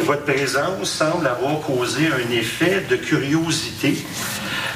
Votre 0.04 0.24
présence 0.24 0.90
semble 0.90 1.26
avoir 1.26 1.60
causé 1.60 2.08
un 2.08 2.32
effet 2.32 2.84
de 2.88 2.96
curiosité 2.96 4.04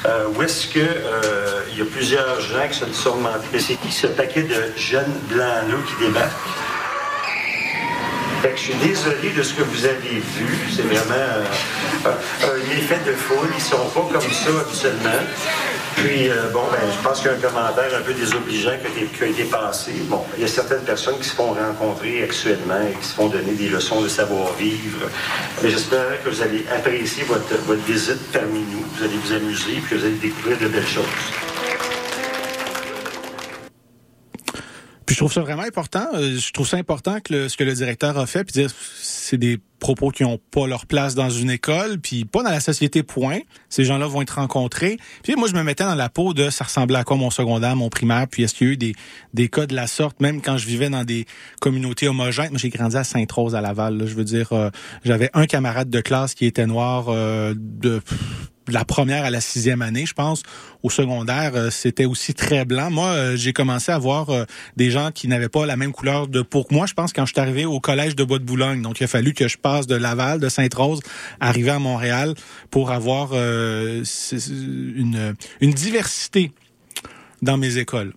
euh, 0.07 0.27
où 0.35 0.41
est-ce 0.41 0.67
que 0.67 0.79
euh, 0.79 1.61
il 1.71 1.79
y 1.79 1.81
a 1.81 1.85
plusieurs 1.85 2.39
gens 2.39 2.67
qui 2.69 2.79
se 2.79 2.85
sont 2.93 3.17
demandé, 3.17 3.45
mais 3.51 3.59
c'est 3.59 3.75
qui 3.75 3.91
ce 3.91 4.07
paquet 4.07 4.43
de 4.43 4.71
jeunes 4.77 5.19
blancs-là 5.29 5.75
qui 5.87 6.05
débarquent? 6.05 6.31
Je 8.57 8.63
suis 8.63 8.73
désolé 8.75 9.29
de 9.37 9.43
ce 9.43 9.53
que 9.53 9.61
vous 9.61 9.85
avez 9.85 10.19
vu. 10.19 10.57
C'est 10.75 10.81
vraiment 10.81 11.13
euh, 11.13 12.11
un 12.43 12.71
effet 12.71 12.99
de 13.05 13.13
foule. 13.13 13.49
Ils 13.55 13.61
sont 13.61 13.85
pas 13.89 14.07
comme 14.11 14.21
ça 14.21 14.49
habituellement. 14.49 15.21
Puis, 15.97 16.29
euh, 16.29 16.51
bon, 16.53 16.61
ben, 16.71 16.77
je 16.95 17.01
pense 17.01 17.17
qu'il 17.19 17.31
y 17.31 17.33
a 17.33 17.37
un 17.37 17.39
commentaire 17.39 17.89
un 17.97 18.01
peu 18.01 18.13
désobligeant 18.13 18.73
qui 18.95 19.23
a, 19.23 19.27
été 19.27 19.43
passé. 19.45 19.93
Bon, 20.03 20.23
il 20.35 20.41
y 20.41 20.45
a 20.45 20.47
certaines 20.47 20.83
personnes 20.83 21.17
qui 21.17 21.27
se 21.27 21.33
font 21.33 21.53
rencontrer 21.53 22.23
actuellement 22.23 22.79
et 22.87 22.93
qui 22.99 23.07
se 23.07 23.15
font 23.15 23.29
donner 23.29 23.53
des 23.53 23.67
leçons 23.67 24.01
de 24.01 24.07
savoir-vivre. 24.07 25.09
Mais 25.63 25.71
j'espère 25.71 26.23
que 26.23 26.29
vous 26.29 26.41
allez 26.43 26.63
apprécier 26.69 27.23
votre, 27.23 27.51
votre 27.65 27.83
visite 27.83 28.31
parmi 28.31 28.59
nous. 28.59 28.85
Vous 28.95 29.03
allez 29.03 29.17
vous 29.17 29.33
amuser 29.33 29.77
et 29.77 29.81
que 29.89 29.95
vous 29.95 30.05
allez 30.05 30.17
découvrir 30.17 30.59
de 30.59 30.67
belles 30.67 30.85
choses. 30.85 31.05
Puis 35.07 35.15
je 35.15 35.19
trouve 35.21 35.33
ça 35.33 35.41
vraiment 35.41 35.63
important. 35.63 36.05
Euh, 36.13 36.37
je 36.37 36.51
trouve 36.51 36.67
ça 36.67 36.77
important 36.77 37.21
que 37.21 37.47
ce 37.47 37.57
que 37.57 37.63
le 37.63 37.73
directeur 37.73 38.19
a 38.19 38.27
fait, 38.27 38.43
puis 38.43 38.53
dire 38.53 38.69
c'est 39.01 39.37
des 39.37 39.57
propos 39.79 40.09
qui 40.09 40.23
ont 40.23 40.39
pas 40.51 40.67
leur 40.67 40.85
place 40.85 41.15
dans 41.15 41.29
une 41.29 41.49
école, 41.49 41.99
puis 41.99 42.25
pas 42.25 42.43
dans 42.43 42.49
la 42.49 42.59
société, 42.59 43.03
point. 43.03 43.39
Ces 43.69 43.85
gens-là 43.85 44.07
vont 44.07 44.21
être 44.21 44.35
rencontrés. 44.35 44.97
Puis 45.23 45.35
moi, 45.35 45.47
je 45.47 45.53
me 45.53 45.63
mettais 45.63 45.83
dans 45.83 45.95
la 45.95 46.09
peau 46.09 46.33
de 46.33 46.49
ça 46.49 46.65
ressemblait 46.65 46.97
à 46.97 47.03
quoi 47.03 47.17
mon 47.17 47.29
secondaire, 47.29 47.75
mon 47.75 47.89
primaire, 47.89 48.27
puis 48.27 48.43
est-ce 48.43 48.53
qu'il 48.55 48.67
y 48.67 48.69
a 48.69 48.73
eu 48.73 48.77
des, 48.77 48.95
des 49.33 49.49
cas 49.49 49.65
de 49.65 49.75
la 49.75 49.87
sorte, 49.87 50.19
même 50.19 50.41
quand 50.41 50.57
je 50.57 50.67
vivais 50.67 50.89
dans 50.89 51.03
des 51.03 51.25
communautés 51.61 52.07
homogènes. 52.07 52.49
Moi, 52.51 52.59
j'ai 52.59 52.69
grandi 52.69 52.97
à 52.97 53.03
Sainte-Rose, 53.03 53.55
à 53.55 53.61
Laval. 53.61 54.03
Je 54.05 54.15
veux 54.15 54.23
dire, 54.23 54.53
euh, 54.53 54.69
j'avais 55.03 55.29
un 55.33 55.45
camarade 55.45 55.89
de 55.89 56.01
classe 56.01 56.33
qui 56.33 56.45
était 56.45 56.65
noir 56.65 57.05
euh, 57.09 57.53
de 57.55 58.01
la 58.69 58.85
première 58.85 59.23
à 59.23 59.29
la 59.29 59.41
sixième 59.41 59.81
année, 59.81 60.05
je 60.05 60.13
pense. 60.13 60.43
Au 60.83 60.89
secondaire, 60.89 61.53
euh, 61.55 61.69
c'était 61.69 62.05
aussi 62.05 62.33
très 62.33 62.65
blanc. 62.65 62.91
Moi, 62.91 63.07
euh, 63.07 63.35
j'ai 63.37 63.53
commencé 63.53 63.91
à 63.91 63.97
voir 63.97 64.27
des 64.75 64.91
gens 64.91 65.11
qui 65.11 65.27
n'avaient 65.27 65.49
pas 65.49 65.65
la 65.65 65.77
même 65.77 65.91
couleur 65.91 66.27
de 66.27 66.41
que 66.41 66.73
moi. 66.73 66.85
Je 66.85 66.93
pense 66.93 67.13
quand 67.13 67.25
je 67.25 67.33
suis 67.33 67.41
arrivé 67.41 67.65
au 67.65 67.79
collège 67.79 68.15
de 68.15 68.23
Bois-de-Boulogne. 68.23 68.81
Donc, 68.81 68.99
il 68.99 69.03
a 69.03 69.07
fallu 69.07 69.33
que 69.33 69.47
je 69.47 69.57
de 69.87 69.95
Laval, 69.95 70.39
de 70.39 70.49
Sainte-Rose, 70.49 70.99
arriver 71.39 71.71
à 71.71 71.79
Montréal 71.79 72.33
pour 72.71 72.91
avoir 72.91 73.33
une, 73.33 75.35
une 75.61 75.71
diversité 75.71 76.51
dans 77.41 77.57
mes 77.57 77.77
écoles 77.77 78.13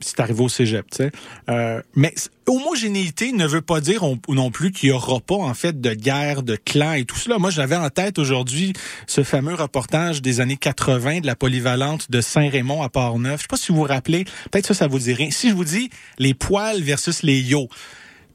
c'est 0.00 0.20
arrivé 0.20 0.42
au 0.42 0.48
cégep, 0.48 0.86
tu 0.90 0.98
sais. 0.98 1.10
Euh, 1.50 1.82
mais 1.94 2.14
homogénéité 2.46 3.32
ne 3.32 3.46
veut 3.46 3.62
pas 3.62 3.80
dire 3.80 4.04
non 4.28 4.50
plus 4.50 4.70
qu'il 4.70 4.90
y 4.90 4.92
aura 4.92 5.20
pas 5.20 5.34
en 5.34 5.54
fait 5.54 5.80
de 5.80 5.92
guerre, 5.92 6.42
de 6.42 6.56
clans 6.56 6.92
et 6.92 7.04
tout 7.04 7.16
cela. 7.16 7.38
Moi, 7.38 7.50
j'avais 7.50 7.76
en 7.76 7.90
tête 7.90 8.18
aujourd'hui 8.18 8.72
ce 9.06 9.22
fameux 9.22 9.54
reportage 9.54 10.22
des 10.22 10.40
années 10.40 10.56
80 10.56 11.20
de 11.20 11.26
la 11.26 11.34
polyvalente 11.34 12.10
de 12.10 12.20
Saint-Raymond 12.20 12.82
à 12.82 12.88
Port-Neuf. 12.88 13.38
Je 13.38 13.42
sais 13.42 13.48
pas 13.48 13.56
si 13.56 13.72
vous 13.72 13.78
vous 13.78 13.84
rappelez. 13.84 14.24
Peut-être 14.50 14.66
ça, 14.66 14.74
ça 14.74 14.86
vous 14.86 14.98
dirait. 14.98 15.30
Si 15.30 15.50
je 15.50 15.54
vous 15.54 15.64
dis 15.64 15.90
les 16.18 16.34
poils 16.34 16.80
versus 16.80 17.22
les 17.22 17.40
yo 17.40 17.68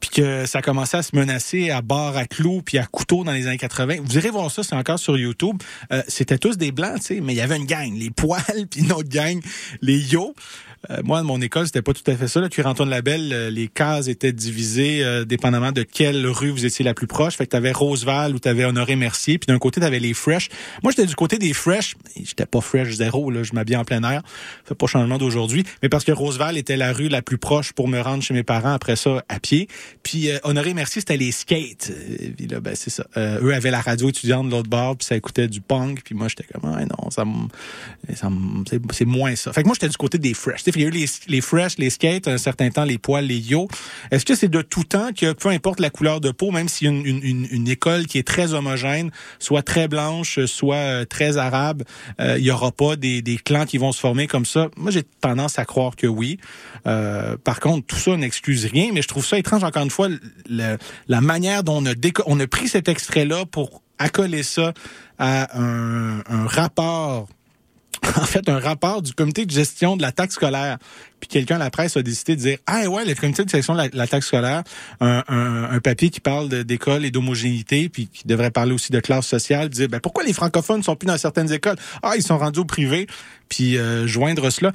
puis 0.04 0.22
que 0.22 0.44
ça 0.44 0.60
commençait 0.60 0.98
à 0.98 1.02
se 1.02 1.16
menacer 1.16 1.70
à 1.70 1.80
barre 1.80 2.18
à 2.18 2.26
clous 2.26 2.60
puis 2.60 2.76
à 2.76 2.84
couteau 2.84 3.24
dans 3.24 3.32
les 3.32 3.46
années 3.46 3.56
80. 3.56 3.96
Vous 4.04 4.18
irez 4.18 4.28
voir 4.28 4.50
ça, 4.50 4.62
c'est 4.62 4.74
encore 4.74 4.98
sur 4.98 5.16
YouTube. 5.16 5.56
Euh, 5.92 6.02
c'était 6.08 6.36
tous 6.36 6.58
des 6.58 6.72
blancs, 6.72 7.00
tu 7.00 7.06
sais, 7.06 7.20
mais 7.22 7.32
il 7.32 7.36
y 7.36 7.40
avait 7.40 7.56
une 7.56 7.64
gang, 7.64 7.90
les 7.94 8.10
poils, 8.10 8.42
puis 8.70 8.82
une 8.82 8.92
autre 8.92 9.08
gang, 9.08 9.40
les 9.80 9.98
yo. 9.98 10.34
Euh, 10.90 11.00
moi, 11.04 11.22
mon 11.22 11.40
école, 11.40 11.66
c'était 11.66 11.82
pas 11.82 11.92
tout 11.92 12.08
à 12.10 12.14
fait 12.14 12.28
ça. 12.28 12.40
Là, 12.40 12.48
Cuire-Antoine 12.48 12.90
Labelle, 12.90 13.32
euh, 13.32 13.50
les 13.50 13.68
cases 13.68 14.08
étaient 14.08 14.32
divisées 14.32 15.02
euh, 15.02 15.24
dépendamment 15.24 15.72
de 15.72 15.82
quelle 15.82 16.26
rue 16.26 16.50
vous 16.50 16.66
étiez 16.66 16.84
la 16.84 16.94
plus 16.94 17.06
proche. 17.06 17.36
Fait 17.36 17.46
que 17.46 17.50
t'avais 17.50 17.72
Roseval 17.72 18.34
ou 18.34 18.38
t'avais 18.38 18.64
Honoré 18.64 18.96
Mercier. 18.96 19.38
Puis 19.38 19.46
d'un 19.46 19.58
côté, 19.58 19.80
t'avais 19.80 20.00
les 20.00 20.14
Fresh. 20.14 20.48
Moi, 20.82 20.92
j'étais 20.92 21.06
du 21.06 21.14
côté 21.14 21.38
des 21.38 21.52
Fresh. 21.52 21.94
J'étais 22.16 22.46
pas 22.46 22.60
Fresh 22.60 22.94
zéro. 22.94 23.30
Là, 23.30 23.42
je 23.42 23.52
m'habillais 23.52 23.76
en 23.76 23.84
plein 23.84 24.02
air. 24.02 24.22
Fait 24.64 24.74
pas 24.74 24.86
changement 24.86 25.18
d'aujourd'hui. 25.18 25.64
Mais 25.82 25.88
parce 25.88 26.04
que 26.04 26.12
Roseval 26.12 26.56
était 26.56 26.76
la 26.76 26.92
rue 26.92 27.08
la 27.08 27.22
plus 27.22 27.38
proche 27.38 27.72
pour 27.72 27.88
me 27.88 28.00
rendre 28.00 28.22
chez 28.22 28.34
mes 28.34 28.42
parents 28.42 28.72
après 28.72 28.96
ça 28.96 29.24
à 29.28 29.40
pied. 29.40 29.68
Puis 30.02 30.30
euh, 30.30 30.38
Honoré 30.44 30.74
Merci, 30.74 31.00
c'était 31.00 31.16
les 31.16 31.32
skates. 31.32 31.90
Euh, 31.90 32.30
Puis 32.36 32.46
là, 32.46 32.60
ben, 32.60 32.74
c'est 32.74 32.90
ça. 32.90 33.06
Euh, 33.16 33.40
eux 33.42 33.54
avaient 33.54 33.70
la 33.70 33.80
radio 33.80 34.08
étudiante 34.08 34.46
de 34.46 34.50
l'autre 34.50 34.70
bord, 34.70 34.96
puis 34.96 35.06
ça 35.06 35.16
écoutait 35.16 35.48
du 35.48 35.60
punk. 35.60 36.02
Puis 36.04 36.14
moi, 36.14 36.28
j'étais 36.28 36.44
comme, 36.44 36.70
ah, 36.74 36.84
non, 36.84 37.10
ça, 37.10 37.24
ça 38.14 38.28
c'est 38.92 39.04
moins 39.04 39.36
ça. 39.36 39.52
Fait 39.52 39.62
que 39.62 39.68
moi, 39.68 39.74
j'étais 39.74 39.88
du 39.88 39.96
côté 39.96 40.18
des 40.18 40.34
fresh. 40.34 40.62
Il 40.76 40.82
y 40.82 40.84
a 40.84 40.88
eu 40.88 40.90
les, 40.90 41.06
les 41.28 41.40
fresh, 41.40 41.78
les 41.78 41.90
skates, 41.90 42.28
un 42.28 42.38
certain 42.38 42.70
temps, 42.70 42.84
les 42.84 42.98
poils, 42.98 43.26
les 43.26 43.38
yo. 43.38 43.68
Est-ce 44.10 44.24
que 44.24 44.34
c'est 44.34 44.48
de 44.48 44.62
tout 44.62 44.84
temps 44.84 45.10
que 45.12 45.32
peu 45.32 45.48
importe 45.48 45.80
la 45.80 45.90
couleur 45.90 46.20
de 46.20 46.30
peau, 46.30 46.50
même 46.50 46.66
a 46.66 46.84
une, 46.84 47.06
une, 47.06 47.46
une, 47.50 47.68
école 47.68 48.06
qui 48.06 48.18
est 48.18 48.26
très 48.26 48.54
homogène, 48.54 49.10
soit 49.38 49.62
très 49.62 49.88
blanche, 49.88 50.44
soit 50.46 50.76
euh, 50.76 51.04
très 51.04 51.36
arabe, 51.36 51.82
euh, 52.20 52.36
il 52.38 52.44
y 52.44 52.50
aura 52.50 52.72
pas 52.72 52.96
des, 52.96 53.22
des 53.22 53.36
clans 53.36 53.66
qui 53.66 53.78
vont 53.78 53.92
se 53.92 54.00
former 54.00 54.26
comme 54.26 54.44
ça? 54.44 54.68
Moi, 54.76 54.90
j'ai 54.90 55.02
tendance 55.02 55.58
à 55.58 55.64
croire 55.64 55.96
que 55.96 56.06
oui. 56.06 56.38
Euh, 56.86 57.36
par 57.42 57.60
contre, 57.60 57.86
tout 57.86 57.96
ça 57.96 58.16
n'excuse 58.16 58.66
rien, 58.66 58.90
mais 58.92 59.02
je 59.02 59.08
trouve 59.08 59.24
ça 59.24 59.38
étrange, 59.38 59.64
encore 59.64 59.82
une 59.82 59.90
fois, 59.90 60.08
le- 60.48 60.76
la 61.08 61.20
manière 61.20 61.64
dont 61.64 61.82
on 61.82 61.86
a, 61.86 61.94
on 62.26 62.40
a 62.40 62.46
pris 62.46 62.68
cet 62.68 62.88
extrait-là 62.88 63.46
pour 63.46 63.82
accoler 63.98 64.42
ça 64.42 64.72
à 65.18 65.58
un, 65.58 66.18
un 66.28 66.46
rapport 66.46 67.28
en 68.16 68.24
fait 68.24 68.48
un 68.48 68.58
rapport 68.58 69.02
du 69.02 69.12
comité 69.12 69.46
de 69.46 69.50
gestion 69.50 69.96
de 69.96 70.02
la 70.02 70.12
taxe 70.12 70.34
scolaire. 70.34 70.78
Puis 71.20 71.28
quelqu'un 71.28 71.56
à 71.56 71.58
la 71.58 71.70
presse 71.70 71.96
a 71.96 72.02
décidé 72.02 72.36
de 72.36 72.40
dire 72.40 72.58
Ah 72.66 72.88
ouais, 72.88 73.04
le 73.04 73.14
comité 73.14 73.44
de 73.44 73.48
gestion 73.48 73.74
de 73.74 73.90
la, 73.92 74.06
taxe 74.06 74.26
scolaire, 74.26 74.62
un, 75.00 75.22
un- 75.28 75.80
papier 75.80 76.10
qui 76.10 76.20
parle 76.20 76.48
d'école 76.64 77.04
et 77.04 77.10
d'homogénéité, 77.10 77.88
puis 77.88 78.08
qui 78.08 78.26
devrait 78.26 78.50
parler 78.50 78.72
aussi 78.72 78.92
de 78.92 79.00
classe 79.00 79.26
sociale, 79.26 79.68
dire 79.68 79.88
ben 79.88 80.00
pourquoi 80.00 80.24
les 80.24 80.32
francophones 80.32 80.82
sont 80.82 80.96
plus 80.96 81.06
dans 81.06 81.18
certaines 81.18 81.52
écoles? 81.52 81.76
Ah, 82.02 82.12
ils 82.16 82.22
sont 82.22 82.38
rendus 82.38 82.60
au 82.60 82.64
privé, 82.64 83.06
puis 83.48 83.78
euh, 83.78 84.06
joindre 84.06 84.50
cela. 84.50 84.72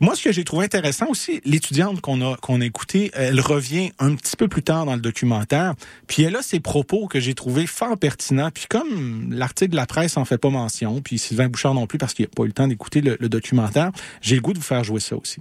Moi, 0.00 0.16
ce 0.16 0.24
que 0.24 0.32
j'ai 0.32 0.42
trouvé 0.42 0.64
intéressant 0.64 1.06
aussi, 1.08 1.40
l'étudiante 1.44 2.00
qu'on 2.00 2.20
a 2.20 2.36
qu'on 2.36 2.60
a 2.60 2.64
écoutée, 2.64 3.12
elle 3.14 3.40
revient 3.40 3.92
un 4.00 4.16
petit 4.16 4.36
peu 4.36 4.48
plus 4.48 4.64
tard 4.64 4.86
dans 4.86 4.96
le 4.96 5.00
documentaire, 5.00 5.74
puis 6.08 6.24
elle 6.24 6.34
a 6.34 6.42
ses 6.42 6.58
propos 6.58 7.06
que 7.06 7.20
j'ai 7.20 7.34
trouvé 7.34 7.66
fort 7.68 7.96
pertinents. 7.96 8.50
Puis 8.50 8.66
comme 8.68 9.32
l'article 9.32 9.70
de 9.70 9.76
la 9.76 9.86
presse 9.86 10.16
en 10.16 10.24
fait 10.24 10.38
pas 10.38 10.50
mention, 10.50 11.00
puis 11.00 11.18
Sylvain 11.18 11.48
Bouchard 11.48 11.74
non 11.74 11.86
plus 11.86 11.98
parce 11.98 12.12
qu'il 12.12 12.24
n'a 12.24 12.30
pas 12.34 12.42
eu 12.42 12.48
le 12.48 12.52
temps 12.52 12.66
d'écouter 12.66 13.02
le, 13.02 13.16
le 13.20 13.28
documentaire, 13.28 13.92
j'ai 14.20 14.34
le 14.34 14.40
goût 14.40 14.52
de 14.52 14.58
vous 14.58 14.64
faire 14.64 14.82
jouer 14.82 15.00
ça 15.00 15.16
aussi. 15.16 15.40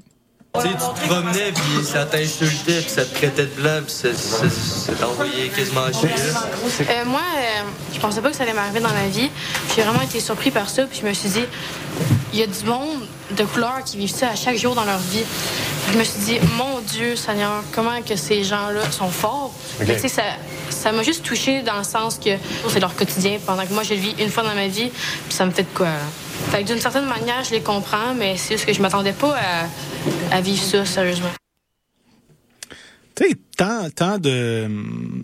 Tu 0.55 0.61
sais, 0.61 0.67
tu 0.69 1.01
te 1.01 1.07
promenais, 1.07 1.51
puis 1.51 1.83
ça 1.83 2.05
t'insultait, 2.05 2.81
puis 2.81 2.89
ça 2.89 3.05
te 3.05 3.15
traitait 3.15 3.45
de 3.47 3.55
blanc, 3.59 3.79
puis 3.83 3.91
ça, 3.91 4.09
ça, 4.13 4.47
ça 4.47 4.93
t'envoyait 4.93 5.47
quasiment 5.49 5.91
chier. 5.91 6.09
là. 6.09 6.43
Euh, 6.91 7.05
moi, 7.05 7.21
euh, 7.37 7.63
je 7.91 7.99
pensais 7.99 8.21
pas 8.21 8.29
que 8.29 8.35
ça 8.35 8.43
allait 8.43 8.53
m'arriver 8.53 8.79
dans 8.79 8.93
la 8.93 9.07
vie. 9.07 9.31
J'ai 9.75 9.81
vraiment 9.81 10.03
été 10.03 10.19
surpris 10.19 10.51
par 10.51 10.69
ça. 10.69 10.83
Puis 10.83 10.99
je 11.01 11.07
me 11.07 11.13
suis 11.15 11.29
dit, 11.29 11.43
il 12.33 12.39
y 12.39 12.43
a 12.43 12.45
du 12.45 12.65
monde 12.65 12.99
de 13.31 13.43
couleur 13.45 13.83
qui 13.83 13.97
vivent 13.97 14.13
ça 14.13 14.29
à 14.29 14.35
chaque 14.35 14.57
jour 14.57 14.75
dans 14.75 14.85
leur 14.85 14.99
vie. 14.99 15.23
Puis 15.85 15.93
je 15.93 15.97
me 15.97 16.03
suis 16.03 16.19
dit, 16.19 16.39
mon 16.55 16.81
Dieu, 16.81 17.15
Seigneur, 17.15 17.63
comment 17.73 17.99
que 18.03 18.15
ces 18.15 18.43
gens-là 18.43 18.91
sont 18.91 19.09
forts? 19.09 19.55
Mais 19.79 19.95
tu 19.95 20.01
sais, 20.01 20.07
ça, 20.07 20.21
ça 20.69 20.91
m'a 20.91 21.01
juste 21.01 21.23
touché 21.25 21.63
dans 21.63 21.79
le 21.79 21.83
sens 21.83 22.19
que 22.23 22.29
c'est 22.69 22.79
leur 22.79 22.95
quotidien 22.95 23.39
pendant 23.43 23.65
que 23.65 23.73
moi, 23.73 23.81
je 23.81 23.95
le 23.95 23.99
vis 23.99 24.13
une 24.19 24.29
fois 24.29 24.43
dans 24.43 24.53
ma 24.53 24.67
vie. 24.67 24.91
Puis 24.91 25.33
ça 25.35 25.47
me 25.47 25.51
fait 25.51 25.63
de 25.63 25.67
quoi, 25.73 25.87
là. 25.87 25.93
Fait 26.51 26.63
que 26.63 26.67
d'une 26.67 26.79
certaine 26.79 27.05
manière, 27.05 27.43
je 27.43 27.51
les 27.51 27.61
comprends, 27.61 28.13
mais 28.13 28.37
c'est 28.37 28.55
juste 28.55 28.65
que 28.65 28.73
je 28.73 28.81
m'attendais 28.81 29.13
pas 29.13 29.35
à, 30.31 30.41
vivre 30.41 30.63
ça, 30.63 30.85
sérieusement. 30.85 31.29
Tant, 33.55 33.89
tant 33.91 34.17
de, 34.17 34.67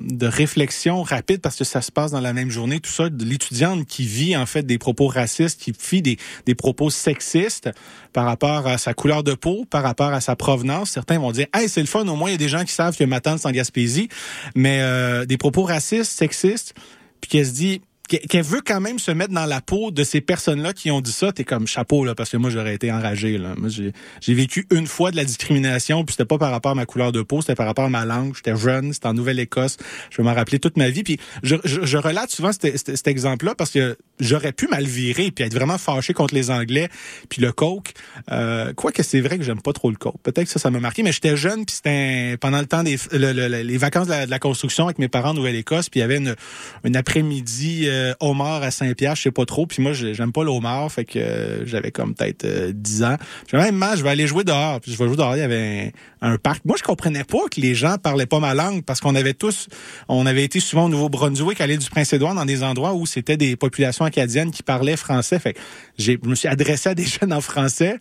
de 0.01 0.28
réflexion 0.28 1.01
rapide 1.01 1.41
parce 1.41 1.55
que 1.55 1.64
ça 1.64 1.82
se 1.82 1.91
passe 1.91 2.12
dans 2.12 2.20
la 2.20 2.32
même 2.32 2.51
journée, 2.51 2.80
tout 2.80 2.91
ça, 2.91 3.10
de 3.10 3.26
l'étudiante 3.26 3.88
qui 3.88 4.05
vit 4.05 4.38
en 4.38 4.45
fait 4.45 4.62
des 4.62 4.78
propos 4.78 5.07
racistes, 5.07 5.60
qui 5.60 5.74
vit 5.89 6.03
des, 6.03 6.18
des 6.45 6.53
propos 6.53 6.91
sexistes 6.91 7.72
par 8.14 8.26
rapport 8.26 8.68
à 8.68 8.78
sa 8.78 8.93
couleur 8.93 9.24
de 9.24 9.34
peau, 9.34 9.66
par 9.68 9.82
rapport 9.82 10.14
à 10.14 10.22
sa 10.22 10.36
provenance. 10.36 10.91
Certains 10.91 11.18
vont 11.18 11.32
dire, 11.32 11.47
hey, 11.55 11.68
c'est 11.68 11.82
le 11.82 11.88
fun, 11.88 12.07
au 12.07 12.16
moins 12.16 12.30
il 12.30 12.34
y 12.34 12.36
a 12.36 12.38
des 12.38 12.49
gens 12.49 12.64
qui 12.64 12.72
savent 12.72 12.95
que 12.95 13.03
ma 13.03 13.20
tante 13.20 13.39
c'est 13.39 13.47
en 13.47 13.51
Gaspésie, 13.51 14.10
mais 14.53 14.80
euh, 14.82 15.26
des 15.26 15.38
propos 15.38 15.64
racistes, 15.64 16.12
sexistes, 16.12 16.76
puis 17.22 17.32
qu'elle 17.32 17.47
se 17.47 17.51
dit, 17.51 17.82
qu'elle 18.10 18.43
veut 18.43 18.62
quand 18.66 18.82
même 18.82 18.99
se 18.99 19.12
mettre 19.12 19.34
dans 19.34 19.45
la 19.45 19.62
peau 19.62 19.91
de 19.91 20.03
ces 20.03 20.20
personnes-là 20.22 20.74
qui 20.74 20.91
ont 20.91 21.01
dit 21.01 21.12
ça, 21.12 21.32
t'es 21.32 21.43
comme 21.43 21.68
chapeau 21.68 22.03
là, 22.03 22.16
parce 22.16 22.30
que 22.30 22.38
moi 22.38 22.49
j'aurais 22.49 22.74
été 22.76 22.91
enragé 22.91 23.38
là. 23.38 23.53
Moi 23.57 23.70
j'ai 23.70 24.34
vécu 24.34 24.66
une 24.72 24.88
fois 24.88 25.12
de 25.12 25.16
la 25.16 25.24
discrimination, 25.26 26.03
puis 26.03 26.14
c'était 26.14 26.26
pas 26.26 26.38
par 26.38 26.51
rapport 26.51 26.72
à 26.72 26.76
ma 26.76 26.86
couleur 26.86 27.12
de 27.12 27.22
peau, 27.22 27.41
c'était 27.41 27.55
par 27.55 27.66
rapport 27.68 27.86
à 27.86 27.89
ma 27.89 28.05
langue. 28.05 28.36
J'étais 28.36 28.55
jeune, 28.55 28.93
c'était 28.93 29.07
en 29.07 29.14
Nouvelle-Écosse, 29.14 29.78
je 30.10 30.18
vais 30.18 30.24
m'en 30.24 30.34
rappeler 30.34 30.60
toute 30.60 30.76
ma 30.78 30.89
vie. 30.89 31.03
Puis 31.03 31.20
je, 31.43 31.55
je, 31.64 31.86
je 31.86 31.97
relate 31.97 32.32
souvent 32.32 32.51
cet, 32.51 33.07
exemple-là 33.07 33.55
parce 33.55 33.72
que 33.72 33.97
j'aurais 34.20 34.51
pu 34.53 34.68
mal 34.68 34.86
virer 34.86 35.32
puis 35.32 35.43
être 35.45 35.53
vraiment 35.53 35.78
fâché 35.78 36.14
contre 36.14 36.34
les 36.34 36.49
Anglais, 36.51 36.89
puis 37.30 37.41
le 37.41 37.51
coke. 37.51 37.93
Euh, 38.32 38.74
Quoique 38.74 39.03
c'est 39.03 39.22
vrai 39.22 39.38
que 39.38 39.43
j'aime 39.43 39.62
pas 39.62 39.74
trop 39.74 39.89
le 39.91 39.97
coke. 39.97 40.16
Peut-être 40.24 40.45
que 40.45 40.51
ça, 40.51 40.60
ça 40.60 40.72
m'a 40.72 40.80
marqué, 40.80 41.03
mais 41.03 41.12
j'étais 41.12 41.38
jeune 41.38 41.66
puis 41.66 41.76
c'était 41.76 42.38
pendant 42.38 42.60
le 42.60 42.66
temps 42.66 42.84
des 42.84 42.97
le- 43.12 43.34
le- 43.34 43.47
le- 43.47 43.62
les 43.62 43.78
vacances 43.78 44.07
de 44.07 44.12
la, 44.12 44.26
de 44.26 44.32
la 44.32 44.39
construction 44.39 44.86
avec 44.86 44.97
mes 44.99 45.07
parents 45.07 45.30
en 45.30 45.34
Nouvelle-Écosse, 45.36 45.89
puis 45.89 45.99
il 45.99 46.01
y 46.01 46.03
avait 46.03 46.18
une, 46.18 46.36
une 46.84 46.95
après-midi 46.95 47.84
euh, 47.88 47.99
homard 48.20 48.64
à 48.64 48.72
Saint-Pierre, 48.72 49.16
je 49.16 49.22
sais 49.24 49.32
pas 49.32 49.45
trop, 49.45 49.66
puis 49.66 49.82
moi 49.82 49.93
j'ai- 49.93 50.14
j'aime 50.14 50.32
pas 50.32 50.43
le 50.43 50.50
homard, 50.50 50.91
fait 50.91 51.06
que 51.06 51.20
euh, 51.20 51.66
j'avais 51.66 51.91
comme 51.91 52.16
peut-être 52.16 52.45
euh, 52.45 52.72
10 52.74 53.04
ans. 53.04 53.18
Puis 53.47 53.58
même 53.58 53.76
je 53.95 54.04
vais 54.04 54.10
aller 54.10 54.28
jouer 54.28 54.43
dehors, 54.43 54.80
puis 54.82 54.91
je 54.91 54.97
vais 54.97 55.06
jouer 55.08 55.16
dehors, 55.18 55.36
il 55.36 55.39
y 55.39 55.43
avait 55.43 55.93
un, 56.22 56.38
parc. 56.38 56.65
Moi 56.65 56.76
je 56.78 56.84
comprenais 56.84 57.24
pas 57.24 57.47
que 57.51 57.59
les 57.61 57.76
gens 57.76 57.97
parlaient 57.97 58.26
pas 58.26 58.39
ma 58.39 58.53
langue 58.53 58.84
parce 58.84 58.99
qu'on 58.99 59.15
avait 59.15 59.34
tous 59.34 59.67
on 60.07 60.26
avait 60.26 60.43
été 60.43 60.59
souvent 60.59 60.86
au 60.86 60.89
Nouveau-Brunswick, 60.89 61.61
à 61.61 61.67
du 61.67 61.89
Prince-Édouard 61.89 62.36
dans 62.36 62.45
des 62.45 62.63
endroits 62.63 62.93
où 62.93 63.05
c'était 63.05 63.38
des 63.38 63.55
populations 63.55 64.05
acadiennes 64.05 64.51
qui 64.51 64.63
parlaient 64.63 64.97
français. 64.97 65.39
Fait 65.39 65.53
que 65.53 65.59
je 65.97 66.13
me 66.24 66.36
suis 66.36 66.47
adressé 66.47 66.89
à 66.89 66.95
des 66.95 67.05
jeunes 67.20 67.34
en 67.34 67.41
français. 67.41 67.99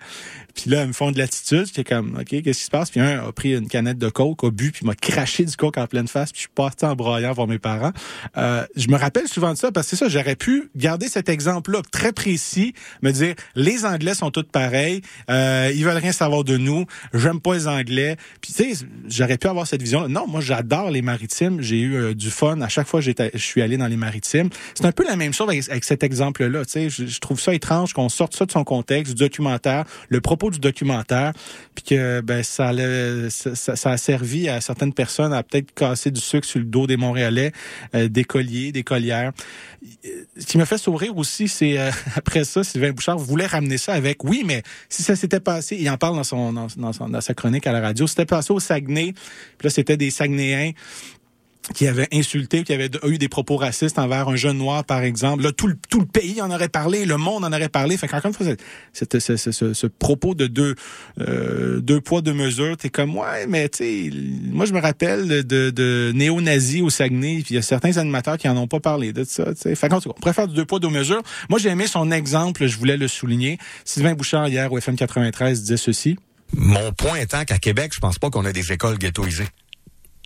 Puis 0.54 0.70
là, 0.70 0.82
ils 0.82 0.88
me 0.88 0.92
font 0.92 1.12
de 1.12 1.18
l'attitude. 1.18 1.66
J'étais 1.66 1.84
comme, 1.84 2.16
OK, 2.18 2.42
qu'est-ce 2.42 2.58
qui 2.58 2.64
se 2.64 2.70
passe? 2.70 2.90
Puis 2.90 3.00
un 3.00 3.24
a 3.24 3.32
pris 3.32 3.54
une 3.54 3.68
canette 3.68 3.98
de 3.98 4.08
coke, 4.08 4.42
a 4.42 4.50
bu, 4.50 4.72
puis 4.72 4.84
m'a 4.84 4.94
craché 4.94 5.44
du 5.44 5.54
coke 5.54 5.78
en 5.78 5.86
pleine 5.86 6.08
face. 6.08 6.32
Puis 6.32 6.38
je 6.38 6.42
suis 6.42 6.54
parti 6.54 6.84
en 6.84 6.96
broyant 6.96 7.32
voir 7.32 7.46
mes 7.46 7.58
parents. 7.58 7.92
Euh, 8.36 8.64
je 8.74 8.88
me 8.88 8.96
rappelle 8.96 9.28
souvent 9.28 9.52
de 9.52 9.58
ça 9.58 9.70
parce 9.70 9.86
que 9.86 9.96
c'est 9.96 10.04
ça, 10.04 10.08
j'aurais 10.08 10.34
pu 10.34 10.70
garder 10.74 11.08
cet 11.08 11.28
exemple-là 11.28 11.82
très 11.92 12.12
précis, 12.12 12.74
me 13.02 13.12
dire, 13.12 13.34
les 13.54 13.84
Anglais 13.84 14.14
sont 14.14 14.30
tous 14.30 14.42
pareils, 14.42 15.02
euh, 15.30 15.70
ils 15.74 15.84
veulent 15.84 15.96
rien 15.96 16.12
savoir 16.12 16.42
de 16.42 16.56
nous, 16.56 16.86
j'aime 17.14 17.40
pas 17.40 17.54
les 17.54 17.68
Anglais. 17.68 18.07
Puis 18.40 18.52
tu 18.52 18.74
sais, 18.74 18.86
j'aurais 19.08 19.38
pu 19.38 19.46
avoir 19.46 19.66
cette 19.66 19.82
vision. 19.82 20.08
Non, 20.08 20.26
moi 20.26 20.40
j'adore 20.40 20.90
les 20.90 21.02
maritimes. 21.02 21.60
J'ai 21.60 21.80
eu 21.80 21.96
euh, 21.96 22.14
du 22.14 22.30
fun 22.30 22.60
à 22.60 22.68
chaque 22.68 22.86
fois 22.86 23.00
que 23.00 23.06
je 23.34 23.38
suis 23.38 23.62
allé 23.62 23.76
dans 23.76 23.86
les 23.86 23.96
maritimes. 23.96 24.50
C'est 24.74 24.84
un 24.84 24.92
peu 24.92 25.04
la 25.04 25.16
même 25.16 25.32
chose 25.32 25.48
avec, 25.48 25.84
cet 25.84 26.02
exemple-là. 26.02 26.64
Tu 26.64 26.90
sais, 26.90 26.90
je, 26.90 27.20
trouve 27.20 27.40
ça 27.40 27.54
étrange 27.54 27.92
qu'on 27.92 28.08
sorte 28.08 28.36
ça 28.36 28.46
de 28.46 28.52
son 28.52 28.64
contexte, 28.64 29.14
du 29.14 29.24
documentaire, 29.24 29.84
le 30.08 30.20
propos 30.20 30.50
du 30.50 30.58
documentaire, 30.58 31.32
puis 31.74 31.84
que 31.84 32.20
ben 32.20 32.42
ça, 32.42 32.68
a 32.70 33.96
servi 33.96 34.48
à 34.48 34.60
certaines 34.60 34.92
personnes 34.92 35.32
à 35.32 35.42
peut-être 35.42 35.72
casser 35.74 36.10
du 36.10 36.20
sucre 36.20 36.46
sur 36.46 36.58
le 36.58 36.66
dos 36.66 36.86
des 36.86 36.96
Montréalais, 36.96 37.52
euh, 37.94 38.08
des 38.08 38.24
colliers, 38.24 38.72
des 38.72 38.82
collières. 38.82 39.32
Ce 40.36 40.46
qui 40.46 40.58
me 40.58 40.64
fait 40.64 40.78
sourire 40.78 41.16
aussi, 41.16 41.48
c'est 41.48 41.78
euh, 41.78 41.90
après 42.16 42.44
ça, 42.44 42.64
Sylvain 42.64 42.92
Bouchard 42.92 43.18
voulait 43.18 43.46
ramener 43.46 43.78
ça 43.78 43.94
avec 43.94 44.24
oui, 44.24 44.42
mais 44.44 44.62
si 44.88 45.02
ça 45.02 45.16
s'était 45.16 45.40
passé, 45.40 45.76
il 45.78 45.88
en 45.90 45.96
parle 45.96 46.16
dans 46.16 46.24
son- 46.24 46.52
dans 46.52 47.20
sa 47.20 47.34
chronique 47.34 47.66
à 47.66 47.72
la 47.72 47.80
radio, 47.80 47.97
c'était 48.06 48.26
passé 48.26 48.52
au 48.52 48.60
Saguenay, 48.60 49.12
puis 49.58 49.66
là 49.66 49.70
c'était 49.70 49.96
des 49.96 50.10
Saguenayens 50.10 50.72
qui 51.74 51.86
avaient 51.86 52.08
insulté, 52.12 52.64
qui 52.64 52.72
avaient 52.72 52.90
eu 53.06 53.18
des 53.18 53.28
propos 53.28 53.56
racistes 53.56 53.98
envers 53.98 54.28
un 54.28 54.36
jeune 54.36 54.58
noir, 54.58 54.84
par 54.84 55.02
exemple. 55.02 55.42
Là, 55.42 55.52
tout 55.52 55.66
le, 55.66 55.76
tout 55.90 56.00
le 56.00 56.06
pays 56.06 56.40
en 56.40 56.50
aurait 56.50 56.68
parlé, 56.68 57.04
le 57.04 57.16
monde 57.16 57.44
en 57.44 57.52
aurait 57.52 57.68
parlé. 57.68 57.96
Fait 57.96 58.08
qu'encore 58.08 58.30
une 58.30 58.34
fois, 58.34 58.46
ce, 58.92 59.86
propos 59.86 60.34
de 60.34 60.46
deux, 60.46 60.74
euh, 61.20 61.80
deux 61.80 62.00
poids, 62.00 62.20
deux 62.20 62.32
mesures, 62.32 62.76
t'es 62.76 62.88
comme, 62.88 63.16
ouais, 63.16 63.46
mais 63.46 63.68
tu 63.68 63.78
sais, 63.78 64.10
moi, 64.50 64.66
je 64.66 64.72
me 64.72 64.80
rappelle 64.80 65.44
de, 65.44 66.12
néo-nazis 66.14 66.82
au 66.82 66.90
Saguenay, 66.90 67.42
puis 67.42 67.50
il 67.50 67.56
y 67.56 67.58
a 67.58 67.62
certains 67.62 67.96
animateurs 67.96 68.38
qui 68.38 68.48
en 68.48 68.56
ont 68.56 68.68
pas 68.68 68.80
parlé 68.80 69.12
de 69.12 69.24
ça, 69.24 69.54
tu 69.54 69.62
sais. 69.62 69.74
Fait 69.74 69.88
qu'en 69.88 70.00
tout 70.00 70.08
cas, 70.08 70.14
on 70.16 70.20
préfère 70.20 70.48
du 70.48 70.54
deux 70.54 70.64
poids, 70.64 70.80
deux 70.80 70.88
mesures. 70.88 71.22
Moi, 71.48 71.58
j'ai 71.58 71.68
aimé 71.68 71.86
son 71.86 72.10
exemple, 72.10 72.66
je 72.66 72.78
voulais 72.78 72.96
le 72.96 73.08
souligner. 73.08 73.58
Sylvain 73.84 74.14
Bouchard, 74.14 74.48
hier, 74.48 74.72
au 74.72 74.78
FM 74.78 74.96
93, 74.96 75.60
disait 75.60 75.76
ceci. 75.76 76.16
Mon 76.54 76.92
point 76.92 77.16
étant 77.18 77.44
qu'à 77.44 77.58
Québec, 77.58 77.92
je 77.94 78.00
pense 78.00 78.18
pas 78.18 78.30
qu'on 78.30 78.44
a 78.44 78.52
des 78.52 78.72
écoles 78.72 78.98
ghettoisées. 78.98 79.48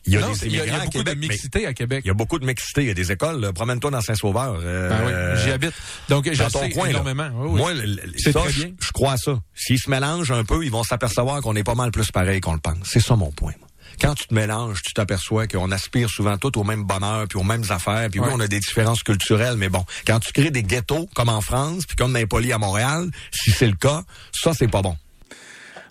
Il 0.05 0.15
y 0.15 0.17
a 0.17 0.21
Non, 0.21 0.33
des 0.33 0.47
il 0.47 0.53
y 0.53 0.61
a, 0.61 0.65
il 0.65 0.67
y 0.67 0.71
a 0.71 0.75
immigrants 0.75 0.77
à 0.81 0.85
beaucoup 0.87 0.99
Québec, 0.99 1.15
de 1.15 1.21
mixité 1.21 1.67
à 1.67 1.75
Québec. 1.75 2.03
Il 2.05 2.09
y 2.09 2.11
a 2.11 2.15
beaucoup 2.15 2.39
de 2.41 2.45
mixité. 2.47 2.83
Il 2.83 2.89
y 2.89 2.91
a 2.91 2.95
des 2.95 3.13
écoles. 3.13 3.53
Promène-toi 3.55 3.91
dans 3.93 4.01
Saint-Sauveur. 4.01 4.59
euh, 4.61 4.89
Ben 4.89 5.01
oui, 5.37 5.41
j'y 5.45 5.51
habite. 5.53 5.73
Donc, 6.09 6.29
je 6.33 6.37
dans 6.43 6.51
ton 6.51 6.61
sais 6.63 6.71
coin, 6.71 6.89
énormément. 6.89 7.31
Oui, 7.37 7.51
oui. 7.53 7.59
Moi, 7.61 7.73
ça, 8.19 8.33
très 8.33 8.51
je, 8.51 8.65
bien. 8.65 8.73
je 8.81 8.91
crois 8.91 9.13
à 9.13 9.17
ça. 9.17 9.39
S'ils 9.55 9.79
se 9.79 9.89
mélangent 9.89 10.33
un 10.33 10.45
peu, 10.45 10.65
ils 10.65 10.73
vont 10.73 10.83
s'apercevoir 10.83 11.41
qu'on 11.41 11.55
est 11.55 11.63
pas 11.63 11.77
mal 11.77 11.93
plus 11.93 12.11
pareil 12.11 12.41
qu'on 12.41 12.55
le 12.55 12.59
pense. 12.59 12.79
C'est 12.85 12.99
ça 13.01 13.15
mon 13.15 13.31
point. 13.31 13.53
moi. 13.61 13.69
Quand 14.01 14.15
tu 14.15 14.27
te 14.27 14.35
mélanges, 14.35 14.83
tu 14.83 14.93
t'aperçois 14.93 15.47
qu'on 15.47 15.71
aspire 15.71 16.09
souvent 16.11 16.37
tous 16.37 16.59
au 16.59 16.65
même 16.65 16.83
bonheur, 16.83 17.29
puis 17.29 17.39
aux 17.39 17.45
mêmes 17.45 17.65
affaires, 17.69 18.09
puis 18.11 18.19
oui, 18.19 18.29
on 18.33 18.41
a 18.41 18.49
des 18.49 18.59
différences 18.59 19.03
culturelles, 19.05 19.57
mais 19.57 19.69
bon, 19.69 19.85
quand 20.07 20.19
tu 20.19 20.33
crées 20.33 20.51
des 20.51 20.63
ghettos 20.65 21.09
comme 21.15 21.29
en 21.29 21.43
France, 21.43 21.85
puis 21.87 21.95
comme 21.95 22.13
dans 22.13 22.19
les 22.19 22.27
polis 22.27 22.53
à 22.53 22.59
Montréal, 22.59 23.09
si 23.31 23.51
c'est 23.53 23.67
le 23.69 23.77
cas, 23.77 24.03
ça 24.33 24.53
c'est 24.59 24.67
pas 24.67 24.83
bon. 24.83 24.97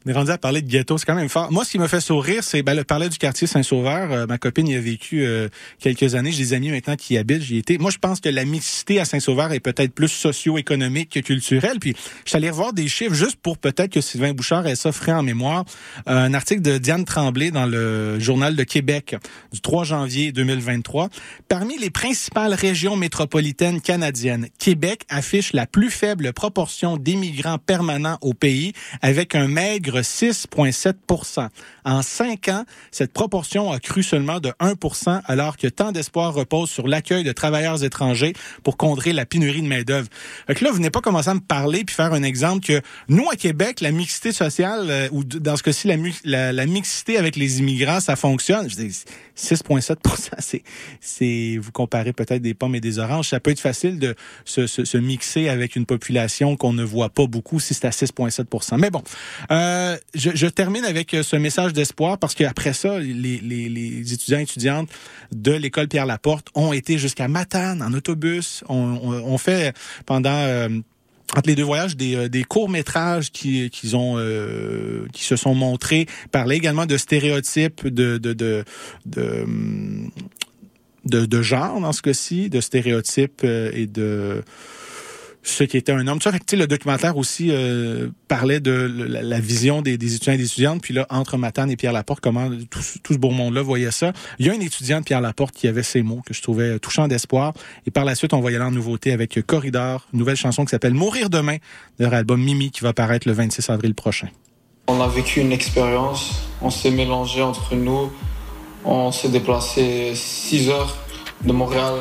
On 0.03 0.09
est 0.09 0.13
rendu 0.13 0.31
à 0.31 0.39
parler 0.39 0.63
de 0.63 0.67
ghetto, 0.67 0.97
c'est 0.97 1.05
quand 1.05 1.13
même 1.13 1.29
fort. 1.29 1.51
Moi, 1.51 1.63
ce 1.63 1.71
qui 1.71 1.77
me 1.77 1.87
fait 1.87 2.01
sourire, 2.01 2.43
c'est 2.43 2.63
ben, 2.63 2.73
le 2.73 2.83
parler 2.83 3.07
du 3.07 3.19
quartier 3.19 3.45
Saint-Sauveur. 3.45 4.11
Euh, 4.11 4.25
ma 4.25 4.39
copine 4.39 4.67
y 4.67 4.75
a 4.75 4.79
vécu 4.79 5.23
euh, 5.23 5.47
quelques 5.79 6.15
années. 6.15 6.31
J'ai 6.31 6.43
des 6.43 6.53
amis 6.53 6.71
maintenant 6.71 6.95
qui 6.95 7.13
y 7.13 7.17
habitent. 7.19 7.43
J'y 7.43 7.57
étais. 7.57 7.77
Moi, 7.77 7.91
je 7.91 7.99
pense 7.99 8.19
que 8.19 8.29
la 8.29 8.43
mixité 8.43 8.99
à 8.99 9.05
Saint-Sauveur 9.05 9.51
est 9.51 9.59
peut-être 9.59 9.93
plus 9.93 10.07
socio-économique 10.07 11.11
que 11.11 11.19
culturelle. 11.19 11.77
Puis, 11.79 11.95
je 12.25 12.29
suis 12.29 12.35
allé 12.35 12.49
revoir 12.49 12.73
des 12.73 12.87
chiffres 12.87 13.13
juste 13.13 13.35
pour 13.35 13.59
peut-être 13.59 13.91
que 13.91 14.01
Sylvain 14.01 14.33
Bouchard 14.33 14.65
ait 14.65 14.75
ça 14.75 14.89
en 15.09 15.21
mémoire. 15.21 15.65
Euh, 16.07 16.17
un 16.17 16.33
article 16.33 16.63
de 16.63 16.79
Diane 16.79 17.05
Tremblay 17.05 17.51
dans 17.51 17.67
le 17.67 18.19
Journal 18.19 18.55
de 18.55 18.63
Québec 18.63 19.15
du 19.53 19.61
3 19.61 19.83
janvier 19.83 20.31
2023. 20.31 21.09
Parmi 21.47 21.77
les 21.77 21.91
principales 21.91 22.55
régions 22.55 22.95
métropolitaines 22.95 23.81
canadiennes, 23.81 24.47
Québec 24.57 25.03
affiche 25.09 25.53
la 25.53 25.67
plus 25.67 25.91
faible 25.91 26.33
proportion 26.33 26.97
d'immigrants 26.97 27.59
permanents 27.59 28.17
au 28.21 28.33
pays 28.33 28.73
avec 29.03 29.35
un 29.35 29.47
maigre 29.47 29.90
6,7 29.99 31.49
En 31.85 32.01
cinq 32.01 32.47
ans, 32.47 32.63
cette 32.91 33.11
proportion 33.13 33.71
a 33.71 33.79
cru 33.79 34.03
seulement 34.03 34.39
de 34.39 34.49
1% 34.59 35.21
alors 35.25 35.57
que 35.57 35.67
tant 35.67 35.91
d'espoir 35.91 36.33
repose 36.33 36.69
sur 36.69 36.87
l'accueil 36.87 37.23
de 37.23 37.31
travailleurs 37.31 37.83
étrangers 37.83 38.33
pour 38.63 38.77
contrer 38.77 39.13
la 39.13 39.25
pénurie 39.25 39.61
de 39.61 39.67
main-d'œuvre. 39.67 40.07
Que 40.47 40.63
là, 40.63 40.71
vous 40.71 40.79
n'avez 40.79 40.91
pas 40.91 41.01
commencé 41.01 41.29
à 41.29 41.33
me 41.33 41.39
parler 41.39 41.83
puis 41.83 41.95
faire 41.95 42.13
un 42.13 42.23
exemple 42.23 42.65
que 42.65 42.81
nous, 43.07 43.29
à 43.29 43.35
Québec, 43.35 43.81
la 43.81 43.91
mixité 43.91 44.31
sociale, 44.31 44.87
euh, 44.89 45.09
ou 45.11 45.23
dans 45.23 45.57
ce 45.57 45.63
cas-ci, 45.63 45.87
la, 46.23 46.53
la, 46.53 46.65
mixité 46.65 47.17
avec 47.17 47.35
les 47.35 47.59
immigrants, 47.59 47.99
ça 47.99 48.15
fonctionne. 48.15 48.67
6,7 49.37 50.61
c'est, 50.99 51.57
vous 51.57 51.71
comparez 51.71 52.13
peut-être 52.13 52.41
des 52.41 52.53
pommes 52.53 52.75
et 52.75 52.81
des 52.81 52.99
oranges. 52.99 53.29
Ça 53.29 53.39
peut 53.39 53.51
être 53.51 53.59
facile 53.59 53.99
de 53.99 54.15
se, 54.45 54.67
se, 54.67 54.97
mixer 54.97 55.49
avec 55.49 55.75
une 55.75 55.85
population 55.85 56.55
qu'on 56.55 56.73
ne 56.73 56.83
voit 56.83 57.09
pas 57.09 57.25
beaucoup 57.25 57.59
si 57.59 57.73
c'est 57.73 57.85
à 57.85 57.89
6,7% 57.89 58.77
Mais 58.79 58.89
bon, 58.89 59.03
euh, 59.51 59.97
je, 60.13 60.47
termine 60.47 60.85
avec 60.85 61.15
ce 61.21 61.35
message 61.35 61.73
d'espoir 61.73 62.17
parce 62.17 62.35
qu'après 62.35 62.73
ça, 62.73 62.99
les, 62.99 63.13
les, 63.13 63.69
les, 63.69 64.13
étudiants 64.13 64.39
et 64.39 64.43
étudiantes 64.43 64.89
de 65.31 65.51
l'école 65.51 65.87
Pierre 65.87 66.05
Laporte 66.05 66.47
ont 66.55 66.73
été 66.73 66.97
jusqu'à 66.97 67.27
Matane 67.27 67.81
en 67.81 67.93
autobus. 67.93 68.63
On, 68.69 68.75
on, 68.77 69.37
fait 69.37 69.75
pendant 70.05 70.29
euh, 70.29 70.69
entre 71.35 71.47
les 71.47 71.55
deux 71.55 71.63
voyages 71.63 71.95
des, 71.95 72.15
euh, 72.15 72.29
des 72.29 72.43
courts 72.43 72.69
métrages 72.69 73.31
qui 73.31 73.69
euh, 73.93 75.05
qui 75.13 75.23
se 75.23 75.35
sont 75.35 75.55
montrés 75.55 76.07
parlaient 76.31 76.57
également 76.57 76.85
de 76.85 76.97
stéréotypes 76.97 77.87
de 77.87 78.17
de 78.17 78.33
de, 78.33 78.63
de 79.05 79.45
de, 81.05 81.25
de 81.25 81.41
genre 81.41 81.81
dans 81.81 81.93
ce 81.93 82.03
cas-ci, 82.03 82.49
de 82.49 82.61
stéréotypes 82.61 83.43
et 83.43 83.87
de 83.87 84.43
ce 85.43 85.63
qui 85.63 85.77
était 85.77 85.91
un 85.91 86.07
homme. 86.07 86.19
Tu 86.19 86.29
vois, 86.29 86.37
le 86.53 86.67
documentaire 86.67 87.17
aussi 87.17 87.49
euh, 87.51 88.09
parlait 88.27 88.59
de 88.59 88.71
la, 88.71 89.39
vision 89.39 89.81
des, 89.81 89.93
étudiants 89.93 90.33
et 90.33 90.37
des 90.37 90.45
étudiantes. 90.45 90.81
Puis 90.81 90.93
là, 90.93 91.07
entre 91.09 91.37
Matane 91.37 91.71
et 91.71 91.75
Pierre 91.75 91.93
Laporte, 91.93 92.21
comment 92.21 92.49
tout, 92.69 92.81
ce 92.81 93.17
beau 93.17 93.31
monde-là 93.31 93.61
voyait 93.61 93.91
ça. 93.91 94.13
Il 94.39 94.45
y 94.45 94.49
a 94.49 94.53
une 94.53 94.61
étudiante, 94.61 95.05
Pierre 95.05 95.21
Laporte, 95.21 95.55
qui 95.55 95.67
avait 95.67 95.83
ces 95.83 96.03
mots 96.03 96.21
que 96.25 96.33
je 96.33 96.41
trouvais 96.41 96.79
touchants 96.79 97.07
d'espoir. 97.07 97.53
Et 97.85 97.91
par 97.91 98.05
la 98.05 98.15
suite, 98.15 98.33
on 98.33 98.41
va 98.41 98.51
y 98.51 98.57
nouveauté 98.71 99.11
avec 99.11 99.41
Corridor, 99.45 100.07
une 100.13 100.19
nouvelle 100.19 100.35
chanson 100.35 100.65
qui 100.65 100.69
s'appelle 100.69 100.93
Mourir 100.93 101.29
demain, 101.29 101.57
de 101.97 102.03
leur 102.03 102.13
album 102.13 102.41
Mimi, 102.41 102.69
qui 102.69 102.81
va 102.81 102.93
paraître 102.93 103.27
le 103.27 103.33
26 103.33 103.69
avril 103.69 103.95
prochain. 103.95 104.27
On 104.87 105.01
a 105.01 105.07
vécu 105.07 105.39
une 105.39 105.51
expérience, 105.51 106.43
on 106.61 106.69
s'est 106.69 106.91
mélangé 106.91 107.41
entre 107.41 107.75
nous, 107.75 108.11
on 108.85 109.11
s'est 109.11 109.29
déplacé 109.29 110.13
6 110.15 110.69
heures 110.69 110.97
de 111.43 111.51
Montréal 111.51 111.93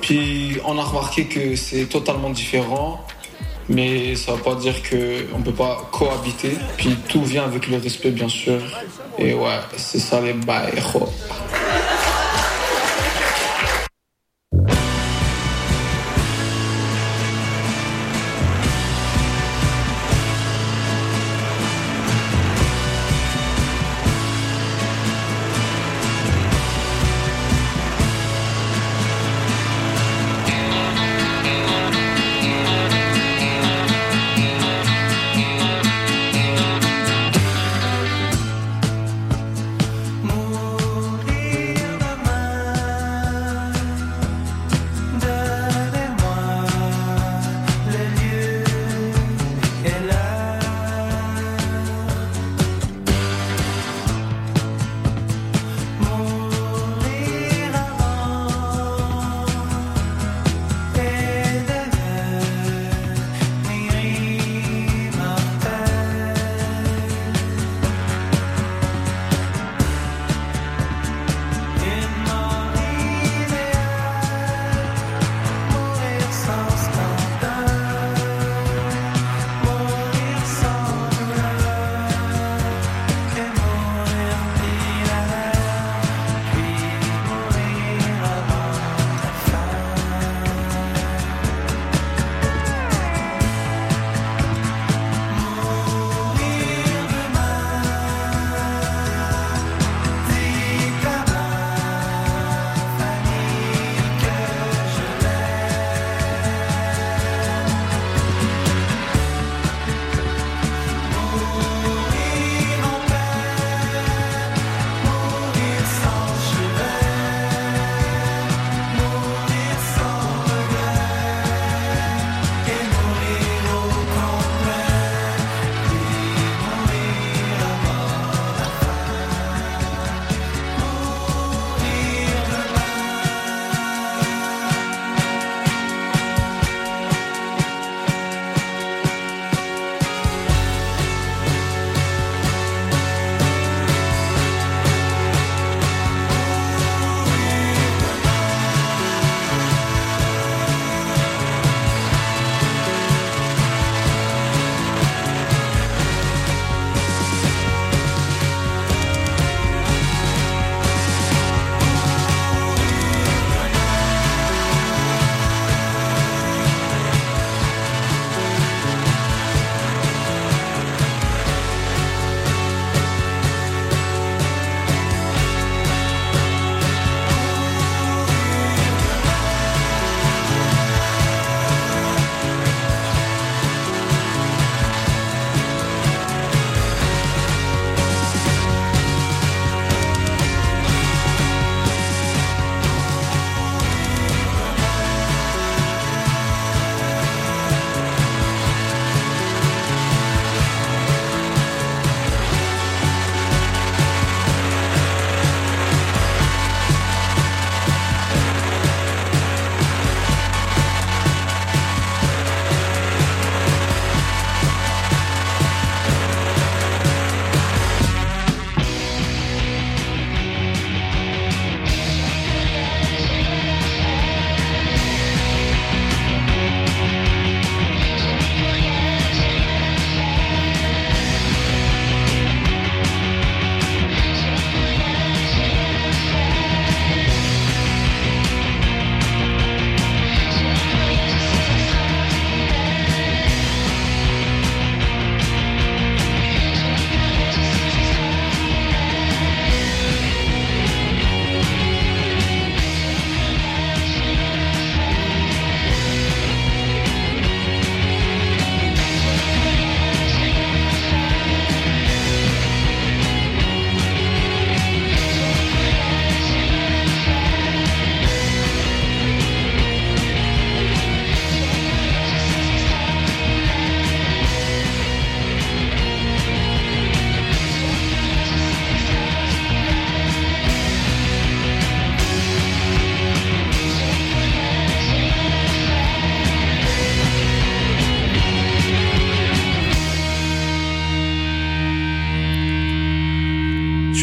puis 0.00 0.58
on 0.64 0.78
a 0.78 0.82
remarqué 0.82 1.26
que 1.26 1.56
c'est 1.56 1.86
totalement 1.86 2.30
différent, 2.30 3.04
mais 3.68 4.14
ça 4.14 4.32
ne 4.32 4.36
veut 4.36 4.42
pas 4.42 4.54
dire 4.54 4.74
qu'on 4.82 5.38
ne 5.38 5.44
peut 5.44 5.52
pas 5.52 5.88
cohabiter. 5.92 6.56
Puis 6.76 6.96
tout 7.08 7.24
vient 7.24 7.44
avec 7.44 7.68
le 7.68 7.78
respect, 7.78 8.10
bien 8.10 8.28
sûr. 8.28 8.60
Et 9.18 9.34
ouais, 9.34 9.60
c'est 9.76 10.00
ça 10.00 10.20
les 10.20 10.32
bails. 10.32 10.82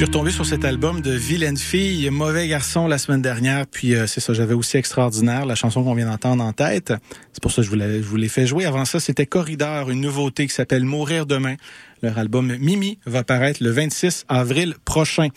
Suis 0.01 0.07
retombé 0.07 0.31
sur 0.31 0.47
cet 0.47 0.65
album 0.65 1.01
de 1.01 1.11
Vilaine 1.11 1.57
Fille, 1.57 2.09
Mauvais 2.09 2.47
Garçon 2.47 2.87
la 2.87 2.97
semaine 2.97 3.21
dernière, 3.21 3.67
puis 3.67 3.93
euh, 3.93 4.07
c'est 4.07 4.19
ça, 4.19 4.33
j'avais 4.33 4.55
aussi 4.55 4.77
Extraordinaire, 4.77 5.45
la 5.45 5.53
chanson 5.53 5.83
qu'on 5.83 5.93
vient 5.93 6.07
d'entendre 6.07 6.43
en 6.43 6.53
tête. 6.53 6.91
C'est 7.33 7.39
pour 7.39 7.51
ça 7.51 7.57
que 7.57 7.67
je 7.67 7.69
vous 7.69 7.75
l'ai, 7.75 7.97
je 8.01 8.07
vous 8.07 8.15
l'ai 8.15 8.27
fait 8.27 8.47
jouer. 8.47 8.65
Avant 8.65 8.83
ça, 8.83 8.99
c'était 8.99 9.27
Corridor, 9.27 9.91
une 9.91 10.01
nouveauté 10.01 10.47
qui 10.47 10.55
s'appelle 10.55 10.85
Mourir 10.85 11.27
demain. 11.27 11.53
Leur 12.01 12.17
album 12.17 12.55
Mimi 12.59 12.97
va 13.05 13.23
paraître 13.23 13.63
le 13.63 13.69
26 13.69 14.25
avril 14.27 14.73
prochain. 14.85 15.27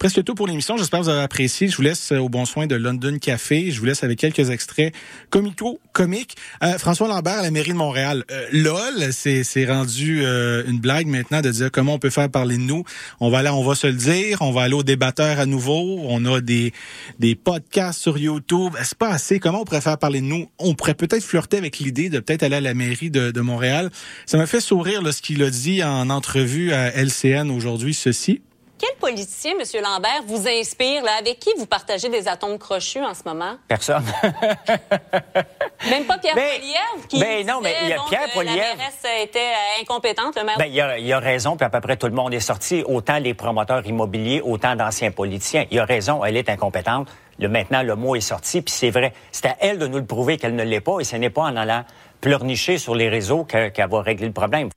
Presque 0.00 0.24
tout 0.24 0.34
pour 0.34 0.48
l'émission. 0.48 0.76
J'espère 0.76 1.00
que 1.00 1.04
vous 1.04 1.10
avez 1.10 1.22
apprécié. 1.22 1.68
Je 1.68 1.76
vous 1.76 1.82
laisse 1.82 2.10
au 2.10 2.28
bon 2.28 2.44
soin 2.44 2.66
de 2.66 2.74
London 2.74 3.18
Café. 3.20 3.70
Je 3.70 3.78
vous 3.78 3.86
laisse 3.86 4.02
avec 4.02 4.18
quelques 4.18 4.50
extraits 4.50 4.92
comico 5.30 5.80
comiques. 5.92 6.36
Euh, 6.64 6.76
François 6.78 7.06
Lambert 7.06 7.38
à 7.38 7.42
la 7.42 7.52
mairie 7.52 7.70
de 7.70 7.76
Montréal. 7.76 8.24
Euh, 8.32 8.46
LOL, 8.52 9.12
c'est, 9.12 9.64
rendu 9.66 10.24
euh, 10.24 10.64
une 10.66 10.80
blague 10.80 11.06
maintenant 11.06 11.40
de 11.40 11.50
dire 11.50 11.70
comment 11.70 11.94
on 11.94 11.98
peut 12.00 12.10
faire 12.10 12.28
parler 12.28 12.56
de 12.56 12.62
nous. 12.62 12.82
On 13.20 13.30
va 13.30 13.38
aller, 13.38 13.48
on 13.50 13.64
va 13.64 13.76
se 13.76 13.86
le 13.86 13.92
dire. 13.92 14.38
On 14.40 14.50
va 14.50 14.62
aller 14.62 14.74
au 14.74 14.82
débatteur 14.82 15.38
à 15.38 15.46
nouveau. 15.46 16.00
On 16.08 16.24
a 16.26 16.40
des, 16.40 16.72
des 17.20 17.36
podcasts 17.36 18.00
sur 18.00 18.18
YouTube. 18.18 18.72
C'est 18.82 18.98
pas 18.98 19.10
assez. 19.10 19.38
Comment 19.38 19.62
on 19.62 19.64
pourrait 19.64 19.80
faire 19.80 19.98
parler 19.98 20.20
de 20.20 20.26
nous? 20.26 20.48
On 20.58 20.74
pourrait 20.74 20.94
peut-être 20.94 21.22
flirter 21.22 21.58
avec 21.58 21.78
l'idée 21.78 22.08
de 22.08 22.18
peut-être 22.18 22.42
aller 22.42 22.56
à 22.56 22.60
la 22.60 22.74
mairie 22.74 23.10
de, 23.10 23.30
de 23.30 23.40
Montréal. 23.40 23.90
Ça 24.26 24.36
m'a 24.36 24.46
fait 24.46 24.60
sourire 24.60 25.00
là, 25.02 25.12
ce 25.12 25.22
qu'il 25.22 25.44
a 25.44 25.50
dit 25.50 25.84
en 25.84 26.07
entrevue 26.10 26.72
à 26.72 26.88
LCN 26.96 27.50
aujourd'hui, 27.50 27.94
ceci. 27.94 28.42
Quel 28.80 28.94
politicien, 29.00 29.54
M. 29.58 29.82
Lambert, 29.82 30.22
vous 30.26 30.46
inspire? 30.46 31.02
Là? 31.02 31.10
Avec 31.18 31.40
qui 31.40 31.50
vous 31.58 31.66
partagez 31.66 32.08
des 32.08 32.28
atomes 32.28 32.58
crochus 32.58 33.00
en 33.02 33.12
ce 33.12 33.22
moment? 33.26 33.56
Personne. 33.66 34.04
Même 35.90 36.04
pas 36.04 36.18
Pierre 36.18 36.36
Ben, 36.36 36.48
Poilievre 36.48 37.08
qui 37.08 37.18
ben 37.18 37.46
non, 37.46 37.60
mais 37.60 37.74
il 37.82 37.88
y 37.88 37.92
a 37.92 37.98
Pierre 38.08 38.28
euh. 38.36 38.42
La 38.44 38.52
mairesse 38.52 39.02
était 39.22 39.38
euh, 39.40 39.82
incompétente, 39.82 40.36
le 40.36 40.44
maire. 40.44 40.58
Ben, 40.58 40.66
il, 40.66 40.80
a, 40.80 40.96
il 40.98 41.12
a 41.12 41.18
raison, 41.18 41.56
puis 41.56 41.64
à 41.66 41.70
peu 41.70 41.80
près 41.80 41.96
tout 41.96 42.06
le 42.06 42.12
monde 42.12 42.32
est 42.34 42.40
sorti, 42.40 42.84
autant 42.86 43.18
les 43.18 43.34
promoteurs 43.34 43.84
immobiliers, 43.84 44.40
autant 44.42 44.76
d'anciens 44.76 45.10
politiciens. 45.10 45.66
Il 45.72 45.78
a 45.80 45.84
raison, 45.84 46.24
elle 46.24 46.36
est 46.36 46.48
incompétente. 46.48 47.08
Le, 47.40 47.48
maintenant, 47.48 47.82
le 47.82 47.96
mot 47.96 48.14
est 48.14 48.20
sorti, 48.20 48.62
puis 48.62 48.72
c'est 48.72 48.90
vrai. 48.90 49.12
C'est 49.32 49.46
à 49.46 49.56
elle 49.60 49.78
de 49.78 49.88
nous 49.88 49.98
le 49.98 50.06
prouver 50.06 50.36
qu'elle 50.36 50.54
ne 50.54 50.62
l'est 50.64 50.80
pas, 50.80 51.00
et 51.00 51.04
ce 51.04 51.16
n'est 51.16 51.30
pas 51.30 51.42
en 51.42 51.56
allant 51.56 51.84
pleurnicher 52.20 52.78
sur 52.78 52.94
les 52.94 53.08
réseaux 53.08 53.44
que- 53.44 53.68
qu'elle 53.70 53.90
va 53.90 54.02
régler 54.02 54.26
le 54.28 54.32
problème. 54.32 54.68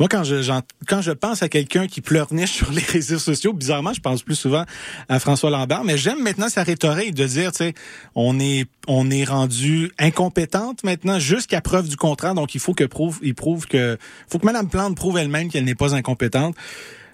Moi, 0.00 0.08
quand 0.08 0.24
je, 0.24 0.50
quand 0.88 1.02
je 1.02 1.12
pense 1.12 1.42
à 1.42 1.50
quelqu'un 1.50 1.86
qui 1.86 2.00
pleurniche 2.00 2.52
sur 2.56 2.72
les 2.72 2.80
réseaux 2.80 3.18
sociaux, 3.18 3.52
bizarrement, 3.52 3.92
je 3.92 4.00
pense 4.00 4.22
plus 4.22 4.34
souvent 4.34 4.64
à 5.10 5.20
François 5.20 5.50
Lambert, 5.50 5.84
mais 5.84 5.98
j'aime 5.98 6.22
maintenant 6.22 6.48
sa 6.48 6.62
rhétorique 6.62 7.14
de 7.14 7.26
dire, 7.26 7.52
tu 7.52 7.58
sais, 7.58 7.74
on 8.14 8.40
est, 8.40 8.66
on 8.88 9.10
est 9.10 9.24
rendu 9.24 9.92
incompétente 9.98 10.84
maintenant 10.84 11.18
jusqu'à 11.18 11.60
preuve 11.60 11.86
du 11.86 11.96
contraire, 11.96 12.34
donc 12.34 12.54
il 12.54 12.60
faut 12.60 12.72
que 12.72 12.84
prouve, 12.84 13.18
il 13.22 13.34
prouve 13.34 13.66
que, 13.66 13.98
faut 14.26 14.38
que 14.38 14.46
Mme 14.46 14.70
Plante 14.70 14.96
prouve 14.96 15.18
elle-même 15.18 15.50
qu'elle 15.50 15.64
n'est 15.64 15.74
pas 15.74 15.94
incompétente. 15.94 16.56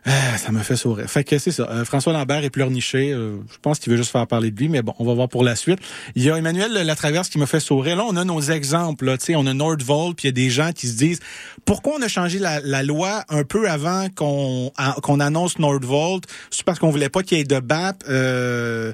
Ah, 0.09 0.39
ça 0.39 0.53
me 0.53 0.63
fait 0.63 0.77
sourire. 0.77 1.11
Fait 1.11 1.25
que 1.25 1.37
c'est 1.39 1.51
ça. 1.51 1.69
Euh, 1.69 1.85
François 1.85 2.13
Lambert 2.13 2.45
est 2.45 2.51
pleurniché. 2.51 3.13
Euh, 3.13 3.39
je 3.51 3.59
pense 3.61 3.81
qu'il 3.81 3.91
veut 3.91 3.97
juste 3.97 4.13
faire 4.13 4.27
parler 4.29 4.53
de 4.53 4.59
lui, 4.59 4.69
mais 4.69 4.81
bon, 4.81 4.95
on 5.01 5.05
va 5.05 5.15
voir 5.15 5.29
pour 5.29 5.43
la 5.43 5.57
suite. 5.57 5.81
Il 6.15 6.23
y 6.23 6.31
a 6.31 6.37
Emmanuel 6.37 6.73
Latraverse 6.73 7.29
qui 7.29 7.39
me 7.39 7.47
fait 7.47 7.59
sourire. 7.59 7.97
Là, 7.97 8.05
on 8.09 8.17
a 8.17 8.25
nos 8.25 8.41
exemples. 8.41 9.05
Là, 9.05 9.17
on 9.35 9.47
a 9.47 9.53
Nordvolt, 9.53 10.17
puis 10.17 10.29
il 10.29 10.29
y 10.29 10.29
a 10.29 10.33
des 10.33 10.49
gens 10.49 10.71
qui 10.73 10.87
se 10.87 10.97
disent 10.97 11.19
pourquoi 11.65 11.95
on 11.99 12.03
a 12.03 12.09
changé 12.09 12.39
la, 12.39 12.83
loi 12.85 13.25
un 13.29 13.43
peu 13.43 13.69
avant 13.69 14.07
qu'on 14.15 14.73
qu'on 15.03 15.19
annonce 15.19 15.59
Nordvolt? 15.59 16.25
C'est 16.51 16.65
parce 16.65 16.79
qu'on 16.79 16.91
voulait 16.91 17.09
pas 17.09 17.25
qu'il 17.25 17.39
y 17.39 17.41
ait 17.41 17.45
de 17.45 17.59
BAP. 17.59 18.05
Euh, 18.09 18.93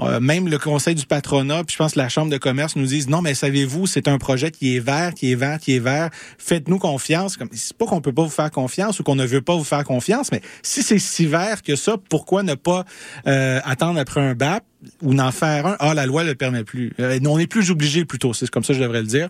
euh, 0.00 0.20
même 0.20 0.48
le 0.48 0.58
Conseil 0.58 0.94
du 0.94 1.04
patronat, 1.04 1.64
puis 1.64 1.74
je 1.74 1.78
pense 1.78 1.94
la 1.94 2.08
Chambre 2.08 2.30
de 2.30 2.38
commerce 2.38 2.76
nous 2.76 2.86
disent 2.86 3.08
non, 3.08 3.20
mais 3.20 3.34
savez-vous, 3.34 3.86
c'est 3.86 4.08
un 4.08 4.16
projet 4.16 4.50
qui 4.50 4.76
est 4.76 4.80
vert, 4.80 5.12
qui 5.12 5.32
est 5.32 5.34
vert, 5.34 5.58
qui 5.58 5.76
est 5.76 5.80
vert. 5.80 6.08
Faites-nous 6.38 6.78
confiance. 6.78 7.36
C'est 7.52 7.76
pas 7.76 7.84
qu'on 7.84 8.00
peut 8.00 8.14
pas 8.14 8.22
vous 8.22 8.30
faire 8.30 8.50
confiance 8.50 8.98
ou 9.00 9.02
qu'on 9.02 9.16
ne 9.16 9.26
veut 9.26 9.42
pas 9.42 9.54
vous 9.54 9.64
faire 9.64 9.84
confiance, 9.84 10.32
mais 10.32 10.40
si 10.62 10.82
c'est 10.82 10.98
si 10.98 11.26
vert 11.26 11.62
que 11.62 11.76
ça, 11.76 11.96
pourquoi 12.08 12.42
ne 12.42 12.54
pas 12.54 12.84
euh, 13.26 13.60
attendre 13.64 13.98
après 13.98 14.20
un 14.20 14.34
BAP 14.34 14.64
ou 15.02 15.14
n'en 15.14 15.32
faire 15.32 15.66
un? 15.66 15.76
Ah, 15.78 15.94
la 15.94 16.06
loi 16.06 16.24
le 16.24 16.34
permet 16.34 16.64
plus. 16.64 16.92
Euh, 17.00 17.18
on 17.26 17.38
n'est 17.38 17.46
plus 17.46 17.70
obligé 17.70 18.04
plutôt. 18.04 18.34
C'est 18.34 18.48
comme 18.50 18.64
ça 18.64 18.72
que 18.72 18.78
je 18.78 18.82
devrais 18.82 19.00
le 19.00 19.06
dire. 19.06 19.28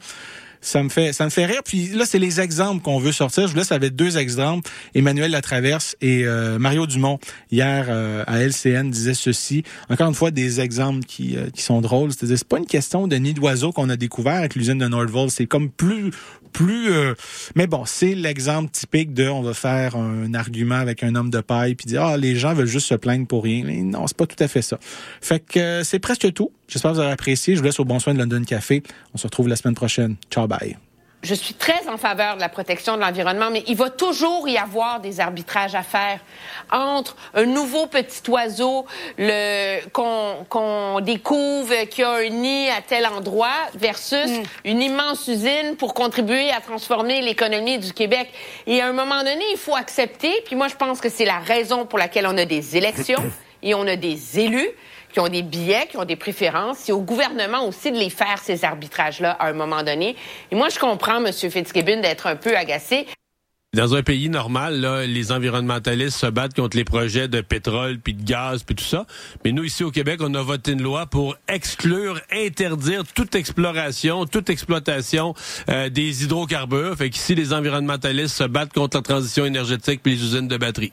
Ça 0.65 0.83
me 0.83 0.89
fait 0.89 1.13
ça 1.13 1.25
me 1.25 1.31
fait 1.31 1.45
rire. 1.45 1.61
Puis 1.63 1.89
là, 1.89 2.07
c'est 2.07 2.19
les 2.19 2.41
exemples 2.41 2.83
qu'on 2.83 2.99
veut 2.99 3.13
sortir. 3.13 3.47
Je 3.47 3.53
vous 3.53 3.59
laisse 3.59 3.71
avec 3.71 3.95
deux 3.95 4.17
exemples. 4.17 4.71
Emmanuel 4.95 5.31
Latraverse 5.31 5.95
et 6.01 6.25
euh, 6.25 6.59
Mario 6.59 6.87
Dumont 6.87 7.19
hier 7.51 7.87
euh, 7.91 8.25
à 8.27 8.39
LCN 8.41 8.91
disaient 8.91 9.15
ceci. 9.15 9.63
Encore 9.91 10.09
une 10.09 10.15
fois, 10.15 10.31
des 10.31 10.61
exemples 10.61 11.05
qui, 11.05 11.37
euh, 11.37 11.51
qui 11.51 11.61
sont 11.61 11.83
drôles. 11.83 12.13
C'est-à-dire, 12.13 12.39
c'est 12.39 12.49
pas 12.49 12.59
une 12.59 12.67
question 12.67 13.07
de 13.07 13.17
nid 13.17 13.35
d'oiseau 13.35 13.73
qu'on 13.73 13.91
a 13.91 13.97
découvert 13.97 14.37
avec 14.37 14.55
l'usine 14.55 14.79
de 14.79 14.89
Nordvolt. 14.89 15.31
C'est 15.31 15.47
comme 15.47 15.71
plus 15.71 16.11
plus. 16.55 16.91
euh, 16.91 17.15
mais 17.55 17.67
bon, 17.67 17.85
c'est 17.85 18.15
l'exemple 18.15 18.71
typique 18.71 19.13
de 19.13 19.29
on 19.29 19.43
va 19.43 19.53
faire 19.53 19.97
un 19.97 20.33
argument 20.33 20.77
avec 20.77 21.03
un 21.03 21.15
homme 21.15 21.29
de 21.29 21.41
paille 21.41 21.75
puis 21.75 21.87
dire 21.87 22.03
ah 22.03 22.17
les 22.17 22.37
gens 22.37 22.55
veulent 22.55 22.67
juste 22.67 22.87
se 22.87 22.95
plaindre 22.95 23.27
pour 23.27 23.43
rien. 23.43 23.65
Mais 23.67 23.83
non, 23.83 24.07
c'est 24.07 24.17
pas 24.17 24.27
tout 24.27 24.43
à 24.43 24.49
fait 24.49 24.63
ça. 24.63 24.79
Fait 25.21 25.41
que 25.41 25.59
euh, 25.59 25.85
c'est 25.85 25.99
presque 25.99 26.33
tout. 26.33 26.51
J'espère 26.69 26.93
que 26.93 26.97
vous 26.97 27.03
avez 27.03 27.13
apprécié. 27.13 27.55
Je 27.55 27.61
vous 27.61 27.67
laisse 27.67 27.81
au 27.81 27.85
bon 27.85 27.99
soin 27.99 28.15
de 28.15 28.19
London 28.19 28.43
Café. 28.45 28.83
On 29.13 29.19
se 29.19 29.27
retrouve 29.27 29.49
la 29.49 29.57
semaine 29.57 29.75
prochaine. 29.75 30.17
Ciao, 30.31 30.47
bye. 30.47 30.77
Je 31.25 31.33
suis 31.33 31.55
très 31.55 31.89
en 31.89 31.97
faveur 31.97 32.37
de 32.37 32.41
la 32.43 32.51
protection 32.51 32.97
de 32.97 33.01
l'environnement, 33.01 33.49
mais 33.51 33.65
il 33.67 33.77
va 33.77 33.89
toujours 33.89 34.47
y 34.47 34.59
avoir 34.59 35.01
des 35.01 35.21
arbitrages 35.21 35.75
à 35.75 35.83
faire 35.83 36.21
entre 36.71 37.17
un 37.33 37.47
nouveau 37.47 37.87
petit 37.87 38.21
oiseau 38.29 38.85
le, 39.17 39.81
qu'on, 39.89 40.45
qu'on 40.51 41.01
découvre 41.01 41.85
qui 41.87 42.03
a 42.03 42.11
un 42.11 42.29
nid 42.29 42.69
à 42.69 42.83
tel 42.83 43.07
endroit 43.07 43.57
versus 43.75 44.31
une 44.67 44.83
immense 44.83 45.27
usine 45.27 45.77
pour 45.79 45.95
contribuer 45.95 46.51
à 46.51 46.61
transformer 46.61 47.23
l'économie 47.23 47.79
du 47.79 47.95
Québec. 47.95 48.31
Et 48.67 48.83
à 48.83 48.89
un 48.89 48.93
moment 48.93 49.21
donné, 49.21 49.45
il 49.51 49.59
faut 49.59 49.77
accepter, 49.77 50.31
puis 50.45 50.57
moi 50.57 50.69
je 50.69 50.77
pense 50.77 51.01
que 51.01 51.09
c'est 51.09 51.25
la 51.25 51.39
raison 51.39 51.87
pour 51.87 51.99
laquelle 51.99 52.27
on 52.27 52.37
a 52.37 52.45
des 52.45 52.77
élections 52.77 53.25
et 53.63 53.75
on 53.75 53.87
a 53.87 53.97
des 53.97 54.41
élus 54.41 54.69
qui 55.15 55.21
ont 55.21 55.29
des 55.29 55.43
billets, 55.43 55.87
qui 55.89 55.97
ont 55.97 56.05
des 56.05 56.17
préférences. 56.17 56.79
C'est 56.81 56.93
au 56.93 57.01
gouvernement 57.01 57.67
aussi 57.69 57.93
de 57.93 57.97
les 57.97 58.11
faire, 58.11 58.39
ces 58.43 58.65
arbitrages-là, 58.65 59.31
à 59.31 59.47
un 59.47 59.53
moment 59.53 59.85
donné. 59.85 60.17
Et 60.51 60.57
moi, 60.57 60.69
je 60.71 60.79
comprends, 60.81 61.25
M. 61.25 61.33
Fitzgibbon, 61.33 62.01
d'être 62.01 62.27
un 62.27 62.35
peu 62.35 62.57
agacé. 62.57 63.07
Dans 63.75 63.95
un 63.95 64.03
pays 64.03 64.29
normal, 64.29 64.81
là, 64.81 65.07
les 65.07 65.31
environnementalistes 65.31 66.19
se 66.19 66.27
battent 66.27 66.55
contre 66.55 66.77
les 66.77 66.85
projets 66.85 67.29
de 67.29 67.41
pétrole, 67.41 67.99
puis 67.99 68.15
de 68.15 68.25
gaz, 68.25 68.65
puis 68.65 68.75
tout 68.75 68.85
ça. 68.85 69.07
Mais 69.45 69.53
nous, 69.53 69.63
ici 69.63 69.85
au 69.85 69.93
Québec, 69.93 70.19
on 70.21 70.35
a 70.35 70.43
voté 70.43 70.73
une 70.73 70.83
loi 70.83 71.07
pour 71.07 71.37
exclure, 71.47 72.21
interdire 72.33 73.05
toute 73.15 73.37
exploration, 73.37 74.27
toute 74.27 74.51
exploitation 74.51 75.35
euh, 75.69 75.91
des 75.91 76.25
hydrocarbures. 76.25 76.97
Fait 76.97 77.11
qu'ici, 77.11 77.37
les 77.37 77.53
environnementalistes 77.53 78.37
se 78.37 78.45
battent 78.45 78.73
contre 78.73 78.97
la 78.97 79.03
transition 79.03 79.45
énergétique 79.45 80.01
puis 80.03 80.15
les 80.15 80.23
usines 80.25 80.49
de 80.49 80.57
batterie. 80.57 80.93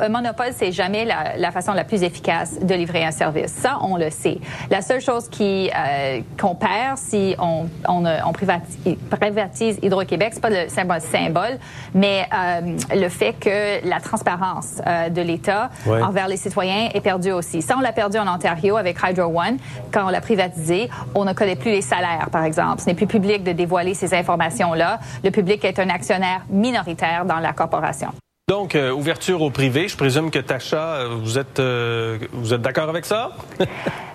Un 0.00 0.08
monopole, 0.08 0.50
c'est 0.54 0.72
jamais 0.72 1.04
la, 1.04 1.36
la 1.36 1.50
façon 1.50 1.72
la 1.72 1.84
plus 1.84 2.02
efficace 2.02 2.58
de 2.60 2.74
livrer 2.74 3.04
un 3.04 3.10
service. 3.10 3.52
Ça, 3.52 3.78
on 3.82 3.96
le 3.96 4.10
sait. 4.10 4.38
La 4.70 4.80
seule 4.82 5.00
chose 5.00 5.28
qui 5.28 5.70
euh, 5.74 6.20
qu'on 6.40 6.54
perd 6.54 6.96
si 6.98 7.34
on, 7.38 7.66
on, 7.88 8.04
euh, 8.04 8.18
on 8.26 8.32
privatise, 8.32 8.78
privatise 9.10 9.78
Hydro-Québec, 9.82 10.30
c'est 10.34 10.40
pas 10.40 10.50
le 10.50 10.68
symbole, 10.68 11.00
symbole 11.00 11.58
mais 11.94 12.26
euh, 12.32 12.76
le 12.94 13.08
fait 13.08 13.32
que 13.32 13.86
la 13.88 14.00
transparence 14.00 14.80
euh, 14.86 15.08
de 15.08 15.20
l'État 15.22 15.70
Ouais. 15.86 16.02
envers 16.02 16.28
les 16.28 16.36
citoyens 16.36 16.88
est 16.92 17.00
perdue 17.00 17.32
aussi. 17.32 17.62
Ça, 17.62 17.74
on 17.76 17.80
l'a 17.80 17.92
perdu 17.92 18.18
en 18.18 18.26
Ontario 18.32 18.76
avec 18.76 18.96
Hydro 19.02 19.26
One. 19.38 19.56
Quand 19.92 20.06
on 20.06 20.10
l'a 20.10 20.20
privatisé, 20.20 20.90
on 21.14 21.24
ne 21.24 21.32
connaît 21.32 21.56
plus 21.56 21.70
les 21.70 21.82
salaires, 21.82 22.28
par 22.30 22.44
exemple. 22.44 22.80
Ce 22.80 22.86
n'est 22.86 22.94
plus 22.94 23.06
public 23.06 23.42
de 23.44 23.52
dévoiler 23.52 23.94
ces 23.94 24.12
informations-là. 24.14 24.98
Le 25.24 25.30
public 25.30 25.64
est 25.64 25.78
un 25.78 25.88
actionnaire 25.88 26.42
minoritaire 26.50 27.24
dans 27.24 27.38
la 27.38 27.52
corporation. 27.52 28.08
Donc, 28.48 28.74
euh, 28.74 28.92
ouverture 28.92 29.42
au 29.42 29.50
privé, 29.50 29.88
je 29.88 29.96
présume 29.96 30.30
que 30.30 30.38
Tacha, 30.38 30.78
euh, 30.78 31.18
vous 31.20 31.36
êtes, 31.38 31.60
euh, 31.60 32.16
vous 32.32 32.54
êtes 32.54 32.62
d'accord 32.62 32.88
avec 32.88 33.04
ça? 33.04 33.32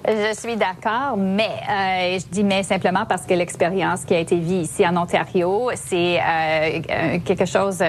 Je 0.06 0.38
suis 0.38 0.58
d'accord, 0.58 1.16
mais 1.16 1.48
euh, 1.48 2.20
je 2.20 2.26
dis 2.30 2.44
mais 2.44 2.62
simplement 2.64 3.06
parce 3.08 3.26
que 3.26 3.34
l'expérience 3.34 4.04
qui 4.04 4.14
a 4.14 4.20
été 4.20 4.36
vue 4.36 4.56
ici 4.56 4.86
en 4.86 4.98
Ontario, 4.98 5.70
c'est 5.76 6.20
euh, 6.20 6.22
euh, 6.90 7.20
quelque 7.24 7.46
chose 7.46 7.82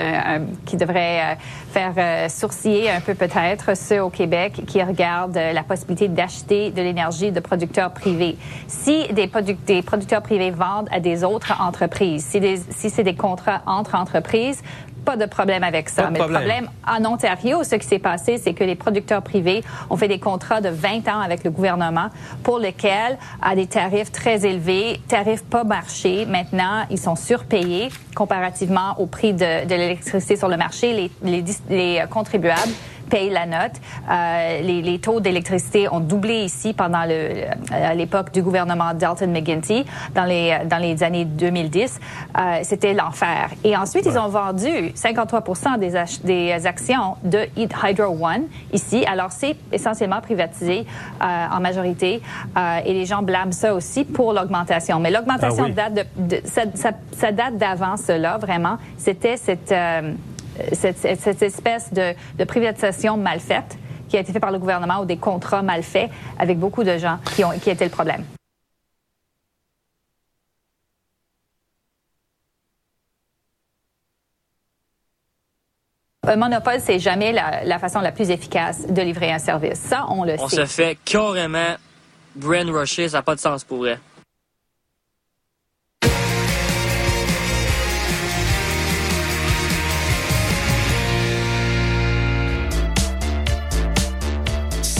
qui 0.65 0.77
devrait 0.77 1.37
faire 1.73 2.31
sourciller 2.31 2.89
un 2.89 3.01
peu 3.01 3.15
peut-être 3.17 3.77
ceux 3.77 4.01
au 4.01 4.11
Québec 4.11 4.63
qui 4.65 4.81
regardent 4.81 5.35
la 5.35 5.65
possibilité 5.65 6.07
d'acheter 6.07 6.71
de 6.71 6.83
l'énergie 6.83 7.33
de 7.33 7.41
producteurs 7.41 7.91
privés. 7.91 8.37
Si 8.69 9.09
des, 9.09 9.27
produ- 9.27 9.57
des 9.67 9.83
producteurs 9.83 10.23
privés 10.23 10.53
vendent 10.53 10.89
à 10.93 11.01
des 11.01 11.25
autres 11.25 11.61
entreprises, 11.61 12.25
si, 12.25 12.41
si 12.71 12.91
c'est 12.91 13.03
des 13.03 13.17
contrats 13.17 13.63
entre 13.67 13.97
entreprises, 13.97 14.63
pas 15.05 15.17
de 15.17 15.27
problème 15.27 15.63
avec 15.63 15.89
ça. 15.89 16.11
Mais 16.11 16.19
problème. 16.19 16.43
le 16.43 16.49
problème 16.49 16.71
en 16.87 17.13
Ontario, 17.13 17.63
ce 17.63 17.77
qui 17.77 17.87
s'est 17.87 17.99
passé, 17.99 18.39
c'est 18.39 18.55
que 18.55 18.65
les 18.65 18.75
producteurs 18.75 19.23
privés 19.23 19.63
ont 19.91 19.97
fait 19.97 20.09
des 20.09 20.19
contrats 20.19 20.61
de 20.61 20.69
20 20.69 21.09
ans 21.09 21.21
avec 21.21 21.45
le 21.45 21.51
gouvernement 21.51 22.09
pour 22.43 22.59
lesquels, 22.59 23.19
à 23.43 23.55
des 23.55 23.67
tarifs 23.67 24.11
très 24.13 24.45
élevés, 24.47 25.01
tarifs 25.09 25.45
pas 25.45 25.65
marché, 25.65 26.27
maintenant, 26.27 26.85
ils 26.91 26.99
sont 26.99 27.17
surpayés 27.17 27.89
comparativement 28.15 28.95
au 28.99 29.07
prix 29.07 29.33
de, 29.33 29.65
de 29.67 29.75
l'électricité 29.75 30.37
sur 30.37 30.49
le 30.49 30.57
marché. 30.57 30.93
Les, 30.93 31.11
les, 31.31 31.43
dis- 31.43 31.59
les, 31.69 32.01
euh, 32.01 32.07
contribuables 32.07 32.61
payent 33.05 33.31
la 33.31 33.47
note. 33.47 33.73
Euh, 34.11 34.61
les, 34.61 34.83
les, 34.83 34.99
taux 34.99 35.21
d'électricité 35.21 35.89
ont 35.89 36.01
doublé 36.01 36.45
ici 36.45 36.73
pendant 36.73 37.05
le, 37.05 37.45
à 37.71 37.95
l'époque 37.95 38.33
du 38.33 38.43
gouvernement 38.43 38.95
Dalton 38.95 39.31
McGuinty 39.31 39.85
dans 40.15 40.25
les, 40.25 40.59
dans 40.67 40.79
les 40.79 41.03
années 41.03 41.25
2010. 41.25 42.01
Euh, 42.39 42.59
C'était 42.63 42.95
l'enfer. 42.95 43.51
Et 43.65 43.77
ensuite, 43.77 44.07
ils 44.07 44.19
ont 44.19 44.29
vendu 44.29 44.93
53 44.95 45.43
des, 45.79 45.93
des 46.25 46.67
actions 46.67 47.17
de 47.23 47.41
Hydro 47.57 48.17
One 48.25 48.45
ici. 48.73 49.05
Alors, 49.07 49.33
c'est 49.33 49.57
essentiellement 49.73 50.21
privatisé 50.21 50.87
euh, 51.23 51.47
en 51.53 51.61
majorité 51.61 52.23
euh, 52.57 52.79
et 52.85 52.93
les 52.93 53.07
gens 53.07 53.23
blâment 53.23 53.53
ça 53.53 53.75
aussi 53.75 54.05
pour 54.05 54.33
l'augmentation. 54.33 55.01
Mais 55.01 55.11
l'augmentation 55.11 55.65
ah 55.65 55.69
oui. 55.69 55.73
date 55.73 55.95
de, 55.95 56.05
de 56.37 56.41
ça, 56.45 56.63
ça, 56.75 56.91
ça 57.13 57.33
date 57.33 57.57
d'avant 57.57 57.97
cela, 57.97 58.39
vraiment. 58.39 58.79
C'était 58.97 59.37
cette, 59.37 59.73
euh, 59.73 60.13
cette, 60.73 60.99
cette, 60.99 61.43
espèce 61.43 61.93
de, 61.93 62.15
de 62.39 62.45
privatisation 62.45 63.17
mal 63.17 63.41
faite 63.41 63.79
qui 64.09 64.17
a 64.17 64.21
été 64.21 64.33
faite 64.33 64.43
par 64.43 64.53
le 64.53 64.59
gouvernement 64.59 65.01
ou 65.01 65.05
des 65.05 65.17
contrats 65.17 65.63
mal 65.63 65.83
faits 65.83 66.11
avec 66.39 66.59
beaucoup 66.59 66.85
de 66.85 66.99
gens 66.99 67.19
qui, 67.35 67.45
ont, 67.45 67.51
qui 67.59 67.71
étaient 67.71 67.85
le 67.85 67.91
problème. 67.91 68.25
Un 76.27 76.37
monopole, 76.37 76.81
c'est 76.81 76.99
jamais 76.99 77.33
la, 77.33 77.65
la, 77.65 77.79
façon 77.79 78.01
la 78.01 78.13
plus 78.13 78.31
efficace 78.31 78.87
de 78.87 79.03
livrer 79.03 79.31
un 79.31 79.39
service. 79.39 79.79
Ça, 79.79 80.07
on 80.09 80.25
le 80.25 80.35
on 80.39 80.49
sait. 80.49 80.63
On 80.63 80.67
se 80.67 80.73
fait 80.73 80.99
carrément 81.05 81.75
brainwasher, 82.35 83.09
ça 83.11 83.19
n'a 83.19 83.23
pas 83.23 83.35
de 83.35 83.41
sens 83.41 83.63
pour 83.63 83.79
vrai. 83.79 83.99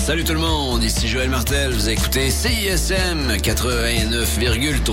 Salut 0.05 0.23
tout 0.23 0.35
le 0.35 0.39
monde, 0.39 0.85
ici 0.85 1.09
Joël 1.09 1.31
Martel, 1.31 1.73
vous 1.73 1.89
écoutez 1.89 2.31
CISM 2.31 3.33
89,3. 3.39 4.93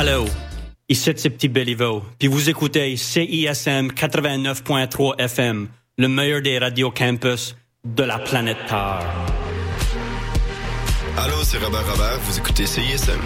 Hello, 0.00 0.24
ici 0.88 1.12
c'est 1.14 1.28
Petit 1.28 1.48
Béliveau, 1.48 2.02
puis 2.18 2.28
vous 2.28 2.48
écoutez 2.48 2.96
CISM 2.96 3.88
89.3 3.88 5.20
FM, 5.20 5.68
le 5.98 6.08
meilleur 6.08 6.40
des 6.40 6.58
radios 6.58 6.90
campus 6.90 7.54
de 7.84 8.04
la 8.04 8.18
planète 8.18 8.56
Terre. 8.66 9.43
Allô, 11.16 11.44
c'est 11.44 11.58
Robert 11.58 11.86
Robert, 11.86 12.18
vous 12.24 12.38
écoutez 12.38 12.66
CISM. 12.66 13.20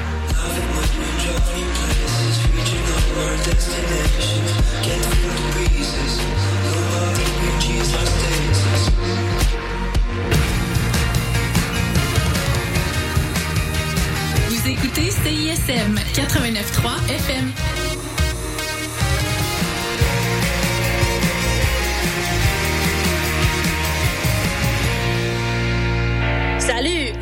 Vous 14.49 14.69
écoutez 14.69 15.11
CISM 15.11 15.95
89.3 16.15 17.11
FM. 17.11 17.53
Salut, 26.59 26.98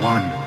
One. 0.00 0.39